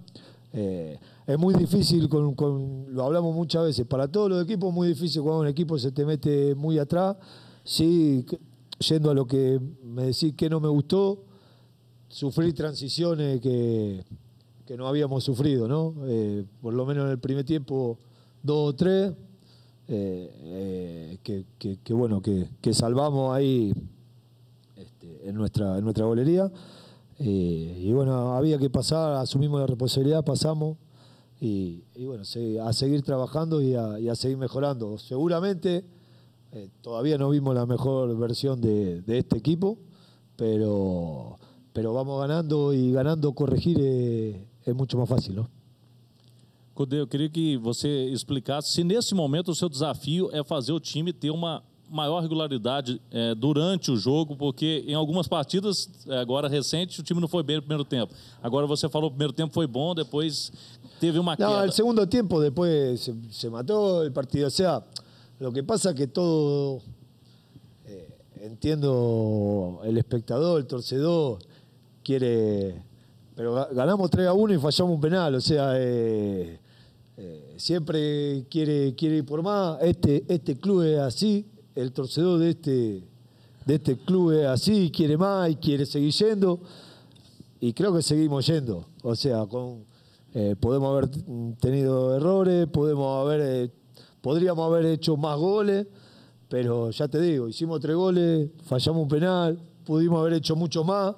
Eh, 0.53 0.97
es 1.27 1.37
muy 1.37 1.53
difícil, 1.53 2.09
con, 2.09 2.87
lo 2.89 3.03
hablamos 3.03 3.35
muchas 3.35 3.65
veces, 3.65 3.85
para 3.85 4.07
todos 4.07 4.29
los 4.31 4.43
equipos 4.43 4.69
es 4.69 4.75
muy 4.75 4.87
difícil 4.87 5.21
cuando 5.21 5.41
un 5.41 5.47
equipo 5.47 5.77
se 5.77 5.91
te 5.91 6.05
mete 6.05 6.55
muy 6.55 6.79
atrás. 6.79 7.17
Sí, 7.63 8.25
yendo 8.79 9.11
a 9.11 9.13
lo 9.13 9.25
que 9.25 9.59
me 9.83 10.05
decís 10.05 10.33
que 10.35 10.49
no 10.49 10.59
me 10.59 10.69
gustó, 10.69 11.23
sufrir 12.07 12.53
transiciones 12.55 13.41
que, 13.41 14.03
que 14.65 14.75
no 14.75 14.87
habíamos 14.87 15.23
sufrido, 15.23 15.67
¿no? 15.67 15.93
Eh, 16.05 16.45
por 16.61 16.73
lo 16.73 16.85
menos 16.85 17.05
en 17.05 17.11
el 17.11 17.19
primer 17.19 17.45
tiempo, 17.45 17.97
dos 18.43 18.69
o 18.69 18.75
tres, 18.75 19.13
eh, 19.93 21.17
que, 21.23 21.93
bueno, 21.93 22.21
que, 22.21 22.73
salvamos 22.73 23.35
ahí 23.35 23.73
este, 24.75 25.29
en, 25.29 25.35
nuestra, 25.35 25.77
en 25.77 25.83
nuestra 25.83 26.05
golería. 26.05 26.51
Eh, 27.19 27.79
y 27.83 27.91
bueno, 27.93 28.33
había 28.33 28.57
que 28.57 28.69
pasar, 28.69 29.13
asumimos 29.13 29.59
la 29.59 29.67
responsabilidad, 29.67 30.23
pasamos. 30.23 30.77
Y, 31.39 31.83
bueno, 32.05 32.23
a 32.63 32.73
seguir 32.73 33.01
trabajando 33.01 33.61
y 33.61 33.75
a, 33.75 34.15
seguir 34.15 34.37
mejorando. 34.37 34.97
Seguramente 34.97 35.83
eh, 36.51 36.69
todavía 36.81 37.17
no 37.17 37.29
vimos 37.29 37.55
la 37.55 37.65
mejor 37.65 38.15
versión 38.17 38.61
de, 38.61 39.03
este 39.07 39.37
equipo, 39.37 39.77
pero, 40.35 41.37
pero 41.73 41.93
vamos 41.93 42.19
ganando 42.19 42.73
y 42.73 42.91
ganando 42.91 43.33
corregir 43.33 43.77
eh, 43.79 44.45
é 44.65 44.73
muito 44.73 44.97
mais 44.97 45.09
fácil, 45.09 45.33
não? 45.33 45.60
Codê, 46.81 46.99
eu 46.99 47.05
queria 47.05 47.29
que 47.29 47.57
você 47.57 48.05
explicasse 48.05 48.71
se 48.71 48.83
nesse 48.83 49.13
momento 49.13 49.51
o 49.51 49.55
seu 49.55 49.69
desafio 49.69 50.31
é 50.33 50.43
fazer 50.43 50.73
o 50.73 50.79
time 50.79 51.13
ter 51.13 51.29
uma 51.29 51.61
maior 51.87 52.21
regularidade 52.21 52.99
é, 53.11 53.35
durante 53.35 53.91
o 53.91 53.97
jogo, 53.97 54.35
porque 54.35 54.83
em 54.87 54.95
algumas 54.95 55.27
partidas, 55.27 55.87
é, 56.07 56.17
agora 56.17 56.47
recente, 56.47 56.99
o 56.99 57.03
time 57.03 57.21
não 57.21 57.27
foi 57.27 57.43
bem 57.43 57.57
no 57.57 57.61
primeiro 57.61 57.85
tempo. 57.85 58.15
Agora 58.41 58.65
você 58.65 58.89
falou 58.89 59.11
que 59.11 59.13
o 59.13 59.17
primeiro 59.17 59.33
tempo 59.33 59.53
foi 59.53 59.67
bom, 59.67 59.93
depois 59.93 60.51
teve 60.99 61.19
uma 61.19 61.37
queda. 61.37 61.49
Não, 61.51 61.67
o 61.67 61.71
segundo 61.71 62.07
tempo 62.07 62.41
depois 62.41 62.99
se, 63.01 63.15
se 63.29 63.47
matou 63.47 64.03
o 64.07 64.11
partido. 64.11 64.47
O 64.47 64.49
sea, 64.49 64.83
lo 65.39 65.51
que 65.51 65.61
pasa 65.61 65.91
é 65.91 65.93
que 65.93 66.07
todo, 66.07 66.81
eh, 67.85 68.07
entiendo, 68.43 68.91
o 68.91 69.79
espectador, 69.85 70.61
o 70.61 70.63
torcedor, 70.63 71.37
quiere 72.03 72.81
pero 73.35 73.67
ganamos 73.71 74.09
3 74.09 74.27
a 74.27 74.33
1 74.33 74.53
y 74.53 74.57
fallamos 74.57 74.95
un 74.95 75.01
penal, 75.01 75.35
o 75.35 75.41
sea, 75.41 75.73
eh, 75.75 76.59
eh, 77.23 77.53
siempre 77.57 78.47
quiere, 78.49 78.95
quiere 78.95 79.17
ir 79.17 79.25
por 79.25 79.43
más. 79.43 79.77
Este, 79.83 80.23
este 80.27 80.57
club 80.57 80.81
es 80.81 80.97
así, 80.97 81.45
el 81.75 81.91
torcedor 81.91 82.39
de 82.39 82.49
este, 82.49 83.03
de 83.63 83.75
este 83.75 83.95
club 83.95 84.31
es 84.31 84.47
así, 84.47 84.89
quiere 84.89 85.17
más 85.17 85.51
y 85.51 85.55
quiere 85.57 85.85
seguir 85.85 86.11
yendo. 86.13 86.59
Y 87.59 87.73
creo 87.73 87.93
que 87.93 88.01
seguimos 88.01 88.47
yendo. 88.47 88.87
O 89.03 89.15
sea, 89.15 89.45
eh, 90.33 90.55
podemos 90.59 90.91
haber 90.91 91.11
tenido 91.59 92.15
errores, 92.15 92.65
podemos 92.65 93.23
haber, 93.23 93.41
eh, 93.43 93.71
podríamos 94.21 94.65
haber 94.65 94.87
hecho 94.87 95.15
más 95.15 95.37
goles, 95.37 95.85
pero 96.49 96.89
ya 96.89 97.07
te 97.07 97.21
digo, 97.21 97.47
hicimos 97.47 97.79
tres 97.81 97.95
goles, 97.95 98.49
fallamos 98.63 99.03
un 99.03 99.09
penal, 99.09 99.59
pudimos 99.85 100.21
haber 100.21 100.33
hecho 100.33 100.55
mucho 100.55 100.83
más. 100.83 101.13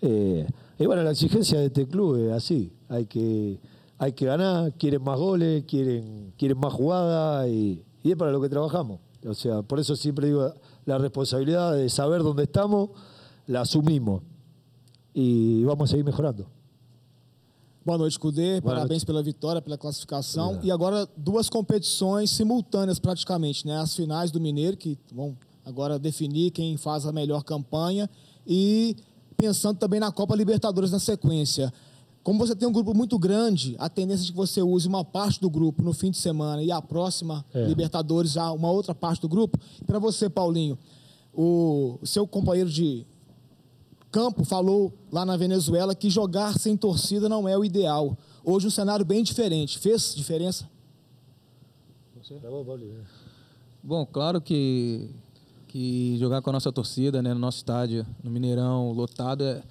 Y 0.00 0.86
bueno, 0.86 1.02
la 1.02 1.10
exigencia 1.10 1.58
de 1.58 1.66
este 1.66 1.88
club 1.88 2.28
es 2.28 2.32
así, 2.32 2.72
hay 2.88 3.06
que, 3.06 3.58
hay 4.02 4.14
que 4.14 4.24
ganar, 4.24 4.72
quieren 4.72 5.00
más 5.00 5.16
goles, 5.16 5.62
quieren, 5.62 6.34
quieren 6.36 6.58
más 6.58 6.72
jugadas 6.72 7.46
y, 7.48 7.84
y 8.02 8.10
es 8.10 8.16
para 8.16 8.32
lo 8.32 8.40
que 8.40 8.48
trabajamos. 8.48 8.98
O 9.24 9.32
sea, 9.32 9.62
por 9.62 9.78
eso 9.78 9.94
siempre 9.94 10.26
digo, 10.26 10.52
la 10.84 10.98
responsabilidad 10.98 11.76
de 11.76 11.88
saber 11.88 12.20
dónde 12.24 12.42
estamos, 12.42 12.90
la 13.46 13.60
asumimos 13.60 14.22
e 15.14 15.62
vamos 15.64 15.88
seguir 15.88 16.04
melhorando. 16.04 16.48
Boa 17.84 17.96
noite, 17.96 18.18
Cudê. 18.18 18.60
Boa 18.60 18.74
Parabéns 18.74 19.02
noite. 19.02 19.06
pela 19.06 19.22
vitória, 19.22 19.62
pela 19.62 19.78
classificação. 19.78 20.46
Obrigado. 20.46 20.66
E 20.66 20.70
agora 20.72 21.08
duas 21.16 21.48
competições 21.48 22.30
simultâneas 22.30 22.98
praticamente, 22.98 23.64
né? 23.64 23.76
As 23.78 23.94
finais 23.94 24.32
do 24.32 24.40
Mineiro, 24.40 24.76
que 24.76 24.98
vão 25.14 25.36
agora 25.64 25.96
definir 25.96 26.50
quem 26.50 26.76
faz 26.76 27.06
a 27.06 27.12
melhor 27.12 27.44
campanha 27.44 28.10
e 28.44 28.96
pensando 29.36 29.78
também 29.78 30.00
na 30.00 30.10
Copa 30.10 30.34
Libertadores 30.34 30.90
na 30.90 30.98
sequência. 30.98 31.72
Como 32.22 32.38
você 32.38 32.54
tem 32.54 32.68
um 32.68 32.72
grupo 32.72 32.94
muito 32.94 33.18
grande, 33.18 33.74
a 33.78 33.88
tendência 33.88 34.24
de 34.24 34.30
que 34.30 34.36
você 34.36 34.62
use 34.62 34.86
uma 34.86 35.04
parte 35.04 35.40
do 35.40 35.50
grupo 35.50 35.82
no 35.82 35.92
fim 35.92 36.10
de 36.10 36.18
semana 36.18 36.62
e 36.62 36.70
a 36.70 36.80
próxima 36.80 37.44
É. 37.52 37.66
Libertadores 37.66 38.32
já 38.32 38.50
uma 38.52 38.70
outra 38.70 38.94
parte 38.94 39.20
do 39.20 39.28
grupo. 39.28 39.58
Para 39.84 39.98
você, 39.98 40.30
Paulinho, 40.30 40.78
o 41.34 41.98
seu 42.04 42.26
companheiro 42.26 42.70
de 42.70 43.04
campo 44.10 44.44
falou 44.44 44.92
lá 45.10 45.24
na 45.24 45.36
Venezuela 45.36 45.94
que 45.94 46.10
jogar 46.10 46.58
sem 46.58 46.76
torcida 46.76 47.28
não 47.28 47.48
é 47.48 47.56
o 47.58 47.64
ideal. 47.64 48.16
Hoje 48.44 48.66
um 48.66 48.70
cenário 48.70 49.04
bem 49.04 49.22
diferente. 49.22 49.78
Fez 49.78 50.14
diferença? 50.14 50.70
Bom, 53.82 54.06
claro 54.06 54.40
que, 54.40 55.10
que 55.66 56.16
jogar 56.18 56.40
com 56.40 56.50
a 56.50 56.52
nossa 56.52 56.70
torcida, 56.70 57.20
né, 57.20 57.34
no 57.34 57.40
nosso 57.40 57.58
estádio, 57.58 58.06
no 58.22 58.30
Mineirão, 58.30 58.92
lotado, 58.92 59.42
é, 59.42 59.62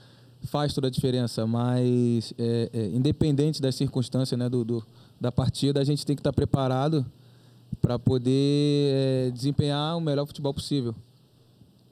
faz 0.44 0.74
toda 0.74 0.88
a 0.88 0.90
diferença. 0.90 1.46
Mas, 1.48 2.34
é, 2.38 2.70
é, 2.74 2.86
independente 2.88 3.62
das 3.62 3.76
circunstâncias 3.76 4.38
né, 4.40 4.50
do, 4.50 4.64
do- 4.64 4.86
da 5.20 5.32
partida, 5.32 5.80
a 5.80 5.84
gente 5.84 6.06
tem 6.06 6.16
que 6.16 6.20
estar 6.20 6.34
preparado 6.34 7.06
para 7.82 7.98
poder 8.00 8.92
é, 9.28 9.32
desempenhar 9.32 9.98
o 9.98 10.02
melhor 10.02 10.26
futebol 10.26 10.54
possível. 10.54 10.96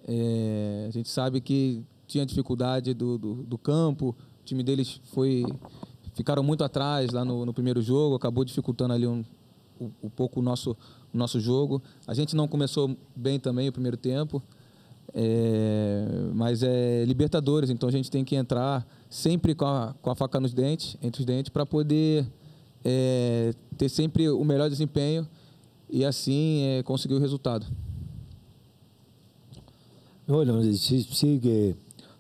É, 0.08 0.86
a 0.88 0.92
gente 0.92 1.10
sabe 1.10 1.40
que 1.42 1.84
tinha 2.08 2.26
dificuldade 2.26 2.94
do, 2.94 3.18
do, 3.18 3.34
do 3.44 3.58
campo, 3.58 4.16
o 4.42 4.44
time 4.46 4.64
deles 4.64 5.00
foi 5.14 5.46
ficaram 6.16 6.42
muito 6.44 6.64
atrás 6.64 7.12
lá 7.12 7.24
no, 7.24 7.46
no 7.46 7.54
primeiro 7.54 7.82
jogo, 7.82 8.16
acabou 8.16 8.44
dificultando 8.44 8.94
ali 8.94 9.08
um, 9.08 9.24
um, 9.80 9.90
um 10.04 10.10
pouco 10.10 10.40
o 10.40 10.44
nosso, 10.44 10.76
o 11.14 11.18
nosso 11.18 11.40
jogo. 11.40 11.82
A 12.08 12.14
gente 12.14 12.36
não 12.36 12.48
começou 12.48 12.98
bem 13.16 13.40
também 13.40 13.70
o 13.70 13.72
primeiro 13.72 13.96
tempo, 13.96 14.42
é, 15.14 16.06
mas 16.34 16.64
é 16.64 17.04
Libertadores, 17.06 17.70
então 17.70 17.90
a 17.90 17.92
gente 17.92 18.10
tem 18.10 18.24
que 18.24 18.36
entrar 18.36 18.86
sempre 19.10 19.56
com 19.56 19.66
a, 19.66 19.96
com 20.02 20.10
a 20.12 20.16
faca 20.16 20.40
nos 20.40 20.54
dentes, 20.54 20.98
entre 21.02 21.22
os 21.22 21.26
dentes, 21.26 21.50
para 21.50 21.66
poder 21.66 22.26
é, 22.84 23.54
ter 23.78 23.90
sempre 23.90 24.30
o 24.30 24.44
melhor 24.44 24.70
desempenho 24.70 25.28
e 25.90 26.06
assim 26.06 26.64
é, 26.64 26.84
conseguir 26.84 27.16
o 27.16 27.20
resultado. 27.20 27.66
Bueno, 30.28 30.62
sí, 30.62 31.04
sí 31.04 31.40
que 31.40 31.76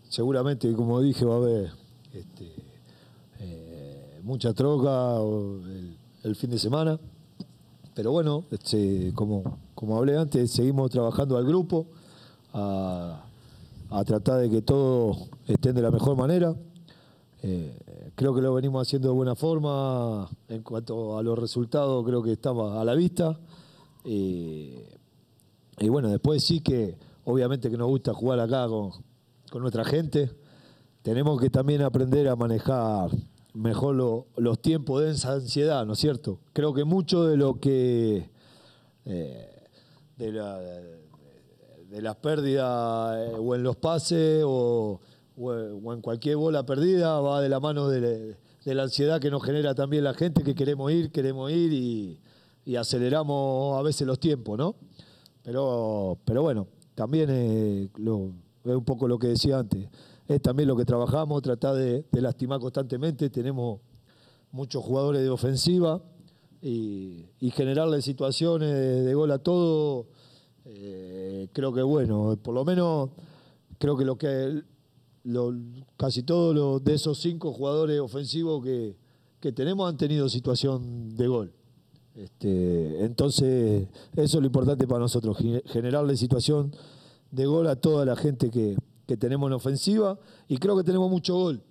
seguramente, 0.10 0.73
como 0.73 0.99
dije, 0.99 1.23
va 1.25 1.36
a 1.36 1.38
haber 1.38 1.71
este, 2.12 2.52
eh, 3.39 4.19
mucha 4.23 4.52
troca 4.54 5.17
el, 5.19 5.95
el 6.23 6.36
fin 6.36 6.49
de 6.49 6.58
semana. 6.58 6.99
Pero 7.93 8.12
bueno, 8.12 8.45
este, 8.49 9.12
como, 9.13 9.60
como 9.75 9.97
hablé 9.97 10.17
antes, 10.17 10.52
seguimos 10.52 10.89
trabajando 10.89 11.38
al 11.38 11.45
grupo 11.45 11.86
a, 12.54 13.24
tratar 14.06 14.40
de 14.40 14.50
que 14.50 14.62
todos 14.62 15.30
estén 15.48 15.76
de 15.76 15.82
la 15.82 15.92
mejor 15.92 16.16
manera. 16.16 16.56
Eh, 17.42 18.12
creo 18.16 18.34
que 18.36 18.42
lo 18.42 18.54
venimos 18.54 18.88
haciendo 18.88 19.10
de 19.10 19.14
buena 19.14 19.36
forma. 19.36 20.30
En 20.48 20.62
cuanto 20.64 21.18
a 21.18 21.24
los 21.24 21.38
resultados, 21.38 22.06
creo 22.06 22.22
que 22.24 22.34
estaba 22.34 22.82
a 22.82 22.86
la 22.86 22.96
vista. 22.96 23.40
Eh, 24.06 24.90
y 25.80 25.90
bueno, 25.90 26.10
después 26.10 26.44
sí 26.44 26.62
que, 26.62 26.98
obviamente 27.26 27.70
que 27.70 27.78
nos 27.78 27.88
gusta 27.88 28.14
jugar 28.14 28.40
acá 28.40 28.68
con, 28.68 28.92
con 29.52 29.62
nuestra 29.62 29.86
gente. 29.86 30.32
Tenemos 31.02 31.40
que 31.40 31.50
también 31.50 31.82
aprender 31.82 32.28
a 32.28 32.36
manejar 32.36 33.10
mejor 33.54 33.96
lo- 33.96 34.28
los 34.38 34.62
tiempos 34.62 35.02
de 35.02 35.12
esa 35.12 35.34
ansiedad, 35.34 35.86
¿no 35.86 35.94
es 35.94 36.00
cierto? 36.00 36.40
Creo 36.54 36.74
que 36.74 36.84
mucho 36.84 37.24
de 37.26 37.38
lo 37.38 37.60
que... 37.60 38.30
eh, 39.06 39.50
de, 40.18 40.32
la- 40.34 40.60
de 41.89 42.02
las 42.02 42.15
pérdidas 42.17 43.17
eh, 43.17 43.34
o 43.38 43.56
en 43.56 43.63
los 43.63 43.75
pases 43.78 44.43
o, 44.45 44.99
o- 45.38 45.93
en 45.93 46.01
cualquier 46.01 46.38
bola 46.38 46.66
perdida 46.66 47.20
va 47.20 47.41
de 47.41 47.49
la 47.49 47.59
mano 47.59 47.88
de, 47.89 48.36
de 48.66 48.76
la 48.76 48.84
ansiedad 48.84 49.20
que 49.20 49.32
nos 49.32 49.43
genera 49.43 49.74
también 49.74 50.03
la 50.03 50.14
gente, 50.14 50.43
que 50.43 50.53
queremos 50.55 50.91
ir, 50.91 51.11
queremos 51.11 51.51
ir 51.51 51.74
y, 51.74 52.20
y 52.66 52.76
aceleramos 52.76 53.78
a 53.80 53.82
veces 53.82 54.05
los 54.05 54.20
tiempos, 54.20 54.57
¿no? 54.57 54.76
Pero, 55.43 56.18
pero 56.26 56.41
bueno, 56.43 56.68
también 56.93 57.30
eh, 57.32 57.89
es 57.95 58.76
un 58.76 58.86
poco 58.86 59.07
lo 59.07 59.18
que 59.18 59.28
decía 59.28 59.57
antes. 59.59 59.88
Es 60.28 60.41
también 60.41 60.68
lo 60.68 60.76
que 60.76 60.86
trabajamos, 60.86 61.41
tratar 61.41 61.76
de, 61.76 62.05
lastimar 62.11 62.59
constantemente. 62.59 63.32
Tenemos 63.32 63.80
muchos 64.51 64.84
jugadores 64.84 65.22
de 65.24 65.30
ofensiva 65.30 66.01
y, 66.61 67.26
y 67.39 67.49
generarle 67.51 68.01
situaciones 68.03 68.70
de, 68.72 69.01
de 69.03 69.14
gol 69.16 69.32
a 69.32 69.39
todo. 69.39 70.05
eh, 70.66 71.09
creo 71.54 71.72
que 71.74 71.82
bueno, 71.82 72.38
por 72.42 72.54
lo 72.54 72.66
menos 72.66 73.10
creo 73.78 73.96
que 73.96 74.06
lo 74.06 74.18
que 74.18 74.64
casi 75.98 76.24
todos 76.24 76.56
los 76.56 76.84
de 76.84 76.96
esos 76.96 77.20
cinco 77.20 77.54
jugadores 77.54 78.00
ofensivos 78.00 78.64
que, 78.64 78.96
que 79.40 79.52
tenemos 79.52 79.88
han 79.88 79.98
tenido 79.98 80.28
situación 80.28 81.16
de 81.16 81.28
gol. 81.28 81.54
Este, 82.16 83.06
entonces, 83.06 83.88
eso 84.16 84.38
es 84.38 84.42
lo 84.42 84.46
importante 84.46 84.88
para 84.88 85.00
nosotros, 85.00 85.38
ge- 85.38 85.64
generarle 85.68 86.18
situación 86.18 86.74
de 87.32 87.46
gol 87.46 87.68
a 87.68 87.76
toda 87.76 88.06
la 88.06 88.16
gente 88.16 88.50
que, 88.50 88.76
que 89.06 89.16
tenemos 89.18 89.48
en 89.50 89.54
ofensiva 89.54 90.18
y 90.48 90.58
creo 90.58 90.76
que 90.76 90.84
tenemos 90.84 91.10
mucho 91.10 91.36
gol. 91.36 91.62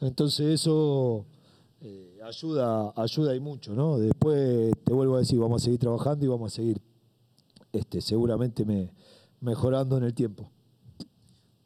Entonces 0.00 0.60
eso 0.60 1.24
eh, 1.80 2.20
ayuda, 2.24 2.92
ayuda 2.96 3.34
y 3.34 3.40
mucho, 3.40 3.74
¿no? 3.74 3.98
Después 3.98 4.72
te 4.84 4.92
vuelvo 4.92 5.16
a 5.16 5.20
decir, 5.20 5.38
vamos 5.38 5.62
a 5.62 5.64
seguir 5.64 5.80
trabajando 5.80 6.24
y 6.24 6.28
vamos 6.28 6.52
a 6.52 6.56
seguir 6.56 6.80
este, 7.72 8.00
seguramente 8.00 8.64
me- 8.64 8.90
mejorando 9.40 9.96
en 9.96 10.04
el 10.04 10.14
tiempo. 10.14 10.48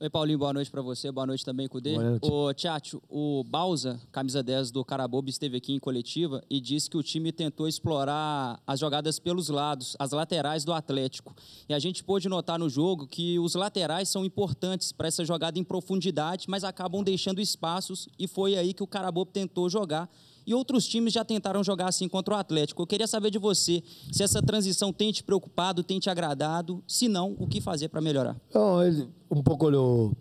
Oi, 0.01 0.11
Paulinho, 0.11 0.39
boa 0.39 0.53
noite 0.53 0.71
para 0.71 0.83
você, 0.83 1.11
boa 1.11 1.27
noite 1.27 1.45
também, 1.45 1.67
Cudê. 1.67 1.95
Ô, 2.21 2.53
Tchatcho, 2.53 3.01
o 3.09 3.43
Balsa, 3.45 3.99
camisa 4.13 4.43
10 4.43 4.71
do 4.71 4.85
Carabobo, 4.85 5.31
esteve 5.31 5.57
aqui 5.57 5.73
em 5.73 5.79
coletiva 5.79 6.43
e 6.51 6.61
disse 6.61 6.91
que 6.91 6.97
o 6.99 7.03
time 7.03 7.33
tentou 7.33 7.67
explorar 7.67 8.61
as 8.67 8.81
jogadas 8.81 9.19
pelos 9.19 9.49
lados, 9.49 9.97
as 9.99 10.11
laterais 10.11 10.63
do 10.63 10.75
Atlético. 10.75 11.35
E 11.69 11.73
a 11.73 11.79
gente 11.79 12.05
pôde 12.05 12.29
notar 12.29 12.59
no 12.59 12.69
jogo 12.69 13.07
que 13.07 13.39
os 13.39 13.55
laterais 13.55 14.09
são 14.11 14.25
importantes 14.27 14.93
para 14.93 15.09
essa 15.09 15.25
jogada 15.25 15.59
em 15.59 15.65
profundidade, 15.65 16.47
mas 16.51 16.65
acabam 16.65 17.03
deixando 17.03 17.41
espaços 17.41 18.07
e 18.19 18.27
foi 18.29 18.57
aí 18.57 18.75
que 18.75 18.83
o 18.83 18.87
Carabobo 18.87 19.31
tentou 19.31 19.71
jogar. 19.71 20.11
E 20.47 20.55
outros 20.55 20.87
times 20.87 21.13
já 21.13 21.25
tentaram 21.25 21.65
jogar 21.65 21.89
assim 21.89 22.09
contra 22.09 22.35
o 22.35 22.37
Atlético. 22.37 22.83
Eu 22.83 22.87
queria 22.87 23.07
saber 23.07 23.31
de 23.31 23.39
você 23.39 23.83
se 24.13 24.23
essa 24.23 24.43
transição 24.43 24.93
tem 24.93 25.11
te 25.11 25.23
preocupado, 25.23 25.83
tem 25.83 25.99
te 25.99 26.11
agradado, 26.11 26.83
se 26.87 27.09
não, 27.09 27.35
o 27.39 27.47
que 27.47 27.61
fazer 27.61 27.89
para 27.89 28.01
melhorar. 28.01 28.37
No, 28.55 28.83
es 28.83 29.07
un 29.31 29.43
poco 29.43 29.71
lo, 29.71 30.13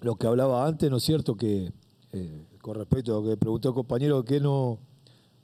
lo 0.00 0.16
que 0.16 0.26
hablaba 0.26 0.66
antes, 0.66 0.90
¿no 0.90 0.98
es 0.98 1.02
cierto? 1.02 1.36
Que 1.36 1.72
eh, 2.12 2.46
con 2.62 2.74
respecto 2.76 3.18
a 3.18 3.24
que 3.24 3.36
preguntó 3.36 3.68
el 3.70 3.74
compañero, 3.74 4.24
que 4.24 4.40
no, 4.40 4.78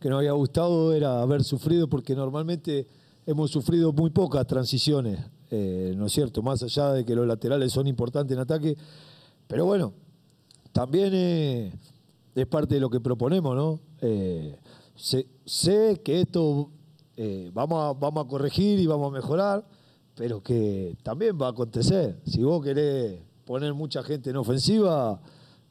que 0.01 0.09
no 0.09 0.19
había 0.19 0.33
gustado 0.33 0.93
era 0.93 1.23
haber 1.23 1.43
sufrido, 1.43 1.89
porque 1.89 2.15
normalmente 2.15 2.87
hemos 3.27 3.51
sufrido 3.51 3.93
muy 3.93 4.11
pocas 4.11 4.47
transiciones, 4.47 5.19
eh, 5.51 5.95
¿no 5.97 6.07
es 6.07 6.13
cierto? 6.13 6.43
Más 6.43 6.63
allá 6.63 6.93
de 6.93 7.05
que 7.05 7.15
los 7.15 7.27
laterales 7.27 7.73
son 7.73 7.87
importantes 7.87 8.35
en 8.35 8.41
ataque, 8.41 8.77
pero 9.47 9.65
bueno, 9.65 9.93
también 10.73 11.11
eh, 11.15 11.73
es 12.35 12.47
parte 12.47 12.75
de 12.75 12.81
lo 12.81 12.91
que 12.91 13.01
proponemos, 13.01 13.55
¿no? 13.57 13.81
Eh, 14.01 14.59
sé, 14.97 16.01
que 16.05 16.21
esto 16.21 16.71
eh, 17.17 17.51
vamos, 17.53 17.83
a, 17.83 17.99
vamos 17.99 18.25
a 18.25 18.29
corregir 18.29 18.79
y 18.81 18.87
vamos 18.87 19.09
a 19.13 19.15
mejorar, 19.15 19.65
pero 20.15 20.43
que 20.43 20.97
también 21.03 21.39
va 21.41 21.47
a 21.47 21.51
acontecer. 21.51 22.21
Si 22.27 22.43
vos 22.43 22.63
querés 22.63 23.19
poner 23.45 23.75
mucha 23.75 24.03
gente 24.03 24.31
en 24.31 24.37
ofensiva, 24.37 25.21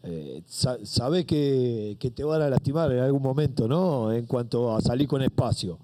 eh, 0.03 0.41
sa- 0.47 0.77
sabés 0.83 1.25
que, 1.25 1.95
que 1.99 2.11
te 2.11 2.23
van 2.23 2.41
a 2.41 2.49
lastimar 2.49 2.91
en 2.91 2.99
algún 2.99 3.21
momento, 3.21 3.67
¿no? 3.67 4.11
En 4.11 4.25
cuanto 4.25 4.75
a 4.75 4.81
salir 4.81 5.07
con 5.07 5.21
espacio. 5.21 5.79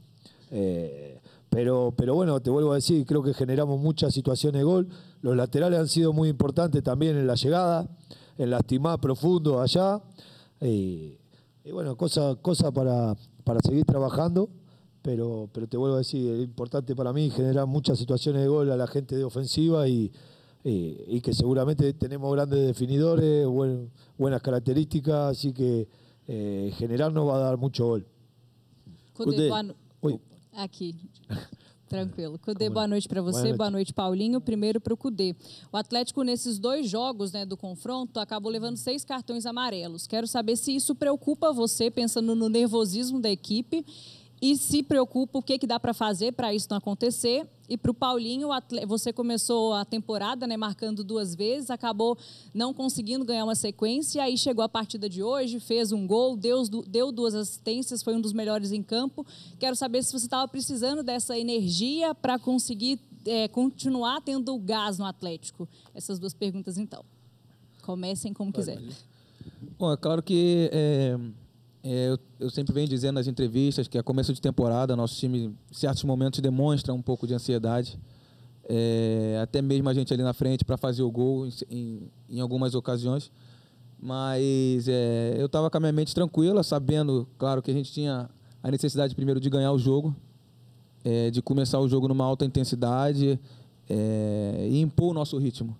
Eh, 0.51 1.19
pero, 1.49 1.93
pero 1.97 2.13
bueno, 2.15 2.39
te 2.41 2.49
vuelvo 2.49 2.73
a 2.73 2.75
decir, 2.75 3.05
creo 3.05 3.23
que 3.23 3.33
generamos 3.33 3.79
muchas 3.79 4.13
situaciones 4.13 4.59
de 4.59 4.63
gol. 4.63 4.87
Los 5.21 5.35
laterales 5.35 5.79
han 5.79 5.87
sido 5.87 6.13
muy 6.13 6.29
importantes 6.29 6.83
también 6.83 7.17
en 7.17 7.25
la 7.25 7.35
llegada, 7.35 7.87
en 8.37 8.49
lastimar 8.51 8.99
profundo 8.99 9.59
allá. 9.61 9.99
Y, 10.61 11.17
y 11.63 11.71
bueno, 11.71 11.95
cosa, 11.95 12.35
cosa 12.41 12.71
para, 12.71 13.15
para 13.43 13.59
seguir 13.61 13.85
trabajando. 13.85 14.49
Pero, 15.01 15.49
pero 15.53 15.65
te 15.67 15.77
vuelvo 15.77 15.95
a 15.95 15.99
decir, 15.99 16.29
es 16.33 16.43
importante 16.43 16.93
para 16.95 17.13
mí 17.13 17.29
generar 17.29 17.65
muchas 17.65 17.97
situaciones 17.97 18.41
de 18.41 18.49
gol 18.49 18.69
a 18.69 18.75
la 18.75 18.85
gente 18.85 19.15
de 19.15 19.23
ofensiva 19.23 19.87
y, 19.87 20.11
y- 20.63 20.97
y 21.07 21.21
que 21.21 21.33
seguramente 21.33 21.93
tenemos 21.93 22.31
grandes 22.33 22.67
definidores, 22.67 23.47
buen- 23.47 23.89
buenas 24.17 24.41
características, 24.41 25.37
así 25.37 25.53
que 25.53 25.87
eh, 26.27 26.73
generar 26.77 27.13
nos 27.13 27.27
va 27.29 27.37
a 27.37 27.39
dar 27.39 27.57
mucho 27.57 27.85
gol. 27.87 28.05
Oi. 30.01 30.19
Aqui. 30.53 30.95
Tranquilo. 31.89 32.37
Cudê, 32.37 32.69
boa 32.69 32.87
noite 32.87 33.09
para 33.09 33.19
Boa 33.19 33.33
você, 33.33 33.45
noite. 33.45 33.57
boa 33.57 33.71
noite, 33.71 33.91
Paulinho. 33.91 34.39
Primeiro 34.39 34.79
para 34.79 34.93
o 34.93 34.97
Cudê. 34.97 35.35
O 35.73 35.77
Atlético, 35.77 36.21
nesses 36.21 36.59
dois 36.59 36.87
jogos 36.87 37.31
né, 37.31 37.47
do 37.47 37.57
confronto, 37.57 38.19
acabou 38.19 38.51
levando 38.51 38.77
seis 38.77 39.03
cartões 39.03 39.43
amarelos. 39.43 40.05
Quero 40.05 40.27
saber 40.27 40.55
se 40.55 40.73
isso 40.75 40.93
preocupa 40.93 41.51
você, 41.51 41.89
pensando 41.89 42.35
no 42.35 42.47
nervosismo 42.47 43.19
da 43.19 43.29
equipe, 43.31 43.83
e 44.41 44.55
se 44.55 44.81
preocupa 44.81 45.39
o 45.39 45.41
que, 45.41 45.57
que 45.57 45.67
dá 45.67 45.79
para 45.79 45.93
fazer 45.93 46.31
para 46.31 46.53
isso 46.53 46.67
não 46.69 46.77
acontecer. 46.77 47.47
E 47.67 47.77
para 47.77 47.91
o 47.91 47.93
Paulinho, 47.93 48.49
você 48.87 49.13
começou 49.13 49.73
a 49.73 49.85
temporada 49.85 50.47
né, 50.47 50.57
marcando 50.57 51.03
duas 51.03 51.35
vezes, 51.35 51.69
acabou 51.69 52.17
não 52.51 52.73
conseguindo 52.73 53.23
ganhar 53.23 53.43
uma 53.43 53.53
sequência, 53.53 54.23
aí 54.23 54.37
chegou 54.37 54.63
a 54.63 54.69
partida 54.69 55.07
de 55.07 55.21
hoje, 55.21 55.59
fez 55.59 55.91
um 55.91 56.07
gol, 56.07 56.35
deu, 56.35 56.63
deu 56.87 57.11
duas 57.11 57.35
assistências, 57.35 58.01
foi 58.01 58.15
um 58.15 58.21
dos 58.21 58.33
melhores 58.33 58.71
em 58.71 58.81
campo. 58.81 59.25
Quero 59.59 59.75
saber 59.75 60.03
se 60.03 60.11
você 60.11 60.25
estava 60.25 60.47
precisando 60.47 61.03
dessa 61.03 61.37
energia 61.37 62.15
para 62.15 62.39
conseguir 62.39 62.99
é, 63.25 63.47
continuar 63.47 64.21
tendo 64.21 64.57
gás 64.57 64.97
no 64.97 65.05
Atlético. 65.05 65.67
Essas 65.93 66.17
duas 66.17 66.33
perguntas, 66.33 66.77
então. 66.77 67.03
Comecem 67.83 68.33
como 68.33 68.51
quiser. 68.51 68.81
Bom, 69.77 69.93
é 69.93 69.97
claro 69.97 70.23
que 70.23 70.69
é, 70.71 71.17
eu, 71.83 72.19
eu 72.39 72.49
sempre 72.49 72.73
venho 72.73 72.87
dizendo 72.87 73.15
nas 73.15 73.27
entrevistas 73.27 73.87
que 73.87 73.97
a 73.97 74.03
começo 74.03 74.33
de 74.33 74.41
temporada 74.41 74.95
nosso 74.95 75.15
time, 75.15 75.55
em 75.71 75.73
certos 75.73 76.03
momentos, 76.03 76.39
demonstra 76.39 76.93
um 76.93 77.01
pouco 77.01 77.25
de 77.25 77.33
ansiedade. 77.33 77.99
É, 78.67 79.39
até 79.41 79.61
mesmo 79.61 79.89
a 79.89 79.93
gente 79.93 80.13
ali 80.13 80.21
na 80.21 80.33
frente 80.33 80.63
para 80.63 80.77
fazer 80.77 81.01
o 81.01 81.09
gol 81.09 81.47
em, 81.47 81.51
em, 81.69 82.11
em 82.29 82.39
algumas 82.39 82.75
ocasiões. 82.75 83.31
Mas 84.01 84.87
é, 84.87 85.35
eu 85.37 85.47
estava 85.47 85.69
com 85.69 85.77
a 85.77 85.79
minha 85.79 85.91
mente 85.91 86.13
tranquila, 86.13 86.63
sabendo, 86.63 87.27
claro, 87.37 87.61
que 87.61 87.71
a 87.71 87.73
gente 87.73 87.91
tinha 87.91 88.29
a 88.61 88.71
necessidade 88.71 89.15
primeiro 89.15 89.39
de 89.39 89.49
ganhar 89.49 89.71
o 89.71 89.79
jogo, 89.79 90.15
é, 91.03 91.31
de 91.31 91.41
começar 91.41 91.79
o 91.79 91.87
jogo 91.87 92.07
numa 92.07 92.25
alta 92.25 92.45
intensidade 92.45 93.39
é, 93.89 94.67
e 94.69 94.79
impor 94.81 95.11
o 95.11 95.13
nosso 95.13 95.37
ritmo. 95.37 95.75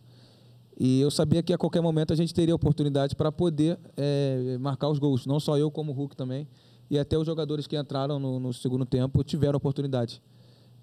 E 0.79 1.01
eu 1.01 1.11
sabia 1.11 1.43
que 1.43 1.51
a 1.51 1.57
qualquer 1.57 1.81
momento 1.81 2.13
a 2.13 2.15
gente 2.15 2.33
teria 2.33 2.55
oportunidade 2.55 3.13
para 3.15 3.31
poder 3.31 3.77
é, 3.97 4.57
marcar 4.59 4.87
os 4.87 4.97
gols. 4.97 5.25
Não 5.25 5.37
só 5.39 5.57
eu, 5.57 5.69
como 5.69 5.91
o 5.91 5.95
Hulk 5.95 6.15
também. 6.15 6.47
E 6.89 6.97
até 6.97 7.17
os 7.17 7.25
jogadores 7.25 7.67
que 7.67 7.77
entraram 7.77 8.17
no, 8.17 8.39
no 8.39 8.53
segundo 8.53 8.85
tempo 8.85 9.21
tiveram 9.23 9.57
oportunidade. 9.57 10.21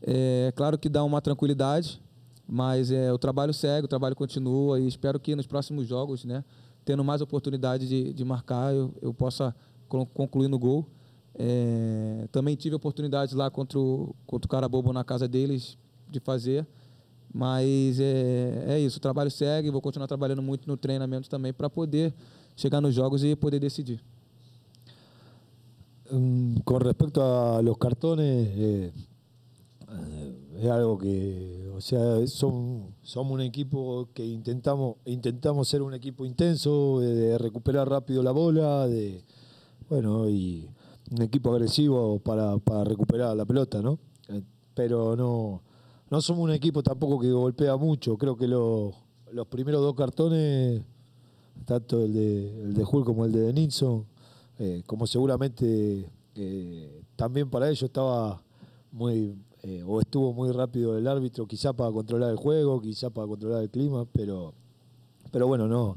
É 0.02 0.52
claro 0.54 0.78
que 0.78 0.90
dá 0.90 1.02
uma 1.02 1.22
tranquilidade, 1.22 2.00
mas 2.46 2.90
é, 2.90 3.10
o 3.10 3.18
trabalho 3.18 3.54
segue, 3.54 3.86
o 3.86 3.88
trabalho 3.88 4.14
continua. 4.14 4.78
E 4.78 4.86
espero 4.86 5.18
que 5.18 5.34
nos 5.34 5.46
próximos 5.46 5.86
jogos, 5.86 6.26
né, 6.26 6.44
tendo 6.84 7.02
mais 7.02 7.22
oportunidade 7.22 7.88
de, 7.88 8.12
de 8.12 8.24
marcar, 8.24 8.74
eu, 8.74 8.92
eu 9.00 9.14
possa 9.14 9.56
con- 9.88 10.04
concluir 10.04 10.48
no 10.48 10.58
gol. 10.58 10.86
É, 11.38 12.28
também 12.30 12.54
tive 12.54 12.76
oportunidades 12.76 13.34
lá 13.34 13.50
contra 13.50 13.78
o, 13.78 14.14
contra 14.26 14.46
o 14.46 14.48
Carabobo 14.48 14.92
na 14.92 15.02
casa 15.02 15.26
deles 15.26 15.78
de 16.08 16.20
fazer. 16.20 16.66
Mas 17.36 18.00
é, 18.00 18.64
é 18.66 18.80
isso, 18.80 18.96
o 18.96 19.00
trabalho 19.00 19.30
segue, 19.30 19.68
vou 19.68 19.82
continuar 19.82 20.06
trabalhando 20.06 20.40
muito 20.40 20.66
no 20.66 20.74
treinamento 20.74 21.28
também 21.28 21.52
para 21.52 21.68
poder 21.68 22.14
chegar 22.56 22.80
nos 22.80 22.94
jogos 22.94 23.22
e 23.22 23.36
poder 23.36 23.60
decidir. 23.60 24.00
Con 26.64 26.80
respecto 26.80 27.20
a 27.20 27.60
los 27.60 27.76
cartones, 27.76 28.48
eh, 28.56 28.92
eh, 29.90 30.62
es 30.62 30.70
algo 30.70 30.96
que, 30.96 31.70
o 31.76 31.80
sea, 31.82 32.26
son, 32.26 32.94
somos 33.02 33.34
un 33.34 33.42
equipo 33.42 34.08
que 34.14 34.24
intentamos, 34.24 34.96
intentamos 35.04 35.68
ser 35.68 35.82
un 35.82 35.92
equipo 35.92 36.24
intenso, 36.24 37.00
de, 37.00 37.14
de 37.14 37.36
recuperar 37.36 37.86
rápido 37.86 38.22
la 38.22 38.32
bola, 38.32 38.86
de, 38.86 39.22
bueno, 39.90 40.26
y 40.30 40.66
un 41.10 41.20
equipo 41.20 41.52
agresivo 41.52 42.18
para, 42.18 42.56
para 42.56 42.84
recuperar 42.84 43.36
la 43.36 43.44
pelota, 43.44 43.82
¿no? 43.82 43.98
Eh, 44.30 44.40
Pero 44.74 45.16
no, 45.16 45.60
no 46.10 46.20
somos 46.20 46.44
un 46.44 46.52
equipo 46.52 46.82
tampoco 46.82 47.18
que 47.18 47.30
golpea 47.30 47.76
mucho. 47.76 48.16
Creo 48.16 48.36
que 48.36 48.46
lo- 48.46 48.94
los 49.32 49.46
primeros 49.48 49.80
dos 49.82 49.94
cartones, 49.94 50.82
tanto 51.64 52.02
el 52.04 52.12
de, 52.14 52.62
el 52.62 52.74
de 52.74 52.84
Hulk 52.84 53.04
como 53.06 53.24
el 53.24 53.32
de 53.32 53.52
Nilsson, 53.52 54.04
eh, 54.58 54.82
como 54.86 55.06
seguramente 55.06 56.08
eh, 56.34 57.02
también 57.16 57.50
para 57.50 57.68
ellos 57.68 57.82
estaba 57.82 58.40
muy, 58.92 59.34
eh, 59.62 59.82
o 59.86 60.00
estuvo 60.00 60.32
muy 60.32 60.50
rápido 60.52 60.96
el 60.96 61.06
árbitro, 61.08 61.46
quizá 61.46 61.72
para 61.72 61.90
controlar 61.90 62.30
el 62.30 62.36
juego, 62.36 62.80
quizá 62.80 63.10
para 63.10 63.26
controlar 63.26 63.62
el 63.62 63.70
clima, 63.70 64.06
pero, 64.12 64.54
pero 65.32 65.46
bueno, 65.48 65.66
no, 65.66 65.96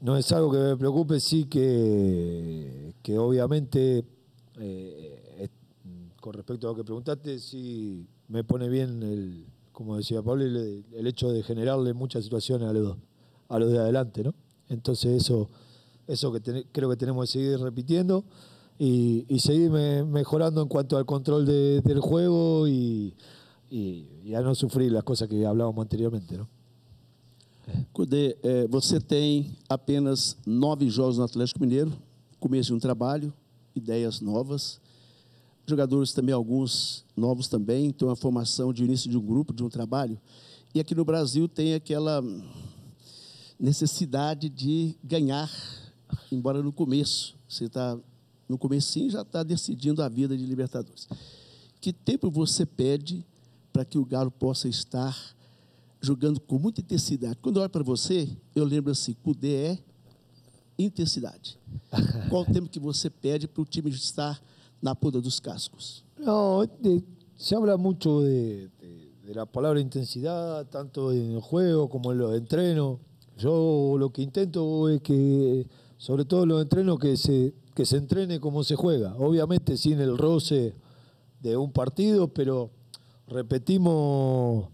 no 0.00 0.16
es 0.16 0.32
algo 0.32 0.50
que 0.50 0.58
me 0.58 0.76
preocupe, 0.76 1.20
sí 1.20 1.44
que, 1.44 2.94
que 3.02 3.18
obviamente 3.18 4.04
con 6.20 6.34
respecto 6.34 6.68
a 6.68 6.70
lo 6.70 6.76
que 6.76 6.84
preguntaste, 6.84 7.38
sí 7.40 8.06
me 8.28 8.44
pone 8.44 8.68
bien, 8.68 9.02
el, 9.02 9.44
como 9.72 9.96
decía 9.96 10.22
Pablo, 10.22 10.44
el, 10.44 11.06
hecho 11.06 11.30
de 11.30 11.42
generarle 11.42 11.92
muchas 11.94 12.24
situaciones 12.24 12.68
a 12.68 12.72
los, 12.72 12.96
a 13.48 13.58
los 13.58 13.70
de 13.72 13.78
adelante, 13.78 14.22
¿no? 14.22 14.34
Entonces 14.68 15.22
eso, 15.22 15.48
eso 16.06 16.32
que 16.32 16.64
creo 16.72 16.88
que 16.88 16.96
tenemos 16.96 17.26
que 17.26 17.32
seguir 17.32 17.58
repitiendo 17.58 18.24
y, 18.78 19.26
seguir 19.38 19.70
me- 19.70 20.02
mejorando 20.02 20.62
en 20.62 20.68
cuanto 20.68 20.96
al 20.96 21.04
control 21.06 21.44
de- 21.46 21.80
del 21.82 22.00
juego 22.00 22.66
y, 22.66 23.14
y, 23.70 24.34
a 24.34 24.40
no 24.40 24.54
sufrir 24.54 24.90
las 24.92 25.04
cosas 25.04 25.28
que 25.28 25.44
hablábamos 25.46 25.82
anteriormente, 25.82 26.36
¿no? 26.36 26.48
Cudê, 27.92 28.36
eh, 28.42 28.66
você 28.68 28.98
tem 29.00 29.56
apenas 29.68 30.36
nove 30.44 30.88
jogos 30.90 31.16
no 31.18 31.24
Atlético 31.24 31.60
Mineiro, 31.60 31.92
começo 32.40 32.70
de 32.70 32.74
um 32.74 32.78
trabalho, 32.80 33.32
ideias 33.74 34.20
novas, 34.20 34.80
jogadores 35.66 36.12
também, 36.12 36.34
alguns 36.34 37.04
novos 37.16 37.48
também, 37.48 37.86
então 37.86 38.10
a 38.10 38.16
formação 38.16 38.72
de 38.72 38.84
início 38.84 39.10
de 39.10 39.16
um 39.16 39.24
grupo, 39.24 39.52
de 39.52 39.62
um 39.62 39.68
trabalho. 39.68 40.20
E 40.74 40.80
aqui 40.80 40.94
no 40.94 41.04
Brasil 41.04 41.48
tem 41.48 41.74
aquela 41.74 42.22
necessidade 43.58 44.48
de 44.48 44.96
ganhar, 45.04 45.50
embora 46.30 46.62
no 46.62 46.72
começo, 46.72 47.36
você 47.48 47.66
está 47.66 47.98
no 48.48 48.58
comecinho 48.58 49.10
já 49.10 49.22
está 49.22 49.42
decidindo 49.42 50.02
a 50.02 50.08
vida 50.08 50.36
de 50.36 50.44
Libertadores. 50.44 51.08
Que 51.80 51.92
tempo 51.92 52.30
você 52.30 52.66
pede 52.66 53.24
para 53.72 53.84
que 53.84 53.96
o 53.96 54.04
Galo 54.04 54.30
possa 54.30 54.68
estar 54.68 55.16
jogando 56.02 56.38
com 56.38 56.58
muita 56.58 56.82
intensidade? 56.82 57.36
Quando 57.40 57.56
eu 57.56 57.62
olho 57.62 57.70
para 57.70 57.82
você, 57.82 58.28
eu 58.54 58.64
lembro 58.64 58.92
assim, 58.92 59.14
Cudê 59.14 59.54
é 59.54 59.78
intensidade. 60.78 61.58
Qual 62.28 62.42
o 62.42 62.52
tempo 62.52 62.68
que 62.68 62.78
você 62.78 63.08
pede 63.08 63.48
para 63.48 63.62
o 63.62 63.64
time 63.64 63.90
estar 63.90 64.38
na 64.82 64.94
ponta 64.94 65.18
dos 65.20 65.40
cascos? 65.40 66.04
No, 66.18 66.64
de- 66.80 67.02
se 67.36 67.54
habla 67.56 67.76
mucho 67.78 68.20
de, 68.20 68.68
de- 68.80 69.12
de 69.24 69.34
la 69.34 69.46
palabra 69.46 69.80
intensidad, 69.80 70.66
tanto 70.66 71.10
en 71.12 71.32
el 71.32 71.40
juego 71.40 71.88
como 71.88 72.12
en 72.12 72.18
los 72.18 72.34
entrenos. 72.36 72.98
Yo 73.38 73.96
lo 73.98 74.10
que 74.10 74.20
intento 74.22 74.88
es 74.88 75.00
que, 75.00 75.66
sobre 75.96 76.24
todo 76.24 76.42
en 76.42 76.48
los 76.50 76.62
entrenos, 76.62 76.98
que 76.98 77.16
se, 77.16 77.54
que 77.74 77.86
se 77.86 77.96
entrene 77.96 78.38
como 78.40 78.62
se 78.64 78.74
juega. 78.76 79.14
Obviamente 79.16 79.76
sin 79.76 80.00
el 80.00 80.18
roce 80.18 80.74
de 81.40 81.56
un 81.56 81.72
partido, 81.72 82.28
pero 82.28 82.70
repetimos 83.28 84.66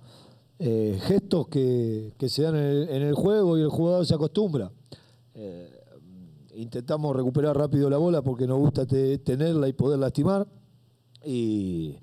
eh, 0.59 0.99
gestos 1.03 1.49
que, 1.49 2.13
que 2.19 2.29
se 2.29 2.43
dan 2.43 2.57
en 2.57 2.63
el, 2.65 2.89
en 2.89 3.03
el 3.03 3.15
juego 3.15 3.59
y 3.59 3.63
el 3.63 3.69
jugador 3.69 4.07
se 4.07 4.15
acostumbra. 4.15 4.71
Eh, 5.35 5.78
intentamos 6.59 7.15
recuperar 7.15 7.57
rápido 7.57 7.89
la 7.89 7.99
bola 7.99 8.21
porque 8.23 8.47
nos 8.47 8.59
gusta 8.59 8.85
te- 8.85 9.19
tenerla 9.19 9.69
y 9.69 9.73
poder 9.73 9.99
lastimar. 9.99 10.47
Y, 11.25 11.97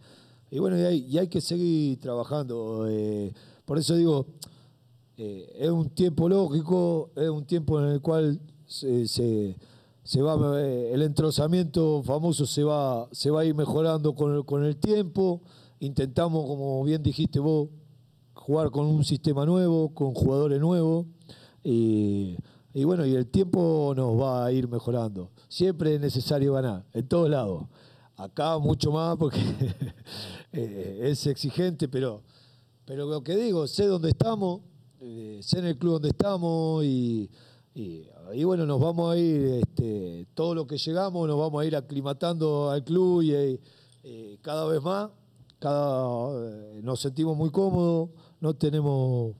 bueno, 0.57 0.77
y 0.77 1.17
hay, 1.17 1.27
que 1.27 1.41
seguir 1.41 1.99
trabajando. 1.99 2.87
eh, 2.89 3.33
por 3.65 3.77
eso 3.77 3.95
digo, 3.95 4.27
eh, 5.17 5.57
es 5.59 5.69
un 5.69 5.89
tiempo 5.89 6.29
lógico, 6.29 7.09
es 7.15 7.29
un 7.29 7.45
tiempo 7.45 7.79
en 7.81 7.87
el 7.87 8.01
cual 8.01 8.39
se, 8.65 9.05
va, 10.21 10.61
eh, 10.61 10.91
el 10.93 11.01
entrozamiento 11.01 12.01
famoso 12.03 12.45
se 12.45 12.63
va, 12.63 13.07
se 13.11 13.31
va 13.31 13.41
a 13.41 13.45
ir 13.45 13.55
mejorando 13.55 14.15
con 14.15 14.63
el, 14.63 14.77
tiempo. 14.77 15.41
Intentamos, 15.79 16.45
como 16.45 16.81
bien 16.83 17.03
dijiste 17.03 17.39
vos, 17.39 17.69
jugar 18.33 18.71
con 18.71 18.85
un 18.85 19.03
sistema 19.03 19.45
nuevo, 19.45 19.89
con 19.93 20.13
jugadores 20.13 20.61
nuevos. 20.61 21.07
Y 22.75 22.83
bueno, 22.83 23.05
y 23.05 23.15
el 23.15 23.25
tiempo 23.27 23.93
nos 23.95 24.19
va 24.21 24.45
a 24.45 24.51
ir 24.51 24.67
mejorando. 24.67 25.31
Siempre 25.47 25.95
es 25.95 26.01
necesario 26.01 26.51
ganar, 26.53 26.83
en 26.93 27.07
todos 27.07 27.29
lados. 27.29 27.63
Acá 28.17 28.57
mucho 28.59 28.91
más 28.91 29.15
porque 29.17 29.39
eh, 30.51 30.99
es 31.03 31.25
exigente, 31.25 31.87
pero, 31.87 32.21
pero 32.85 33.05
lo 33.07 33.23
que 33.23 33.37
digo, 33.37 33.65
sé 33.65 33.87
dónde 33.87 34.09
estamos, 34.09 34.59
eh, 34.99 35.39
sé 35.41 35.59
en 35.59 35.65
el 35.67 35.77
club 35.77 35.93
donde 35.93 36.09
estamos 36.09 36.83
y, 36.83 37.29
y- 37.73 38.43
bueno, 38.43 38.65
nos 38.65 38.81
vamos 38.81 39.13
a 39.13 39.17
ir, 39.17 39.61
este, 39.63 40.27
todo 40.33 40.53
lo 40.53 40.67
que 40.67 40.77
llegamos, 40.77 41.27
nos 41.29 41.39
vamos 41.39 41.61
a 41.61 41.65
ir 41.65 41.77
aclimatando 41.77 42.71
al 42.71 42.83
club 42.83 43.21
y 43.21 43.33
eh, 43.33 43.59
eh, 44.03 44.37
cada 44.41 44.65
vez 44.65 44.81
más, 44.81 45.11
cada, 45.59 46.29
eh, 46.73 46.81
nos 46.83 46.99
sentimos 46.99 47.37
muy 47.37 47.51
cómodos, 47.51 48.09
no 48.41 48.53
tenemos 48.53 49.33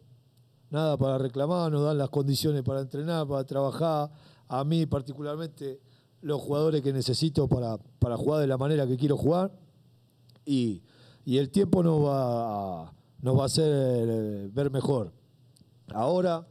nada 0.69 0.97
para 0.97 1.17
reclamar, 1.17 1.71
nos 1.71 1.83
dan 1.85 1.97
las 1.97 2.09
condiciones 2.09 2.63
para 2.63 2.81
entrenar, 2.81 3.27
para 3.27 3.43
trabajar. 3.45 4.09
A 4.47 4.63
mí 4.63 4.85
particularmente 4.85 5.79
los 6.21 6.41
jugadores 6.41 6.81
que 6.81 6.91
necesito 6.93 7.47
para, 7.47 7.77
para 7.99 8.17
jugar 8.17 8.41
de 8.41 8.47
la 8.47 8.57
manera 8.57 8.85
que 8.87 8.97
quiero 8.97 9.17
jugar. 9.17 9.51
Y, 10.45 10.81
y 11.25 11.37
el 11.37 11.49
tiempo 11.49 11.81
nos 11.81 12.01
va, 12.03 12.93
nos 13.21 13.37
va 13.37 13.43
a 13.43 13.45
hacer 13.45 13.65
eh, 13.71 14.49
ver 14.53 14.69
mejor. 14.71 15.11
Ahora 15.93 16.45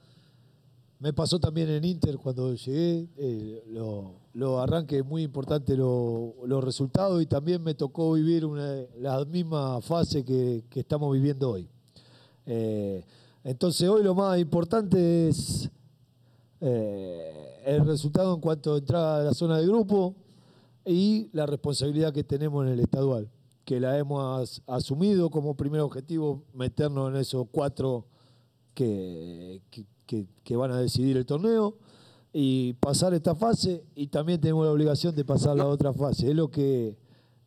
me 0.99 1.13
pasó 1.13 1.39
también 1.39 1.69
en 1.71 1.85
Inter 1.85 2.17
cuando 2.19 2.55
llegué, 2.55 3.09
eh, 3.17 3.65
lo- 3.69 4.23
los 4.33 4.61
arranques 4.61 5.05
muy 5.05 5.23
importantes 5.23 5.77
lo- 5.79 6.35
los 6.47 6.65
resultados 6.65 7.23
y 7.23 7.27
también 7.27 7.63
me 7.63 7.75
tocó 7.75 8.13
vivir 8.15 8.45
una, 8.47 8.83
la 8.99 9.25
misma 9.25 9.81
fase 9.81 10.25
que, 10.25 10.65
que 10.71 10.81
estamos 10.81 11.13
viviendo 11.13 11.51
hoy. 11.51 11.69
Eh, 12.47 13.05
entonces 13.45 13.89
hoy 13.89 14.03
lo 14.03 14.15
más 14.15 14.39
importante 14.41 15.29
es 15.29 15.71
eh, 16.61 17.61
el 17.67 17.85
resultado 17.87 18.35
en 18.35 18.41
cuanto 18.41 18.75
a 18.75 18.79
entrar 18.79 19.21
a 19.21 19.25
la 19.25 19.35
zona 19.35 19.59
de 19.59 19.67
grupo 19.67 20.15
y 20.85 21.29
la 21.33 21.47
responsabilidad 21.47 22.13
que 22.13 22.25
tenemos 22.25 22.65
en 22.67 22.73
el 22.73 22.81
estadual, 22.81 23.29
que 23.65 23.81
la 23.81 23.99
hemos 23.99 24.43
as- 24.43 24.63
asumido 24.67 25.31
como 25.31 25.55
primer 25.55 25.81
objetivo, 25.81 26.43
meternos 26.53 27.11
en 27.11 27.17
esos 27.17 27.47
cuatro 27.51 28.07
que, 28.75 29.63
que- 29.71 29.87
que- 30.07 30.27
que 30.43 30.57
van 30.57 30.73
a 30.73 30.79
decidir 30.81 31.17
el 31.17 31.25
torneo 31.27 31.77
y 32.33 32.73
pasar 32.75 33.15
esta 33.15 33.35
fase 33.35 33.85
y 33.95 34.09
también 34.09 34.41
tenemos 34.41 34.67
la 34.67 34.73
obligación 34.73 35.15
de 35.15 35.25
pasar 35.25 35.57
la 35.57 35.67
otra 35.67 35.93
fase. 35.93 36.29
Es 36.31 36.35
lo 36.35 36.51
que, 36.51 36.97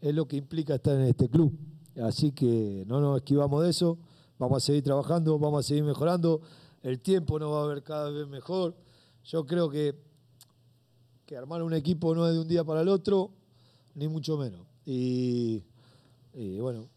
es 0.02 0.16
lo 0.16 0.28
que 0.28 0.38
implica 0.38 0.76
estar 0.76 0.96
en 0.96 1.02
este 1.08 1.28
club. 1.30 1.54
Así 2.02 2.32
que 2.32 2.84
no 2.88 3.02
nos 3.02 3.18
esquivamos 3.18 3.64
de 3.64 3.70
eso, 3.72 3.98
vamos 4.40 4.64
a 4.64 4.66
seguir 4.66 4.84
trabajando, 4.84 5.38
vamos 5.40 5.66
a 5.66 5.68
seguir 5.68 5.84
mejorando, 5.84 6.42
el 6.84 7.00
tiempo 7.00 7.40
nos 7.40 7.52
va 7.52 7.64
a 7.64 7.68
ver 7.68 7.84
cada 7.84 8.10
vez 8.10 8.28
mejor. 8.28 8.76
Yo 9.24 9.46
creo 9.46 9.70
que, 9.70 9.96
que 11.26 11.36
armar 11.36 11.62
un 11.64 11.74
equipo 11.74 12.14
no 12.16 12.28
es 12.28 12.34
de 12.34 12.40
un 12.42 12.48
día 12.48 12.64
para 12.64 12.82
el 12.82 12.88
otro, 12.88 13.32
ni 13.96 14.08
mucho 14.08 14.38
menos. 14.38 14.62
Y, 14.86 15.64
bueno, 16.62 16.88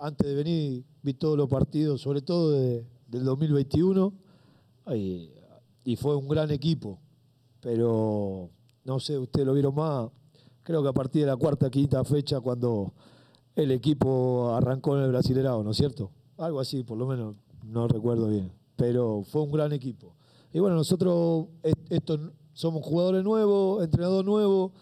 antes 0.00 0.26
de 0.26 0.34
venir 0.34 0.84
vi 1.02 1.14
todos 1.14 1.36
los 1.36 1.48
partidos, 1.48 2.00
sobre 2.00 2.22
todo 2.22 2.52
de- 2.52 2.86
del 3.08 3.24
2021, 3.24 4.12
y, 4.94 5.30
y 5.84 5.96
fue 5.96 6.16
un 6.16 6.28
gran 6.28 6.50
equipo. 6.50 6.98
Pero 7.60 8.50
no 8.84 9.00
sé, 9.00 9.18
ustedes 9.18 9.46
lo 9.46 9.52
vieron 9.54 9.74
más. 9.74 10.10
Creo 10.62 10.82
que 10.82 10.88
a 10.88 10.92
partir 10.92 11.22
de 11.22 11.26
la 11.28 11.36
cuarta, 11.36 11.68
quinta 11.70 12.02
fecha, 12.04 12.40
cuando 12.40 12.92
el 13.54 13.70
equipo 13.70 14.54
arrancó 14.54 14.96
en 14.96 15.04
el 15.04 15.10
Brasilerado, 15.10 15.62
¿no 15.62 15.72
es 15.72 15.76
cierto? 15.76 16.10
Algo 16.38 16.60
así, 16.60 16.82
por 16.82 16.98
lo 16.98 17.06
menos, 17.06 17.36
no 17.64 17.86
recuerdo 17.88 18.28
bien. 18.28 18.50
Pero 18.76 19.22
fue 19.24 19.42
un 19.42 19.52
gran 19.52 19.72
equipo. 19.72 20.14
Y 20.52 20.58
bueno, 20.58 20.76
nosotros 20.76 21.46
est- 21.62 21.90
estos 21.92 22.20
somos 22.52 22.84
jugadores 22.84 23.22
nuevos, 23.24 23.82
entrenador 23.84 24.24
nuevo, 24.24 24.72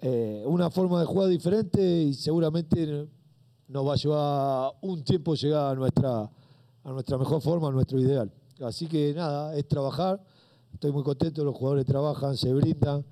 eh, 0.00 0.44
una 0.46 0.70
forma 0.70 1.00
de 1.00 1.06
jugar 1.06 1.28
diferente 1.28 2.02
y 2.02 2.14
seguramente 2.14 3.08
nos 3.68 3.86
va 3.86 3.92
a 3.94 3.96
llevar 3.96 4.72
un 4.82 5.02
tiempo 5.02 5.34
llegar 5.34 5.72
a 5.72 5.74
nuestra, 5.74 6.22
a 6.84 6.92
nuestra 6.92 7.18
mejor 7.18 7.40
forma, 7.42 7.68
a 7.68 7.72
nuestro 7.72 7.98
ideal. 8.00 8.30
Así 8.60 8.86
que 8.86 9.12
nada, 9.14 9.56
es 9.56 9.66
trabajar. 9.68 10.22
Estoy 10.72 10.92
muy 10.92 11.02
contento, 11.02 11.44
los 11.44 11.56
jugadores 11.56 11.84
trabajan, 11.86 12.36
se 12.36 12.52
brindan 12.52 13.04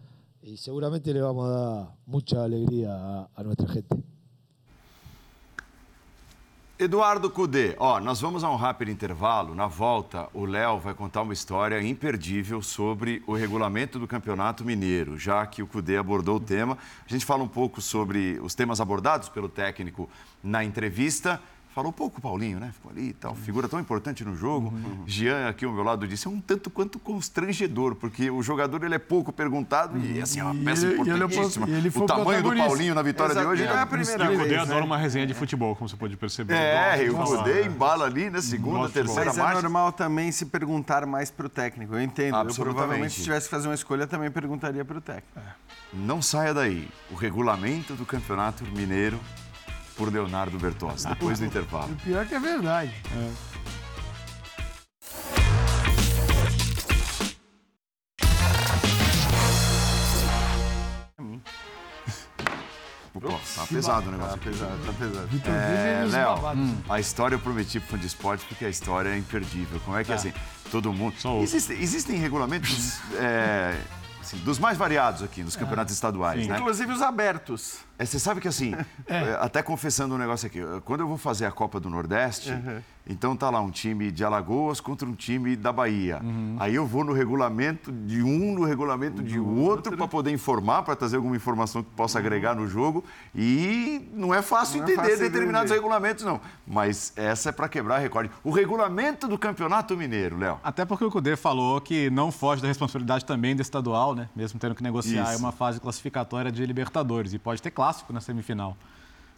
y 0.42 0.56
seguramente 0.56 1.12
le 1.12 1.20
vamos 1.20 1.46
a 1.46 1.50
dar 1.50 1.96
mucha 2.06 2.44
alegría 2.44 3.28
a 3.34 3.42
nuestra 3.42 3.68
gente. 3.68 3.96
Eduardo 6.79 7.31
Cudê, 7.31 7.74
ó, 7.79 7.99
nós 7.99 8.20
vamos 8.20 8.45
a 8.45 8.51
um 8.51 8.55
rápido 8.55 8.91
intervalo. 8.91 9.55
Na 9.55 9.66
volta, 9.66 10.29
o 10.35 10.45
Léo 10.45 10.79
vai 10.79 10.93
contar 10.93 11.22
uma 11.22 11.33
história 11.33 11.81
imperdível 11.81 12.61
sobre 12.61 13.22
o 13.27 13.33
regulamento 13.33 13.99
do 13.99 14.07
Campeonato 14.07 14.62
Mineiro, 14.62 15.16
já 15.16 15.47
que 15.47 15.62
o 15.62 15.66
Cudê 15.66 15.97
abordou 15.97 16.37
o 16.37 16.41
tema. 16.41 16.77
A 17.07 17.09
gente 17.11 17.24
fala 17.24 17.43
um 17.43 17.49
pouco 17.49 17.81
sobre 17.81 18.39
os 18.43 18.55
temas 18.55 18.79
abordados 18.79 19.31
pelo 19.31 19.49
técnico 19.49 20.07
na 20.45 20.62
entrevista. 20.62 21.41
Falou 21.77 21.91
um 21.91 21.93
pouco 21.93 22.20
o 22.20 22.22
Paulinho, 22.22 22.59
né? 22.59 22.70
Ficou 22.72 22.91
ali 22.91 23.09
e 23.09 23.12
tal, 23.12 23.35
figura 23.35 23.68
tão 23.68 23.79
importante 23.79 24.24
no 24.24 24.35
jogo. 24.35 24.72
Jean, 25.07 25.47
aqui 25.47 25.66
ao 25.66 25.72
meu 25.74 25.83
lado, 25.85 26.09
disse, 26.09 26.27
é 26.27 26.31
um 26.31 26.41
tanto 26.41 26.70
quanto 26.70 26.99
constrangedor, 26.99 27.95
porque 27.97 28.31
o 28.31 28.43
jogador 28.43 28.83
ele 28.83 28.95
é 28.95 28.99
pouco 28.99 29.31
perguntado 29.31 29.99
e 29.99 30.18
assim, 30.22 30.41
é 30.41 30.45
uma 30.45 30.55
peça 30.55 30.87
ele- 30.87 30.97
e 30.97 31.01
ele 31.03 31.11
é 31.11 31.16
importantíssima. 31.16 31.68
e 31.68 31.74
ele 31.74 31.91
foi 31.91 32.05
o 32.05 32.07
tamanho 32.07 32.43
do. 32.43 32.57
Paulinho 32.57 32.95
na 32.95 33.03
vitória 33.03 33.35
de 33.35 33.45
hoje 33.45 33.66
não 33.66 33.72
é 33.74 33.77
a 33.77 33.81
é 33.83 33.85
primeira 33.85 34.24
E 34.24 34.29
o 34.29 34.39
Cudê 34.39 34.49
vez, 34.49 34.62
adora 34.62 34.81
né? 34.81 34.87
uma 34.87 34.97
resenha 34.97 35.27
de 35.27 35.35
futebol, 35.35 35.77
como 35.77 35.87
você 35.87 35.97
pode 35.97 36.16
perceber. 36.16 36.55
É, 36.55 37.05
e 37.05 37.11
o 37.11 37.14
Cudê 37.18 37.66
embala 37.66 38.07
ali 38.07 38.31
na 38.31 38.41
segunda, 38.41 38.87
de 38.87 38.95
terceira 38.95 39.27
Mas 39.27 39.37
é 39.37 39.43
marcha. 39.43 39.61
normal 39.61 39.93
também 39.93 40.33
se 40.33 40.47
perguntar 40.47 41.05
mais 41.05 41.31
para 41.31 41.45
o 41.45 41.49
técnico. 41.51 41.95
Eu 41.95 42.01
entendo. 42.01 42.37
Eu 42.37 42.41
Absolutamente. 42.41 42.74
provavelmente, 42.79 43.14
se 43.16 43.22
tivesse 43.22 43.49
que 43.49 43.55
fazer 43.55 43.68
uma 43.68 43.74
escolha, 43.74 44.07
também 44.07 44.31
perguntaria 44.31 44.83
para 44.83 44.97
o 44.97 45.01
técnico. 45.03 45.39
Não 45.93 46.22
saia 46.22 46.55
daí. 46.55 46.89
O 47.11 47.14
regulamento 47.14 47.93
do 47.93 48.07
Campeonato 48.07 48.64
Mineiro 48.64 49.20
por 49.97 50.12
Leonardo 50.12 50.59
Bertozzi, 50.59 51.09
depois 51.09 51.38
do 51.38 51.47
intervalo. 51.47 51.92
O 51.92 51.97
pior 51.97 52.22
é 52.22 52.26
que 52.26 52.34
é 52.34 52.40
verdade. 52.40 52.92
É. 53.12 53.30
Pô, 63.20 63.30
tá 63.30 63.66
pesado 63.66 64.09
o 64.09 64.12
negócio. 64.12 64.38
Tá 64.38 64.44
pesado, 64.44 64.76
tá 64.84 64.92
pesado. 64.92 65.28
É, 65.49 66.05
Léo, 66.07 66.53
hum. 66.55 66.76
a 66.88 67.01
história 67.01 67.34
eu 67.34 67.40
prometi 67.40 67.80
pro 67.80 67.88
fã 67.90 67.99
de 67.99 68.07
esporte 68.07 68.44
porque 68.44 68.64
a 68.64 68.68
história 68.68 69.09
é 69.09 69.16
imperdível. 69.16 69.80
Como 69.80 69.97
é 69.97 70.05
que, 70.05 70.12
é. 70.12 70.14
assim, 70.14 70.32
todo 70.70 70.92
mundo... 70.92 71.14
Existem, 71.42 71.80
existem 71.80 72.16
regulamentos 72.18 73.01
é, 73.16 73.74
assim, 74.20 74.36
dos 74.38 74.59
mais 74.59 74.76
variados 74.76 75.22
aqui 75.22 75.42
nos 75.42 75.57
campeonatos 75.57 75.94
é. 75.94 75.97
estaduais, 75.97 76.47
né? 76.47 76.59
Inclusive 76.59 76.92
os 76.92 77.01
abertos. 77.01 77.86
É, 77.99 78.05
você 78.05 78.18
sabe 78.18 78.40
que, 78.40 78.49
assim, 78.49 78.74
é. 79.09 79.38
até 79.40 79.62
confessando 79.62 80.14
um 80.14 80.18
negócio 80.18 80.47
aqui, 80.47 80.61
quando 80.84 81.01
eu 81.01 81.09
vou 81.09 81.16
fazer 81.16 81.47
a 81.47 81.51
Copa 81.51 81.80
do 81.80 81.88
Nordeste, 81.88 82.51
uhum. 82.51 82.80
então 83.09 83.34
tá 83.34 83.49
lá 83.49 83.61
um 83.61 83.70
time 83.70 84.11
de 84.12 84.22
Alagoas 84.22 84.80
contra 84.80 85.09
um 85.09 85.14
time 85.14 85.57
da 85.57 85.72
Bahia. 85.72 86.20
Uhum. 86.22 86.57
Aí 86.61 86.74
eu 86.74 86.86
vou 86.86 87.05
no 87.05 87.12
regulamento 87.12 87.90
de 87.90 88.22
um, 88.22 88.53
no 88.53 88.64
regulamento 88.64 89.22
de 89.22 89.38
outro, 89.38 89.97
para 89.97 90.07
poder 90.07 90.30
informar, 90.30 90.82
para 90.82 90.94
trazer 90.94 91.16
alguma 91.16 91.36
informação 91.36 91.82
que 91.82 91.90
possa 91.90 92.18
agregar 92.18 92.55
no 92.55 92.68
jogo. 92.68 93.03
E 93.34 94.07
não 94.12 94.34
é 94.34 94.42
fácil 94.42 94.80
não 94.80 94.88
é 94.88 94.92
entender 94.92 95.07
é 95.07 95.11
fácil 95.11 95.30
determinados 95.30 95.70
entender. 95.70 95.82
regulamentos, 95.82 96.24
não. 96.24 96.40
Mas 96.66 97.12
essa 97.16 97.49
é 97.49 97.53
para 97.53 97.68
quebrar 97.68 97.99
recorde. 97.99 98.30
O 98.44 98.51
regulamento 98.51 99.26
do 99.26 99.38
Campeonato 99.38 99.97
Mineiro, 99.97 100.38
Léo. 100.38 100.61
Até 100.62 100.84
porque 100.84 101.05
o 101.05 101.11
Cudê 101.11 101.34
falou 101.34 101.80
que 101.80 102.11
não 102.11 102.30
foge 102.30 102.61
da 102.61 102.68
responsabilidade 102.68 103.24
também 103.24 103.57
do 103.57 103.62
estadual, 103.62 104.14
né? 104.14 104.28
Mesmo 104.36 104.61
tendo 104.61 104.74
que 104.74 104.82
negociar 104.82 105.32
Isso. 105.32 105.38
uma 105.38 105.53
fase 105.53 105.80
classificatória 105.80 106.53
de 106.53 106.66
Libertadores. 106.66 107.32
E 107.32 107.38
pode 107.38 107.62
ter 107.62 107.70
claro 107.70 107.86
clássico 107.87 108.12
na 108.12 108.20
semifinal. 108.20 108.76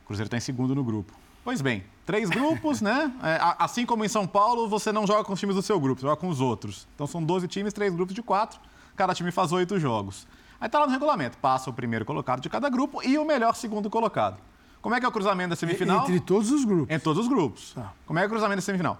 O 0.03 0.07
Cruzeiro 0.07 0.27
está 0.27 0.37
em 0.37 0.41
segundo 0.41 0.75
no 0.75 0.83
grupo. 0.83 1.13
Pois 1.45 1.61
bem, 1.61 1.85
três 2.07 2.31
grupos, 2.31 2.81
né? 2.81 3.13
É, 3.23 3.39
assim 3.59 3.85
como 3.85 4.05
em 4.05 4.09
São 4.09 4.27
Paulo, 4.27 4.69
você 4.69 4.91
não 4.91 5.07
joga 5.07 5.25
com 5.25 5.33
os 5.33 5.41
times 5.41 5.55
do 5.55 5.63
seu 5.63 5.79
grupo, 5.79 6.01
você 6.01 6.07
joga 6.07 6.21
com 6.21 6.29
os 6.29 6.41
outros. 6.41 6.87
Então 6.95 7.07
são 7.07 7.23
12 7.23 7.47
times, 7.47 7.73
três 7.73 7.95
grupos 7.95 8.15
de 8.15 8.23
quatro. 8.23 8.59
Cada 8.97 9.15
time 9.15 9.31
faz 9.31 9.53
oito 9.53 9.79
jogos. 9.79 10.27
Aí 10.61 10.69
tá 10.69 10.79
lá 10.79 10.87
no 10.87 10.93
regulamento, 10.93 11.37
passa 11.39 11.69
o 11.69 11.73
primeiro 11.73 12.05
colocado 12.05 12.41
de 12.41 12.49
cada 12.49 12.69
grupo 12.69 13.03
e 13.03 13.19
o 13.19 13.25
melhor 13.25 13.55
segundo 13.55 13.91
colocado. 13.91 14.39
Como 14.81 14.95
é 14.95 15.01
que 15.01 15.05
é 15.05 15.09
o 15.09 15.13
cruzamento 15.13 15.51
da 15.51 15.57
semifinal? 15.57 16.03
Entre 16.03 16.21
todos 16.21 16.51
os 16.51 16.65
grupos. 16.65 16.91
Entre 16.91 17.05
todos 17.05 17.23
os 17.23 17.29
grupos. 17.29 17.73
Tá. 17.75 17.93
Como 18.07 18.19
é, 18.19 18.23
é 18.23 18.27
o 18.27 18.29
cruzamento 18.29 18.57
da 18.57 18.63
semifinal? 18.63 18.99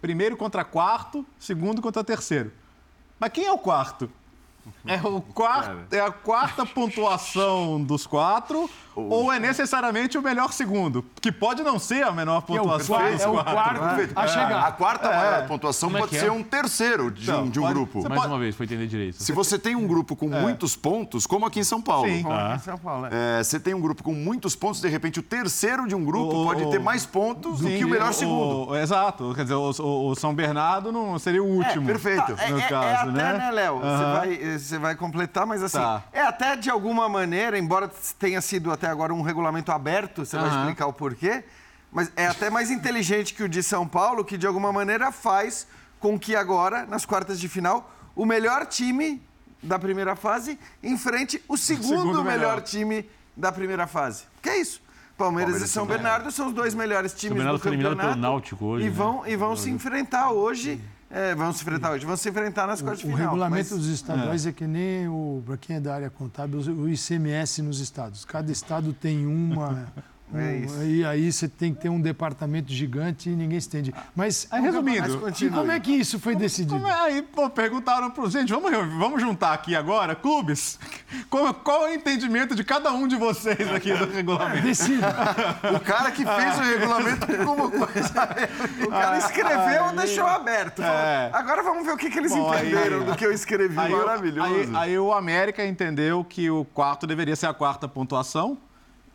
Primeiro 0.00 0.36
contra 0.36 0.64
quarto, 0.64 1.24
segundo 1.38 1.80
contra 1.80 2.04
terceiro. 2.04 2.52
Mas 3.18 3.32
quem 3.32 3.46
é 3.46 3.52
o 3.52 3.58
quarto? 3.58 4.10
É, 4.86 4.96
o 5.06 5.20
quarto, 5.20 5.94
é 5.94 6.00
a 6.00 6.10
quarta 6.10 6.66
pontuação 6.66 7.82
dos 7.82 8.06
quatro 8.06 8.68
ou 8.94 9.32
é 9.32 9.38
necessariamente 9.38 10.18
o 10.18 10.22
melhor 10.22 10.52
segundo? 10.52 11.04
Que 11.20 11.30
pode 11.30 11.62
não 11.62 11.78
ser 11.78 12.04
a 12.04 12.12
menor 12.12 12.42
pontuação 12.42 13.00
é 13.00 13.10
o, 13.10 13.12
dos 13.12 13.20
é 13.22 13.28
o 13.28 13.44
quarto 13.44 14.12
a 14.14 14.26
chegar. 14.26 14.66
A 14.66 14.72
quarta 14.72 15.08
é. 15.08 15.16
maior 15.16 15.46
pontuação 15.46 15.96
é 15.96 15.98
pode 16.00 16.18
ser 16.18 16.30
um 16.30 16.42
terceiro 16.42 17.10
de, 17.10 17.22
então, 17.22 17.44
um, 17.44 17.50
de 17.50 17.58
um 17.58 17.62
pode, 17.62 17.74
grupo. 17.74 18.08
Mais 18.08 18.20
pode... 18.20 18.32
uma 18.32 18.38
vez, 18.38 18.54
foi 18.54 18.66
entender 18.66 18.86
direito. 18.86 19.22
Se 19.22 19.32
você 19.32 19.58
tem 19.58 19.76
um 19.76 19.86
grupo 19.86 20.16
com 20.16 20.34
é. 20.34 20.40
muitos 20.40 20.76
pontos, 20.76 21.26
como 21.26 21.46
aqui 21.46 21.60
em 21.60 21.64
São 21.64 21.80
Paulo. 21.80 22.08
Sim. 22.08 22.24
São 22.64 22.78
Paulo 22.78 23.06
é. 23.10 23.42
você 23.42 23.58
tem 23.60 23.74
um 23.74 23.80
grupo 23.80 24.02
com 24.02 24.12
muitos 24.12 24.56
pontos, 24.56 24.80
de 24.80 24.88
repente 24.88 25.20
o 25.20 25.22
terceiro 25.22 25.86
de 25.86 25.94
um 25.94 26.04
grupo 26.04 26.42
o, 26.42 26.44
pode 26.44 26.70
ter 26.70 26.80
mais 26.80 27.06
pontos 27.06 27.58
sim, 27.58 27.64
do 27.64 27.70
que 27.70 27.84
o 27.84 27.88
melhor 27.88 28.12
segundo. 28.12 28.76
exato. 28.76 29.32
Quer 29.34 29.42
dizer, 29.42 29.54
o, 29.54 30.14
São 30.14 30.34
Bernardo 30.34 30.92
não 30.92 31.18
seria 31.18 31.42
o 31.42 31.46
último. 31.46 31.86
perfeito. 31.86 32.34
Tá, 32.34 32.48
no 32.48 32.60
caso, 32.62 32.74
é 32.74 32.94
até, 32.94 33.10
né, 33.10 33.38
né 33.38 33.50
Léo? 33.50 33.80
Você, 33.80 34.78
vai, 34.78 34.78
vai 34.78 34.94
completar, 34.94 35.46
mas 35.46 35.62
assim, 35.62 35.78
tá. 35.78 36.02
é 36.12 36.22
até 36.22 36.56
de 36.56 36.70
alguma 36.70 37.08
maneira, 37.08 37.58
embora 37.58 37.90
tenha 38.18 38.40
sido 38.40 38.70
até 38.70 38.79
agora 38.88 39.12
um 39.12 39.22
regulamento 39.22 39.72
aberto, 39.72 40.24
você 40.24 40.36
uhum. 40.36 40.42
vai 40.42 40.58
explicar 40.58 40.86
o 40.86 40.92
porquê, 40.92 41.44
mas 41.92 42.10
é 42.16 42.26
até 42.26 42.48
mais 42.48 42.70
inteligente 42.70 43.34
que 43.34 43.42
o 43.42 43.48
de 43.48 43.62
São 43.62 43.86
Paulo, 43.86 44.24
que 44.24 44.38
de 44.38 44.46
alguma 44.46 44.72
maneira 44.72 45.10
faz 45.10 45.66
com 45.98 46.18
que 46.18 46.34
agora, 46.34 46.86
nas 46.86 47.04
quartas 47.04 47.38
de 47.38 47.48
final, 47.48 47.92
o 48.14 48.24
melhor 48.24 48.66
time 48.66 49.22
da 49.62 49.78
primeira 49.78 50.16
fase 50.16 50.58
enfrente 50.82 51.42
o 51.46 51.56
segundo, 51.56 51.84
o 51.84 51.88
segundo 51.88 52.24
melhor. 52.24 52.38
melhor. 52.38 52.60
time 52.62 53.08
da 53.36 53.52
primeira 53.52 53.86
fase. 53.86 54.24
Que 54.42 54.48
é 54.48 54.60
isso? 54.60 54.82
Palmeiras, 55.16 55.52
Palmeiras 55.52 55.70
e 55.70 55.72
São 55.72 55.86
Bernardo 55.86 56.30
são 56.30 56.46
os 56.48 56.54
dois 56.54 56.74
melhores 56.74 57.12
times 57.12 57.36
do 57.36 57.44
campeonato. 57.44 57.62
Foi 57.62 57.72
eliminado 57.72 57.98
pelo 57.98 58.16
Náutico 58.16 58.64
hoje. 58.64 58.86
E 58.86 58.88
vão, 58.88 59.22
né? 59.22 59.32
e 59.32 59.36
vão 59.36 59.54
se 59.54 59.70
enfrentar 59.70 60.30
hoje 60.30 60.80
é, 61.10 61.34
vamos 61.34 61.56
se 61.56 61.62
enfrentar 61.62 61.90
hoje. 61.90 62.04
Vamos 62.04 62.20
se 62.20 62.28
enfrentar 62.28 62.66
nas 62.68 62.80
quartas 62.80 63.00
de 63.00 63.06
final. 63.06 63.18
O 63.18 63.22
regulamento 63.22 63.74
mas... 63.74 63.80
dos 63.80 63.88
estaduais 63.88 64.46
é. 64.46 64.50
é 64.50 64.52
que 64.52 64.66
nem 64.66 65.08
o, 65.08 65.42
para 65.44 65.56
quem 65.56 65.76
é 65.76 65.80
da 65.80 65.94
área 65.94 66.08
contábil, 66.08 66.60
o 66.60 66.88
ICMS 66.88 67.62
nos 67.62 67.80
estados. 67.80 68.24
Cada 68.24 68.52
estado 68.52 68.92
tem 68.92 69.26
uma, 69.26 69.92
é 70.34 70.56
isso. 70.56 70.82
E 70.82 71.04
aí 71.04 71.32
você 71.32 71.48
tem 71.48 71.74
que 71.74 71.80
ter 71.80 71.88
um 71.88 72.00
departamento 72.00 72.72
gigante 72.72 73.30
e 73.30 73.32
ninguém 73.34 73.60
se 73.60 73.68
entende. 73.68 73.94
Mas, 74.14 74.46
aí, 74.50 74.62
resumindo, 74.62 75.20
mas 75.22 75.40
e 75.40 75.48
como 75.48 75.72
é 75.72 75.80
que 75.80 75.92
isso 75.92 76.20
foi 76.20 76.36
decidido? 76.36 76.74
Como 76.74 76.86
é? 76.86 77.00
Aí 77.00 77.22
pô, 77.22 77.50
perguntaram 77.50 78.10
para 78.10 78.28
gente, 78.28 78.52
vamos, 78.52 78.70
vamos 78.98 79.20
juntar 79.20 79.52
aqui 79.52 79.74
agora, 79.74 80.14
clubes, 80.14 80.78
qual, 81.28 81.52
qual, 81.54 81.88
é 81.88 81.90
o 81.90 81.94
entendimento 81.94 82.54
de 82.54 82.62
cada 82.62 82.92
um 82.92 83.08
de 83.08 83.16
vocês 83.16 83.72
aqui 83.72 83.92
do 83.92 84.06
regulamento? 84.06 84.62
Decida. 84.62 85.08
o 85.74 85.80
cara 85.80 86.10
que 86.10 86.24
fez 86.24 86.58
o 86.58 86.62
regulamento 86.62 87.26
como 87.44 87.70
coisa. 87.70 88.28
O 88.86 88.90
cara 88.90 89.18
escreveu 89.18 89.84
ou 89.86 89.92
deixou 89.92 90.26
aberto. 90.26 90.82
É. 90.82 91.30
agora 91.32 91.62
vamos 91.62 91.84
ver 91.84 91.92
o 91.92 91.96
que, 91.96 92.10
que 92.10 92.18
eles 92.18 92.32
Bom, 92.32 92.54
entenderam 92.54 93.00
aí, 93.00 93.04
do 93.04 93.16
que 93.16 93.26
eu 93.26 93.32
escrevi. 93.32 93.78
Aí, 93.78 93.92
Maravilhoso. 93.92 94.54
Aí, 94.54 94.70
aí 94.74 94.98
o 94.98 95.12
América 95.12 95.64
entendeu 95.64 96.24
que 96.24 96.50
o 96.50 96.64
quarto 96.64 97.06
deveria 97.06 97.34
ser 97.34 97.46
a 97.46 97.54
quarta 97.54 97.88
pontuação 97.88 98.58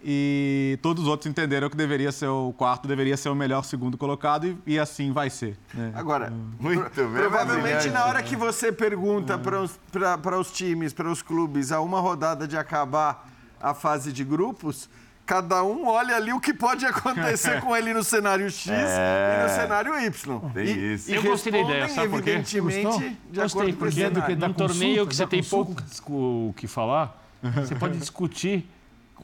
e 0.03 0.77
todos 0.81 1.03
os 1.03 1.09
outros 1.09 1.29
entenderam 1.29 1.69
que 1.69 1.75
deveria 1.75 2.11
ser 2.11 2.27
o 2.27 2.53
quarto, 2.55 2.87
deveria 2.87 3.17
ser 3.17 3.29
o 3.29 3.35
melhor 3.35 3.63
segundo 3.63 3.97
colocado 3.97 4.45
e, 4.45 4.73
e 4.73 4.79
assim 4.79 5.11
vai 5.11 5.29
ser. 5.29 5.57
Né? 5.73 5.91
Agora, 5.95 6.31
muito 6.59 6.89
provavelmente 6.91 7.89
na 7.89 8.05
hora 8.05 8.21
que 8.21 8.35
você 8.35 8.71
pergunta 8.71 9.37
para 9.37 10.39
os 10.39 10.51
times, 10.51 10.93
para 10.93 11.09
os 11.09 11.21
clubes, 11.21 11.71
a 11.71 11.81
uma 11.81 11.99
rodada 11.99 12.47
de 12.47 12.55
acabar 12.55 13.27
a 13.59 13.73
fase 13.73 14.13
de 14.13 14.23
grupos, 14.23 14.87
cada 15.25 15.63
um 15.63 15.87
olha 15.87 16.15
ali 16.15 16.31
o 16.31 16.39
que 16.39 16.53
pode 16.53 16.85
acontecer 16.85 17.59
com 17.65 17.75
ele 17.75 17.93
no 17.93 18.03
cenário 18.03 18.49
X 18.49 18.69
é... 18.69 19.39
e 19.39 19.43
no 19.43 19.49
cenário 19.49 19.99
Y. 19.99 20.39
Tem 20.53 20.65
e, 20.65 20.93
isso. 20.93 21.11
E 21.11 21.15
eu 21.15 21.23
gostei 21.23 21.51
da 21.51 21.61
ideia, 21.61 21.89
sabe 21.89 22.09
por 22.09 22.21
quê? 22.21 22.29
Evidentemente, 22.31 23.17
de 23.31 23.39
gostei, 23.39 23.73
porque 23.73 24.03
é 24.03 24.09
do 24.09 24.21
que, 24.21 24.35
num 24.35 24.53
torneio 24.53 25.07
que 25.07 25.15
você 25.15 25.25
tem 25.25 25.43
pouco 25.43 25.75
o 26.09 26.53
que 26.55 26.67
falar, 26.67 27.19
você 27.41 27.73
pode 27.73 27.97
discutir 27.99 28.69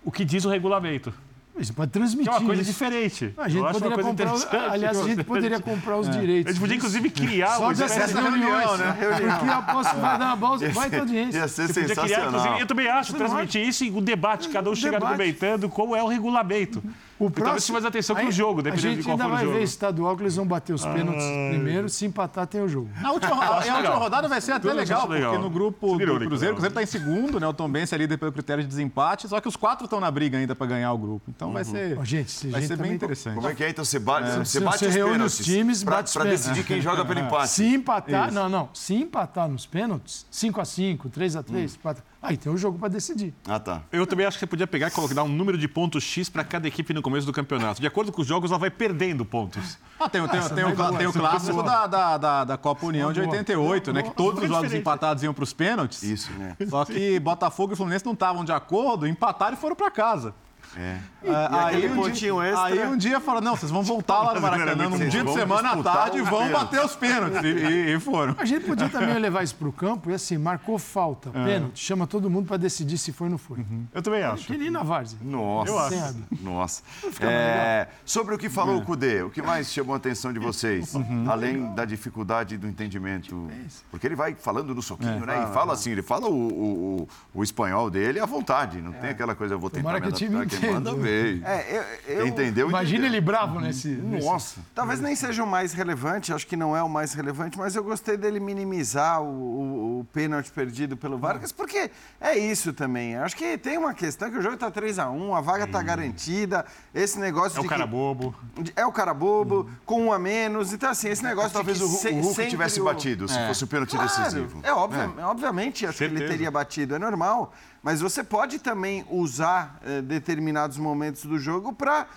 o 0.03 0.11
que 0.11 0.25
diz 0.25 0.45
o 0.45 0.49
regulamento. 0.49 1.13
Você 1.57 1.73
pode 1.73 1.91
transmitir. 1.91 2.31
Que 2.31 2.37
é 2.37 2.39
uma 2.39 2.45
coisa 2.47 2.61
isso. 2.61 2.71
diferente. 2.71 3.33
A 3.37 3.49
gente 3.49 3.71
poderia 3.71 4.03
comprar, 4.03 4.33
os, 4.33 4.53
aliás, 4.53 4.99
a 4.99 5.03
gente 5.07 5.23
poderia 5.23 5.59
comprar 5.59 5.97
os 5.97 6.07
é. 6.07 6.11
direitos. 6.11 6.49
A 6.49 6.53
gente 6.53 6.61
podia, 6.61 6.75
inclusive, 6.77 7.09
criar 7.09 7.57
Só 7.57 7.73
dessas 7.73 8.13
reuniões, 8.13 8.79
né? 8.79 8.97
Porque 8.99 9.45
eu 9.45 9.53
aposto 9.53 9.93
que 9.93 10.01
vai 10.01 10.17
dar 10.17 10.25
uma 10.27 10.35
bolsa, 10.35 10.69
vai 10.69 10.89
ter 10.89 10.99
audiência. 10.99 11.39
Ia 11.39 11.47
ser 11.47 11.67
Você 11.67 11.87
sensacional. 11.87 12.41
Criar, 12.41 12.59
eu 12.59 12.65
também 12.65 12.87
acho, 12.87 13.13
transmitir 13.13 13.67
isso 13.67 13.83
e 13.83 13.91
o 13.91 14.01
debate, 14.01 14.49
cada 14.49 14.69
um 14.69 14.75
chega 14.75 14.97
argumentando 14.97 15.69
como 15.69 15.95
é 15.95 16.01
o 16.01 16.07
regulamento. 16.07 16.81
O 17.21 17.29
próximo, 17.29 17.45
talvez 17.45 17.69
mais 17.69 17.85
atenção 17.85 18.15
com 18.15 18.25
o 18.25 18.31
jogo, 18.31 18.61
dependendo 18.63 18.95
de 18.95 19.03
qual 19.03 19.15
for 19.15 19.25
o 19.25 19.29
jogo. 19.29 19.35
A 19.35 19.37
gente 19.37 19.45
ainda 19.45 19.51
vai 19.51 19.59
ver 19.59 19.63
estadual 19.63 20.17
que 20.17 20.23
eles 20.23 20.35
vão 20.35 20.45
bater 20.47 20.73
os 20.73 20.83
pênaltis 20.83 21.23
primeiro, 21.51 21.87
se 21.87 22.05
empatar 22.05 22.47
tem 22.47 22.61
o 22.61 22.67
jogo. 22.67 22.89
A 23.03 23.11
última, 23.11 23.35
a, 23.35 23.47
a 23.47 23.77
última 23.77 23.95
rodada 23.95 24.27
vai 24.27 24.41
ser 24.41 24.53
até 24.53 24.73
legal, 24.73 25.07
porque 25.07 25.37
no 25.37 25.49
grupo 25.49 25.97
do 25.97 26.19
Cruzeiro, 26.19 26.53
o 26.53 26.57
Cruzeiro 26.57 26.67
está 26.67 26.81
em 26.81 26.85
segundo, 26.87 27.39
né? 27.39 27.47
O 27.47 27.53
Tom 27.53 27.69
Benz 27.69 27.93
é 27.93 27.97
líder 27.97 28.17
pelo 28.17 28.31
critério 28.31 28.63
de 28.63 28.69
desempate, 28.69 29.27
só 29.27 29.39
que 29.39 29.47
os 29.47 29.55
quatro 29.55 29.85
estão 29.85 29.99
na 29.99 30.09
briga 30.09 30.37
ainda 30.37 30.55
para 30.55 30.65
ganhar 30.65 30.91
o 30.93 30.97
grupo. 30.97 31.29
Então 31.29 31.49
uhum. 31.49 31.53
vai 31.53 31.63
ser, 31.63 31.97
oh, 31.99 32.03
gente, 32.03 32.47
vai 32.47 32.61
gente 32.61 32.69
ser 32.69 32.77
bem 32.77 32.93
interessante. 32.93 33.35
Como 33.35 33.47
é 33.47 33.53
que 33.53 33.63
é? 33.63 33.69
Então 33.69 33.85
você 33.85 33.99
bate, 33.99 34.29
é. 34.29 34.39
você 34.39 34.59
bate 34.59 34.79
você 34.79 34.87
os 34.87 34.95
reúne 34.95 35.23
os 35.23 35.37
times, 35.37 35.83
para 35.83 36.23
decidir 36.23 36.63
quem 36.63 36.81
joga 36.81 37.05
pelo 37.05 37.19
empate. 37.19 37.49
Se 37.49 37.65
empatar, 37.75 38.27
Isso. 38.27 38.35
não, 38.35 38.49
não. 38.49 38.69
Se 38.73 38.95
empatar 38.95 39.47
nos 39.47 39.65
pênaltis, 39.65 40.25
5x5, 40.31 41.09
3x3, 41.09 41.77
4 41.81 42.10
Aí 42.21 42.37
tem 42.37 42.51
um 42.51 42.57
jogo 42.57 42.77
para 42.77 42.87
decidir. 42.87 43.33
Ah, 43.47 43.59
tá. 43.59 43.81
Eu 43.91 44.05
também 44.05 44.27
acho 44.27 44.37
que 44.37 44.41
você 44.41 44.47
podia 44.47 44.67
pegar 44.67 44.89
e 44.89 44.91
colocar 44.91 45.23
um 45.23 45.27
número 45.27 45.57
de 45.57 45.67
pontos 45.67 46.03
X 46.03 46.29
para 46.29 46.43
cada 46.43 46.67
equipe 46.67 46.93
no 46.93 47.01
começo 47.01 47.25
do 47.25 47.33
campeonato. 47.33 47.81
De 47.81 47.87
acordo 47.87 48.11
com 48.11 48.21
os 48.21 48.27
jogos, 48.27 48.51
ela 48.51 48.59
vai 48.59 48.69
perdendo 48.69 49.25
pontos. 49.25 49.79
Ah, 49.99 50.07
tem, 50.07 50.21
tem, 50.27 50.41
tem, 50.49 50.63
o, 50.63 50.97
tem 50.97 51.07
o 51.07 51.13
clássico 51.13 51.63
da, 51.63 51.87
da, 51.87 52.17
da, 52.17 52.43
da, 52.43 52.57
Copa 52.57 52.85
União 52.85 53.11
de 53.11 53.21
88, 53.21 53.91
né? 53.93 54.03
Que 54.03 54.11
todos 54.11 54.43
os 54.43 54.49
jogos 54.49 54.73
empatados 54.73 55.23
iam 55.23 55.33
para 55.33 55.43
os 55.43 55.53
pênaltis. 55.53 56.03
Isso, 56.03 56.31
né? 56.33 56.55
Só 56.69 56.85
que 56.85 57.19
Botafogo 57.19 57.73
e 57.73 57.75
Fluminense 57.75 58.05
não 58.05 58.13
estavam 58.13 58.45
de 58.45 58.51
acordo, 58.51 59.07
empataram 59.07 59.55
e 59.55 59.59
foram 59.59 59.75
para 59.75 59.89
casa. 59.89 60.33
É. 60.77 60.97
é 61.23 61.31
aí, 61.51 61.91
um 61.91 62.09
dia, 62.09 62.31
extra... 62.31 62.63
aí 62.63 62.87
um 62.87 62.97
dia 62.97 63.19
fala, 63.19 63.41
não, 63.41 63.55
vocês 63.55 63.71
vão 63.71 63.83
voltar 63.83 64.21
lá 64.21 64.33
no 64.35 64.41
Maracanã 64.41 64.89
num 64.89 64.97
dia 65.09 65.23
de 65.23 65.33
semana 65.33 65.71
à 65.71 65.83
tarde 65.83 66.19
e 66.19 66.21
vão 66.21 66.49
bater 66.49 66.83
os 66.83 66.95
pênaltis. 66.95 67.41
E, 67.43 67.95
e, 67.95 67.99
foram. 67.99 68.35
A 68.37 68.45
gente 68.45 68.65
podia 68.65 68.87
também 68.87 69.17
levar 69.19 69.43
isso 69.43 69.55
para 69.55 69.67
o 69.67 69.73
campo 69.73 70.09
e 70.09 70.13
assim, 70.13 70.37
marcou 70.37 70.79
falta, 70.79 71.29
é. 71.33 71.45
pênalti, 71.45 71.79
chama 71.79 72.07
todo 72.07 72.29
mundo 72.29 72.47
para 72.47 72.57
decidir 72.57 72.97
se 72.97 73.11
foi 73.11 73.27
ou 73.27 73.31
não 73.31 73.37
foi. 73.37 73.59
Uhum. 73.59 73.85
Eu 73.93 74.01
também 74.01 74.23
acho. 74.23 74.47
Que 74.47 74.57
nem 74.57 74.69
na 74.69 74.83
Várzea. 74.83 75.19
Nossa. 75.21 75.71
Eu 75.71 75.79
acho. 75.79 76.15
Nossa. 76.41 76.83
É, 77.21 77.87
sobre 78.05 78.33
o 78.35 78.37
que 78.37 78.49
falou 78.49 78.75
é. 78.75 78.77
o 78.79 78.85
Cudê, 78.85 79.21
o 79.23 79.29
que 79.29 79.41
mais 79.41 79.71
chamou 79.71 79.93
a 79.93 79.97
atenção 79.97 80.31
de 80.31 80.39
vocês? 80.39 80.93
Uhum. 80.95 81.25
Além 81.27 81.73
da 81.75 81.85
dificuldade 81.85 82.57
do 82.57 82.67
entendimento. 82.67 83.49
Porque 83.89 84.07
ele 84.07 84.15
vai 84.15 84.33
falando 84.35 84.73
no 84.73 84.81
soquinho, 84.81 85.23
é. 85.23 85.25
né? 85.25 85.47
E 85.49 85.53
fala 85.53 85.73
assim, 85.73 85.91
ele 85.91 86.01
fala 86.01 86.27
o, 86.27 86.33
o, 86.33 87.01
o, 87.01 87.39
o 87.39 87.43
espanhol 87.43 87.89
dele 87.89 88.19
à 88.19 88.25
vontade. 88.25 88.81
Não 88.81 88.93
tem 88.93 89.09
aquela 89.09 89.35
coisa, 89.35 89.55
eu 89.55 89.59
vou 89.59 89.69
tentar 89.69 89.81
Tomara 89.81 89.99
me 89.99 90.07
adaptar, 90.07 90.45
que 90.45 90.45
dizendo. 90.45 90.60
Manda 90.69 90.93
ver. 90.95 91.41
É, 91.43 91.77
eu, 92.07 92.15
eu- 92.17 92.27
Entendeu? 92.27 92.69
Imagina 92.69 93.05
ele 93.05 93.21
bravo 93.21 93.59
nesse. 93.59 93.87
nesse- 93.89 94.25
Nossa. 94.25 94.59
Talvez 94.75 94.99
nem 94.99 95.15
seja 95.15 95.43
o 95.43 95.47
mais 95.47 95.73
relevante, 95.73 96.33
acho 96.33 96.45
que 96.45 96.55
não 96.57 96.75
é 96.75 96.83
o 96.83 96.89
mais 96.89 97.13
relevante, 97.13 97.57
mas 97.57 97.75
eu 97.75 97.83
gostei 97.83 98.17
dele 98.17 98.39
minimizar 98.39 99.21
o, 99.21 99.25
o- 99.25 99.99
o 100.01 100.05
pênalti 100.13 100.51
perdido 100.51 100.95
pelo 100.97 101.17
Vargas, 101.17 101.51
porque 101.51 101.89
é 102.19 102.37
isso 102.37 102.73
também. 102.73 103.15
Acho 103.15 103.35
que 103.35 103.57
tem 103.57 103.77
uma 103.77 103.93
questão 103.93 104.29
que 104.29 104.37
o 104.37 104.41
jogo 104.41 104.55
está 104.55 104.69
3x1, 104.71 105.33
a 105.37 105.41
vaga 105.41 105.63
está 105.65 105.81
garantida, 105.81 106.65
esse 106.93 107.19
negócio 107.19 107.57
É 107.57 107.59
o 107.59 107.63
de 107.63 107.69
cara 107.69 107.83
que- 107.83 107.89
bobo. 107.89 108.35
É 108.75 108.85
o 108.85 108.91
cara 108.91 109.13
bobo, 109.13 109.69
com 109.85 110.01
um 110.07 110.13
a 110.13 110.19
menos. 110.19 110.73
Então, 110.73 110.89
assim, 110.89 111.09
esse 111.09 111.23
negócio 111.23 111.51
Talvez 111.51 111.77
de 111.77 111.83
o, 111.83 111.87
que 111.89 111.95
se- 111.95 112.09
o 112.09 112.21
Hulk 112.21 112.47
tivesse 112.47 112.81
o- 112.81 112.85
batido, 112.85 113.27
se 113.27 113.37
É. 113.37 113.47
fosse 113.47 113.63
o 113.63 113.67
pênalti 113.67 113.91
Claro, 113.95 114.07
decisivo. 114.09 114.59
É, 114.63 114.71
óbvio, 114.73 115.13
obviamente, 115.23 115.85
acho 115.85 115.97
que 115.97 116.03
ele 116.03 116.11
Certeza. 116.17 116.31
teria 116.31 116.51
batido, 116.51 116.95
é 116.95 116.99
normal. 116.99 117.53
Mas 117.83 117.99
você 117.99 118.23
pode 118.23 118.59
também 118.59 119.03
usar 119.09 119.79
eh, 119.83 120.01
determinados 120.01 120.77
momentos 120.77 121.25
do 121.25 121.39
jogo 121.39 121.73
para 121.73 122.07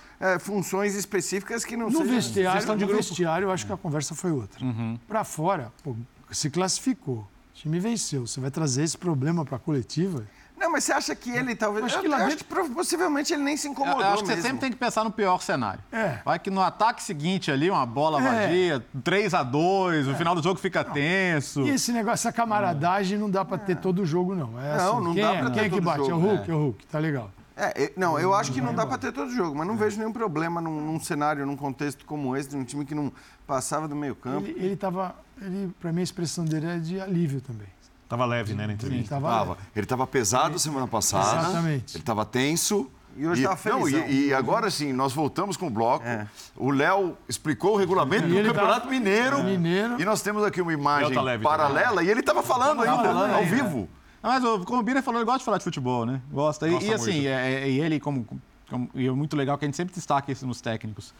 funções 0.40 0.94
específicas 0.94 1.64
que 1.64 1.76
não 1.76 1.86
No 1.90 1.98
sejam... 1.98 2.14
vestiário, 2.14 2.58
Gestão 2.60 2.76
de 2.76 2.82
no 2.82 2.88
grupo. 2.88 3.02
vestiário, 3.02 3.46
eu 3.46 3.50
acho 3.50 3.66
que 3.66 3.72
a 3.72 3.76
conversa 3.76 4.14
foi 4.14 4.30
outra. 4.30 4.64
Uhum. 4.64 4.98
Pra 5.08 5.24
fora, 5.24 5.72
pô, 5.82 5.94
se 6.30 6.48
classificou. 6.50 7.18
O 7.18 7.54
time 7.54 7.78
venceu. 7.80 8.26
Você 8.26 8.40
vai 8.40 8.50
trazer 8.50 8.82
esse 8.84 8.96
problema 8.98 9.44
pra 9.44 9.58
coletiva? 9.58 10.26
Não, 10.64 10.72
mas 10.72 10.84
você 10.84 10.92
acha 10.92 11.14
que 11.14 11.30
ele 11.30 11.54
talvez... 11.54 11.84
Acho 11.84 12.00
que 12.00 12.08
lá 12.08 12.16
dentro- 12.18 12.28
acho 12.34 12.36
que 12.38 12.44
prov- 12.44 12.70
possivelmente 12.72 13.32
ele 13.34 13.42
nem 13.42 13.54
se 13.56 13.68
incomodou 13.68 14.00
eu 14.00 14.06
acho 14.08 14.22
que 14.22 14.28
você 14.28 14.34
mesmo. 14.36 14.42
sempre 14.48 14.60
tem 14.60 14.70
que 14.70 14.76
pensar 14.78 15.04
no 15.04 15.10
pior 15.10 15.40
cenário. 15.42 15.80
É. 15.92 16.20
Vai 16.24 16.38
que 16.38 16.50
no 16.50 16.62
ataque 16.62 17.02
seguinte 17.02 17.50
ali, 17.50 17.68
uma 17.70 17.84
bola 17.84 18.18
É. 18.20 18.46
vazia, 18.46 18.86
3 19.04 19.34
a 19.34 19.42
2 19.42 20.08
o 20.08 20.14
final 20.14 20.34
do 20.34 20.42
jogo 20.42 20.58
fica 20.58 20.82
tenso. 20.82 21.60
E 21.62 21.70
esse 21.70 21.92
negócio, 21.92 22.14
essa 22.28 22.32
camaradagem 22.32 23.18
não 23.18 23.28
dá 23.30 23.44
pra 23.44 23.58
ter 23.58 23.76
todo 23.76 24.00
o 24.02 24.06
jogo, 24.06 24.34
não. 24.34 24.58
É 24.60 24.76
Não, 24.78 24.96
assim, 24.96 25.04
não 25.04 25.14
quem 25.14 25.22
dá 25.22 25.32
é, 25.34 25.38
pra 25.38 25.50
ter 25.50 25.54
Quem 25.54 25.60
é 25.60 25.64
que 25.64 25.70
todo 25.74 25.84
bate? 25.84 26.00
É 26.00 26.02
o 26.02 26.06
jogo, 26.08 26.26
Hulk? 26.26 26.50
é. 26.50 26.52
É 26.52 26.56
o 26.56 26.58
Hulk, 26.58 26.86
tá 26.86 26.98
legal. 26.98 27.30
É, 27.56 27.84
é, 27.84 27.92
não, 27.96 28.18
eu 28.18 28.34
acho 28.34 28.50
que 28.50 28.60
não 28.60 28.74
dá 28.74 28.84
para 28.86 28.98
ter 28.98 29.12
todo 29.12 29.30
jogo, 29.30 29.56
mas 29.56 29.66
não 29.66 29.76
vejo 29.76 29.96
nenhum 29.98 30.12
problema 30.12 30.60
num, 30.60 30.80
num 30.80 30.98
cenário, 30.98 31.46
num 31.46 31.56
contexto 31.56 32.04
como 32.04 32.34
esse, 32.36 32.48
de 32.48 32.56
um 32.56 32.64
time 32.64 32.84
que 32.84 32.94
não 32.94 33.12
passava 33.46 33.86
do 33.86 33.94
meio 33.94 34.16
campo. 34.16 34.48
Ele, 34.48 34.64
ele 34.64 34.76
tava. 34.76 35.14
Ele, 35.40 35.72
pra 35.78 35.92
mim, 35.92 36.00
a 36.00 36.04
expressão 36.04 36.44
dele 36.44 36.66
é 36.66 36.78
de 36.78 37.00
alívio 37.00 37.40
também. 37.40 37.68
Tava 38.16 38.26
leve, 38.26 38.52
né, 38.54 38.58
na 38.58 38.64
Ele 38.64 38.72
entrevista. 38.74 39.14
tava. 39.16 39.28
Tava. 39.28 39.58
Ele 39.74 39.84
estava 39.84 40.06
pesado 40.06 40.58
semana 40.58 40.86
passada. 40.86 41.40
Exatamente. 41.48 41.96
Ele 41.96 42.02
estava 42.02 42.24
tenso. 42.24 42.90
E 43.16 43.26
hoje 43.26 43.42
tava 43.44 43.54
não, 43.70 43.82
felizão. 43.84 44.08
e, 44.08 44.26
e 44.26 44.34
agora 44.34 44.68
sim, 44.70 44.92
nós 44.92 45.12
voltamos 45.12 45.56
com 45.56 45.68
o 45.68 45.70
bloco. 45.70 46.04
É. 46.04 46.26
O 46.56 46.70
Léo 46.70 47.16
explicou 47.28 47.74
o 47.74 47.76
regulamento 47.76 48.26
E 48.26 48.42
do 48.42 48.48
Campeonato 48.48 48.80
tava- 48.80 48.90
Mineiro. 48.90 49.44
Mineiro. 49.44 50.00
E 50.00 50.04
nós 50.04 50.20
temos 50.20 50.42
aqui 50.42 50.60
uma 50.60 50.72
imagem 50.72 51.12
tá 51.12 51.22
leve 51.22 51.42
paralela 51.44 52.02
e 52.02 52.10
ele 52.10 52.20
estava 52.20 52.42
falando 52.42 52.82
ainda, 52.82 53.02
falando 53.04 53.34
ao 53.34 53.44
vivo. 53.44 53.88
Não, 54.22 54.30
Mas 54.30 54.42
o, 54.42 54.82
Bira 54.82 55.00
falou, 55.02 55.20
ele 55.20 55.26
gosta 55.26 55.38
de 55.40 55.44
falar 55.44 55.58
de 55.58 55.64
futebol, 55.64 56.04
né? 56.06 56.20
Gosta. 56.32 56.66
E, 56.66 56.72
Gosta 56.72 56.86
e 56.88 56.92
assim, 56.94 57.26
é, 57.26 57.62
é- 57.64 57.70
e 57.70 57.78
ele, 57.80 58.00
como, 58.00 58.24
como- 58.68 58.90
E 58.94 59.06
é 59.06 59.10
muito 59.12 59.36
legal 59.36 59.56
que 59.58 59.64
a 59.64 59.68
gente 59.68 59.76
sempre 59.76 59.94
destaca 59.94 60.32
isso 60.32 60.44
nos 60.46 60.60
técnicos. 60.60 61.14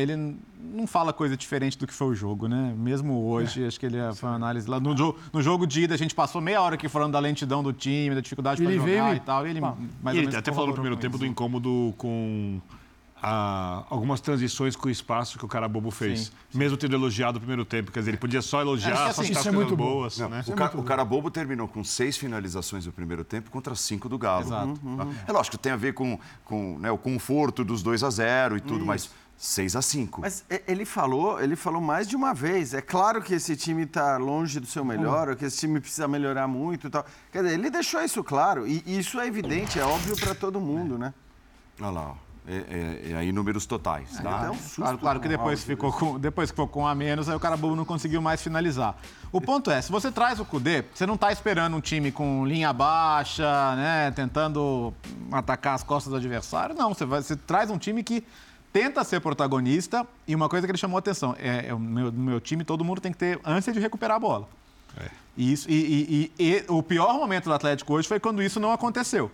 Ele 0.00 0.36
não 0.74 0.86
fala 0.86 1.12
coisa 1.12 1.36
diferente 1.36 1.76
do 1.78 1.86
que 1.86 1.92
foi 1.94 2.08
o 2.08 2.14
jogo, 2.14 2.46
né? 2.46 2.74
Mesmo 2.76 3.26
hoje, 3.26 3.64
acho 3.66 3.78
que 3.80 3.86
ele 3.86 3.96
é- 3.96 4.12
foi 4.14 4.28
uma 4.28 4.36
análise 4.36 4.68
lá. 4.68 4.78
No, 4.78 4.94
jo- 4.94 5.16
no 5.32 5.42
jogo 5.42 5.66
de 5.66 5.82
ida, 5.82 5.94
a 5.94 5.98
gente 5.98 6.14
passou 6.14 6.40
meia 6.40 6.60
hora 6.62 6.74
aqui 6.76 6.88
falando 6.88 7.12
da 7.12 7.18
lentidão 7.18 7.62
do 7.62 7.72
time, 7.72 8.14
da 8.14 8.20
dificuldade 8.20 8.62
para 8.62 8.70
Ele 8.72 8.80
jogar 8.80 9.14
e- 9.14 9.16
e 9.16 9.20
tal. 9.20 9.46
E 9.46 9.50
ele, 9.50 9.58
E 9.58 9.62
ou 9.62 10.14
ele 10.14 10.36
até 10.36 10.52
falou 10.52 10.68
no 10.68 10.72
primeiro 10.74 10.96
com 10.96 11.00
tempo 11.02 11.16
isso. 11.16 11.24
do 11.24 11.26
incômodo 11.26 11.94
com 11.98 12.60
a- 13.20 13.84
algumas 13.90 14.20
transições 14.20 14.76
com 14.76 14.86
o 14.86 14.90
espaço 14.90 15.38
que 15.38 15.44
o 15.44 15.48
cara 15.48 15.66
bobo 15.68 15.90
fez. 15.90 16.26
Sim, 16.26 16.32
Mesmo 16.58 16.76
tendo 16.76 16.94
elogiado 16.94 17.38
o 17.38 17.40
primeiro 17.40 17.64
tempo. 17.64 17.90
Quer 17.90 17.98
dizer, 17.98 18.12
ele 18.12 18.16
podia 18.18 18.40
só 18.40 18.60
elogiar, 18.60 18.92
que 19.08 19.14
só 19.14 19.20
assim, 19.22 19.32
isso 19.32 19.40
as 19.40 19.46
é 19.46 19.50
coisas 19.50 19.54
muito 19.70 19.76
bom. 19.76 19.84
boas. 19.92 20.18
Não, 20.18 20.28
né? 20.28 20.44
o, 20.46 20.52
ca- 20.52 20.72
o 20.76 20.82
cara 20.84 21.04
bobo 21.04 21.28
terminou 21.30 21.66
com 21.66 21.82
seis 21.82 22.16
finalizações 22.16 22.86
no 22.86 22.92
primeiro 22.92 23.24
tempo 23.24 23.50
contra 23.50 23.74
cinco 23.74 24.08
do 24.08 24.16
Galo. 24.16 24.44
Exato. 24.44 24.74
Tá? 24.96 25.06
É 25.26 25.32
lógico, 25.32 25.58
tem 25.58 25.72
a 25.72 25.76
ver 25.76 25.94
com, 25.94 26.16
com 26.44 26.78
né, 26.78 26.90
o 26.92 26.98
conforto 26.98 27.64
dos 27.64 27.82
2 27.82 28.04
a 28.04 28.10
0 28.10 28.56
e 28.56 28.60
tudo, 28.60 28.86
mas 28.86 29.10
6 29.38 29.76
a 29.76 29.82
5 29.82 30.20
Mas 30.20 30.44
ele 30.66 30.84
falou, 30.84 31.40
ele 31.40 31.54
falou 31.54 31.80
mais 31.80 32.08
de 32.08 32.16
uma 32.16 32.34
vez. 32.34 32.74
É 32.74 32.82
claro 32.82 33.22
que 33.22 33.32
esse 33.34 33.56
time 33.56 33.84
está 33.84 34.16
longe 34.16 34.58
do 34.58 34.66
seu 34.66 34.84
melhor, 34.84 35.28
ou 35.28 35.36
que 35.36 35.44
esse 35.44 35.58
time 35.58 35.80
precisa 35.80 36.08
melhorar 36.08 36.48
muito 36.48 36.88
e 36.88 36.90
tal. 36.90 37.06
Quer 37.30 37.44
dizer, 37.44 37.54
ele 37.54 37.70
deixou 37.70 38.02
isso 38.02 38.24
claro. 38.24 38.66
E 38.66 38.82
isso 38.86 39.20
é 39.20 39.28
evidente, 39.28 39.78
é 39.78 39.84
óbvio 39.84 40.16
para 40.16 40.34
todo 40.34 40.60
mundo, 40.60 40.98
né? 40.98 41.14
Olha 41.80 41.90
lá, 41.90 42.08
ó. 42.10 42.28
É, 42.50 42.56
é- 42.56 43.10
é 43.12 43.14
aí 43.16 43.30
números 43.30 43.66
totais, 43.66 44.10
tá? 44.14 44.20
Então, 44.20 44.52
um 44.52 44.56
susto 44.56 44.80
Claro, 44.80 44.98
claro 44.98 45.20
que 45.20 45.28
depois 45.28 45.62
ficou, 45.62 45.92
com, 45.92 46.18
depois 46.18 46.50
que 46.50 46.54
ficou 46.54 46.66
com 46.66 46.80
um 46.80 46.86
a 46.86 46.94
menos, 46.94 47.28
aí 47.28 47.36
o 47.36 47.40
cara 47.40 47.58
bobo 47.58 47.76
não 47.76 47.84
conseguiu 47.84 48.22
mais 48.22 48.40
finalizar. 48.42 48.96
O 49.30 49.38
ponto 49.38 49.70
é, 49.70 49.82
se 49.82 49.92
você 49.92 50.10
traz 50.10 50.40
o 50.40 50.46
Cudê, 50.46 50.82
você 50.94 51.04
não 51.06 51.14
está 51.14 51.30
esperando 51.30 51.76
um 51.76 51.80
time 51.80 52.10
com 52.10 52.46
linha 52.46 52.72
baixa, 52.72 53.44
né, 53.76 54.10
tentando 54.12 54.94
atacar 55.30 55.74
as 55.74 55.82
costas 55.82 56.10
do 56.10 56.16
adversário. 56.16 56.74
Não, 56.74 56.94
você, 56.94 57.04
vai, 57.04 57.22
você 57.22 57.36
traz 57.36 57.70
um 57.70 57.76
time 57.76 58.02
que 58.02 58.24
tenta 58.72 59.02
ser 59.04 59.20
protagonista 59.20 60.06
e 60.26 60.34
uma 60.34 60.48
coisa 60.48 60.66
que 60.66 60.70
ele 60.70 60.78
chamou 60.78 60.96
a 60.96 61.00
atenção, 61.00 61.34
é, 61.38 61.66
é 61.68 61.74
o 61.74 61.78
meu, 61.78 62.10
no 62.12 62.20
meu 62.20 62.40
time 62.40 62.64
todo 62.64 62.84
mundo 62.84 63.00
tem 63.00 63.12
que 63.12 63.18
ter 63.18 63.40
ânsia 63.44 63.72
de 63.72 63.80
recuperar 63.80 64.16
a 64.16 64.20
bola. 64.20 64.48
E, 65.36 65.52
isso, 65.52 65.70
e, 65.70 65.74
e- 65.74 66.32
e- 66.38 66.44
e 66.52 66.64
o 66.68 66.82
pior 66.82 67.14
momento 67.14 67.44
do 67.44 67.52
Atlético 67.52 67.92
hoje 67.94 68.08
foi 68.08 68.18
quando 68.18 68.42
isso 68.42 68.58
não 68.58 68.72
aconteceu. 68.72 69.30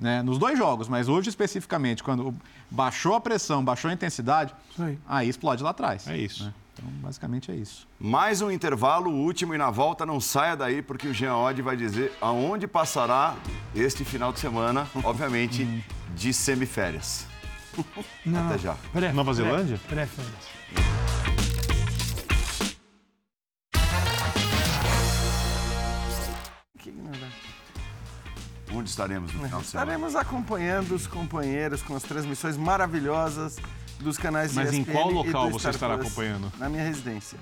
Né? 0.00 0.22
Nos 0.22 0.38
dois 0.38 0.56
jogos, 0.56 0.88
mas 0.88 1.06
hoje 1.08 1.28
especificamente, 1.28 2.02
quando 2.02 2.34
baixou 2.70 3.14
a 3.14 3.20
pressão, 3.20 3.62
baixou 3.62 3.90
a 3.90 3.94
intensidade, 3.94 4.54
aí. 4.78 4.98
aí 5.06 5.28
explode 5.28 5.62
lá 5.62 5.70
atrás. 5.70 6.06
É 6.08 6.16
isso. 6.16 6.44
né? 6.44 6.54
Então, 6.72 6.90
basicamente 7.02 7.50
é 7.52 7.54
isso. 7.54 7.86
Mais 8.00 8.40
um 8.40 8.50
intervalo, 8.50 9.10
o 9.10 9.14
último, 9.14 9.54
e 9.54 9.58
na 9.58 9.70
volta 9.70 10.06
não 10.06 10.18
saia 10.20 10.56
daí, 10.56 10.80
porque 10.82 11.06
o 11.08 11.12
Jean 11.14 11.36
Oddi 11.36 11.60
vai 11.62 11.76
dizer 11.76 12.10
aonde 12.20 12.66
passará 12.66 13.36
este 13.76 14.04
final 14.04 14.32
de 14.32 14.40
semana, 14.40 14.88
obviamente, 15.04 15.84
de 16.16 16.32
semiférias. 16.32 17.26
Não, 18.24 18.48
Até 18.48 18.58
já. 18.58 18.76
Nova 19.12 19.32
Zelândia? 19.34 19.78
Que 26.78 26.90
ignorante. 26.90 27.54
Onde 28.72 28.88
estaremos 28.90 29.32
no 29.32 29.44
final 29.44 29.60
de 29.60 29.66
semana? 29.66 29.92
Estaremos 29.92 30.16
acompanhando 30.16 30.94
os 30.94 31.06
companheiros 31.06 31.82
com 31.82 31.94
as 31.94 32.02
transmissões 32.02 32.56
maravilhosas 32.56 33.56
dos 34.00 34.18
canais 34.18 34.52
Mas 34.54 34.72
em 34.72 34.80
ESPN 34.80 34.92
qual 34.92 35.10
e 35.10 35.14
local 35.14 35.50
você 35.50 35.58
Star 35.60 35.74
estará 35.74 35.94
Plus. 35.96 36.06
acompanhando? 36.08 36.52
Na 36.58 36.68
minha 36.68 36.82
residência. 36.82 37.38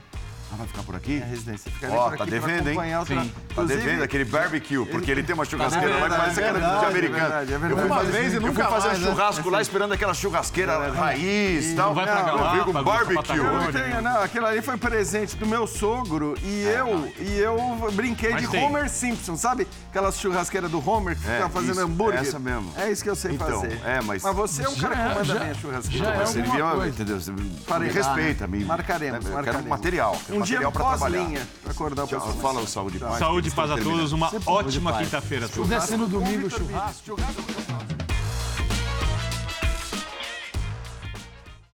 Ah, 0.53 0.57
vai 0.59 0.67
ficar 0.67 0.83
por 0.83 0.95
aqui? 0.95 1.13
Minha 1.15 1.25
residência. 1.27 1.71
Ficarei 1.71 1.97
Ó, 1.97 2.11
por 2.11 2.19
tá 2.19 2.25
aqui 2.25 2.31
devendo, 2.31 2.67
hein? 2.69 2.73
acompanhar 2.75 3.01
o 3.01 3.07
tra- 3.07 3.17
Tá 3.17 3.25
Inclusive, 3.53 3.81
devendo 3.81 4.03
aquele 4.03 4.25
barbecue, 4.27 4.85
porque 4.87 5.11
ele 5.11 5.23
tem 5.23 5.35
uma 5.35 5.45
churrasqueira 5.47 5.87
É 5.87 5.89
lá 5.89 5.95
que 5.95 6.01
verdade, 6.03 6.21
parece 6.23 6.41
é 6.41 6.45
aquela 6.45 6.59
de 6.59 6.65
verdade, 6.67 6.87
americano. 6.87 7.17
é 7.17 7.29
verdade, 7.29 7.53
é 7.53 7.55
Eu 7.55 7.61
fui 7.61 7.69
verdade. 7.69 7.89
fazer, 8.07 8.13
vez 8.13 8.35
e 8.35 8.41
nunca 8.41 8.65
fazer 8.69 8.87
um 8.87 8.91
mais, 8.91 9.01
né? 9.01 9.07
churrasco 9.11 9.51
lá 9.51 9.63
esperando 9.63 9.93
aquela 9.93 10.15
churrasqueira 10.15 10.91
raiz 10.93 11.67
e 11.71 11.75
tal. 11.75 11.95
vai 11.95 12.05
pra 12.05 12.21
Eu 12.33 12.51
vi 12.53 12.61
com 12.73 12.83
barbecue. 12.85 13.37
Eu 13.39 13.45
não 13.53 13.73
tenho, 13.73 14.03
não. 14.03 14.23
Aquilo 14.23 14.47
ali 14.47 14.61
foi 14.63 14.77
presente 14.77 15.37
do 15.37 15.47
meu 15.47 15.67
sogro 15.67 16.35
e 16.43 16.67
É, 16.67 16.81
eu 16.81 17.13
e 17.19 17.39
eu 17.39 17.91
brinquei 17.95 18.33
Mas 18.33 18.43
de 18.43 18.49
tem. 18.49 18.65
Homer 18.65 18.91
Simpson, 18.91 19.37
sabe? 19.37 19.67
Aquelas 19.91 20.19
churrasqueiras 20.19 20.71
do 20.71 20.87
Homer 20.87 21.17
que 21.19 21.29
É, 21.31 21.37
fica 21.37 21.49
fazendo 21.49 21.73
isso, 21.73 21.81
hambúrguer. 21.81 22.21
essa 22.21 22.39
mesmo. 22.39 22.73
É 22.77 22.91
isso 22.91 23.03
que 23.03 23.09
eu 23.11 23.17
sei 23.17 23.33
Então, 23.33 23.49
fazer. 23.63 23.81
é, 23.87 24.01
mas- 24.03 24.23
Mas 24.23 24.35
você 24.37 24.65
é 24.65 24.69
um 24.69 24.75
cara 24.75 24.95
Já 24.95 25.01
que 25.03 25.09
é, 25.11 25.15
manda 25.15 25.25
já- 25.25 25.35
bem 25.41 25.51
a 25.51 25.55
churrasqueira. 25.55 26.05
já 26.05 26.13
é 26.13 26.17
Mas 26.19 26.29
servia, 26.29 26.87
entendeu? 26.89 27.21
Você 27.21 27.33
Farei 27.67 27.89
me 27.89 27.95
respeita, 27.95 28.47
me. 28.47 28.65
Marcaremos, 28.65 29.17
Eu 29.17 29.23
quero 29.23 29.35
marcaremos. 29.35 29.67
material. 29.69 30.19
Um 30.43 30.45
dia 30.45 30.61
material 30.61 30.73
pra 30.73 30.85
trabalhar. 30.85 31.19
pós-linha 31.19 31.49
pra 31.63 31.73
acordar 31.73 32.05
o 32.05 32.07
Tchau, 32.07 32.21
pessoal. 32.21 32.37
Fala 32.41 32.61
o 32.61 32.67
saúde 32.67 32.97
e 32.97 33.01
paz. 33.01 33.19
Saúde 33.19 33.49
e 33.49 33.51
paz 33.51 33.71
a 33.71 33.79
todos, 33.79 34.13
uma 34.13 34.31
ótima 34.47 34.99
quinta-feira 34.99 35.47
a 35.47 35.49
todos. 35.49 35.69
Desce 35.69 35.97
no 35.97 36.07
domingo. 36.07 36.51
Churrasco. 36.51 37.17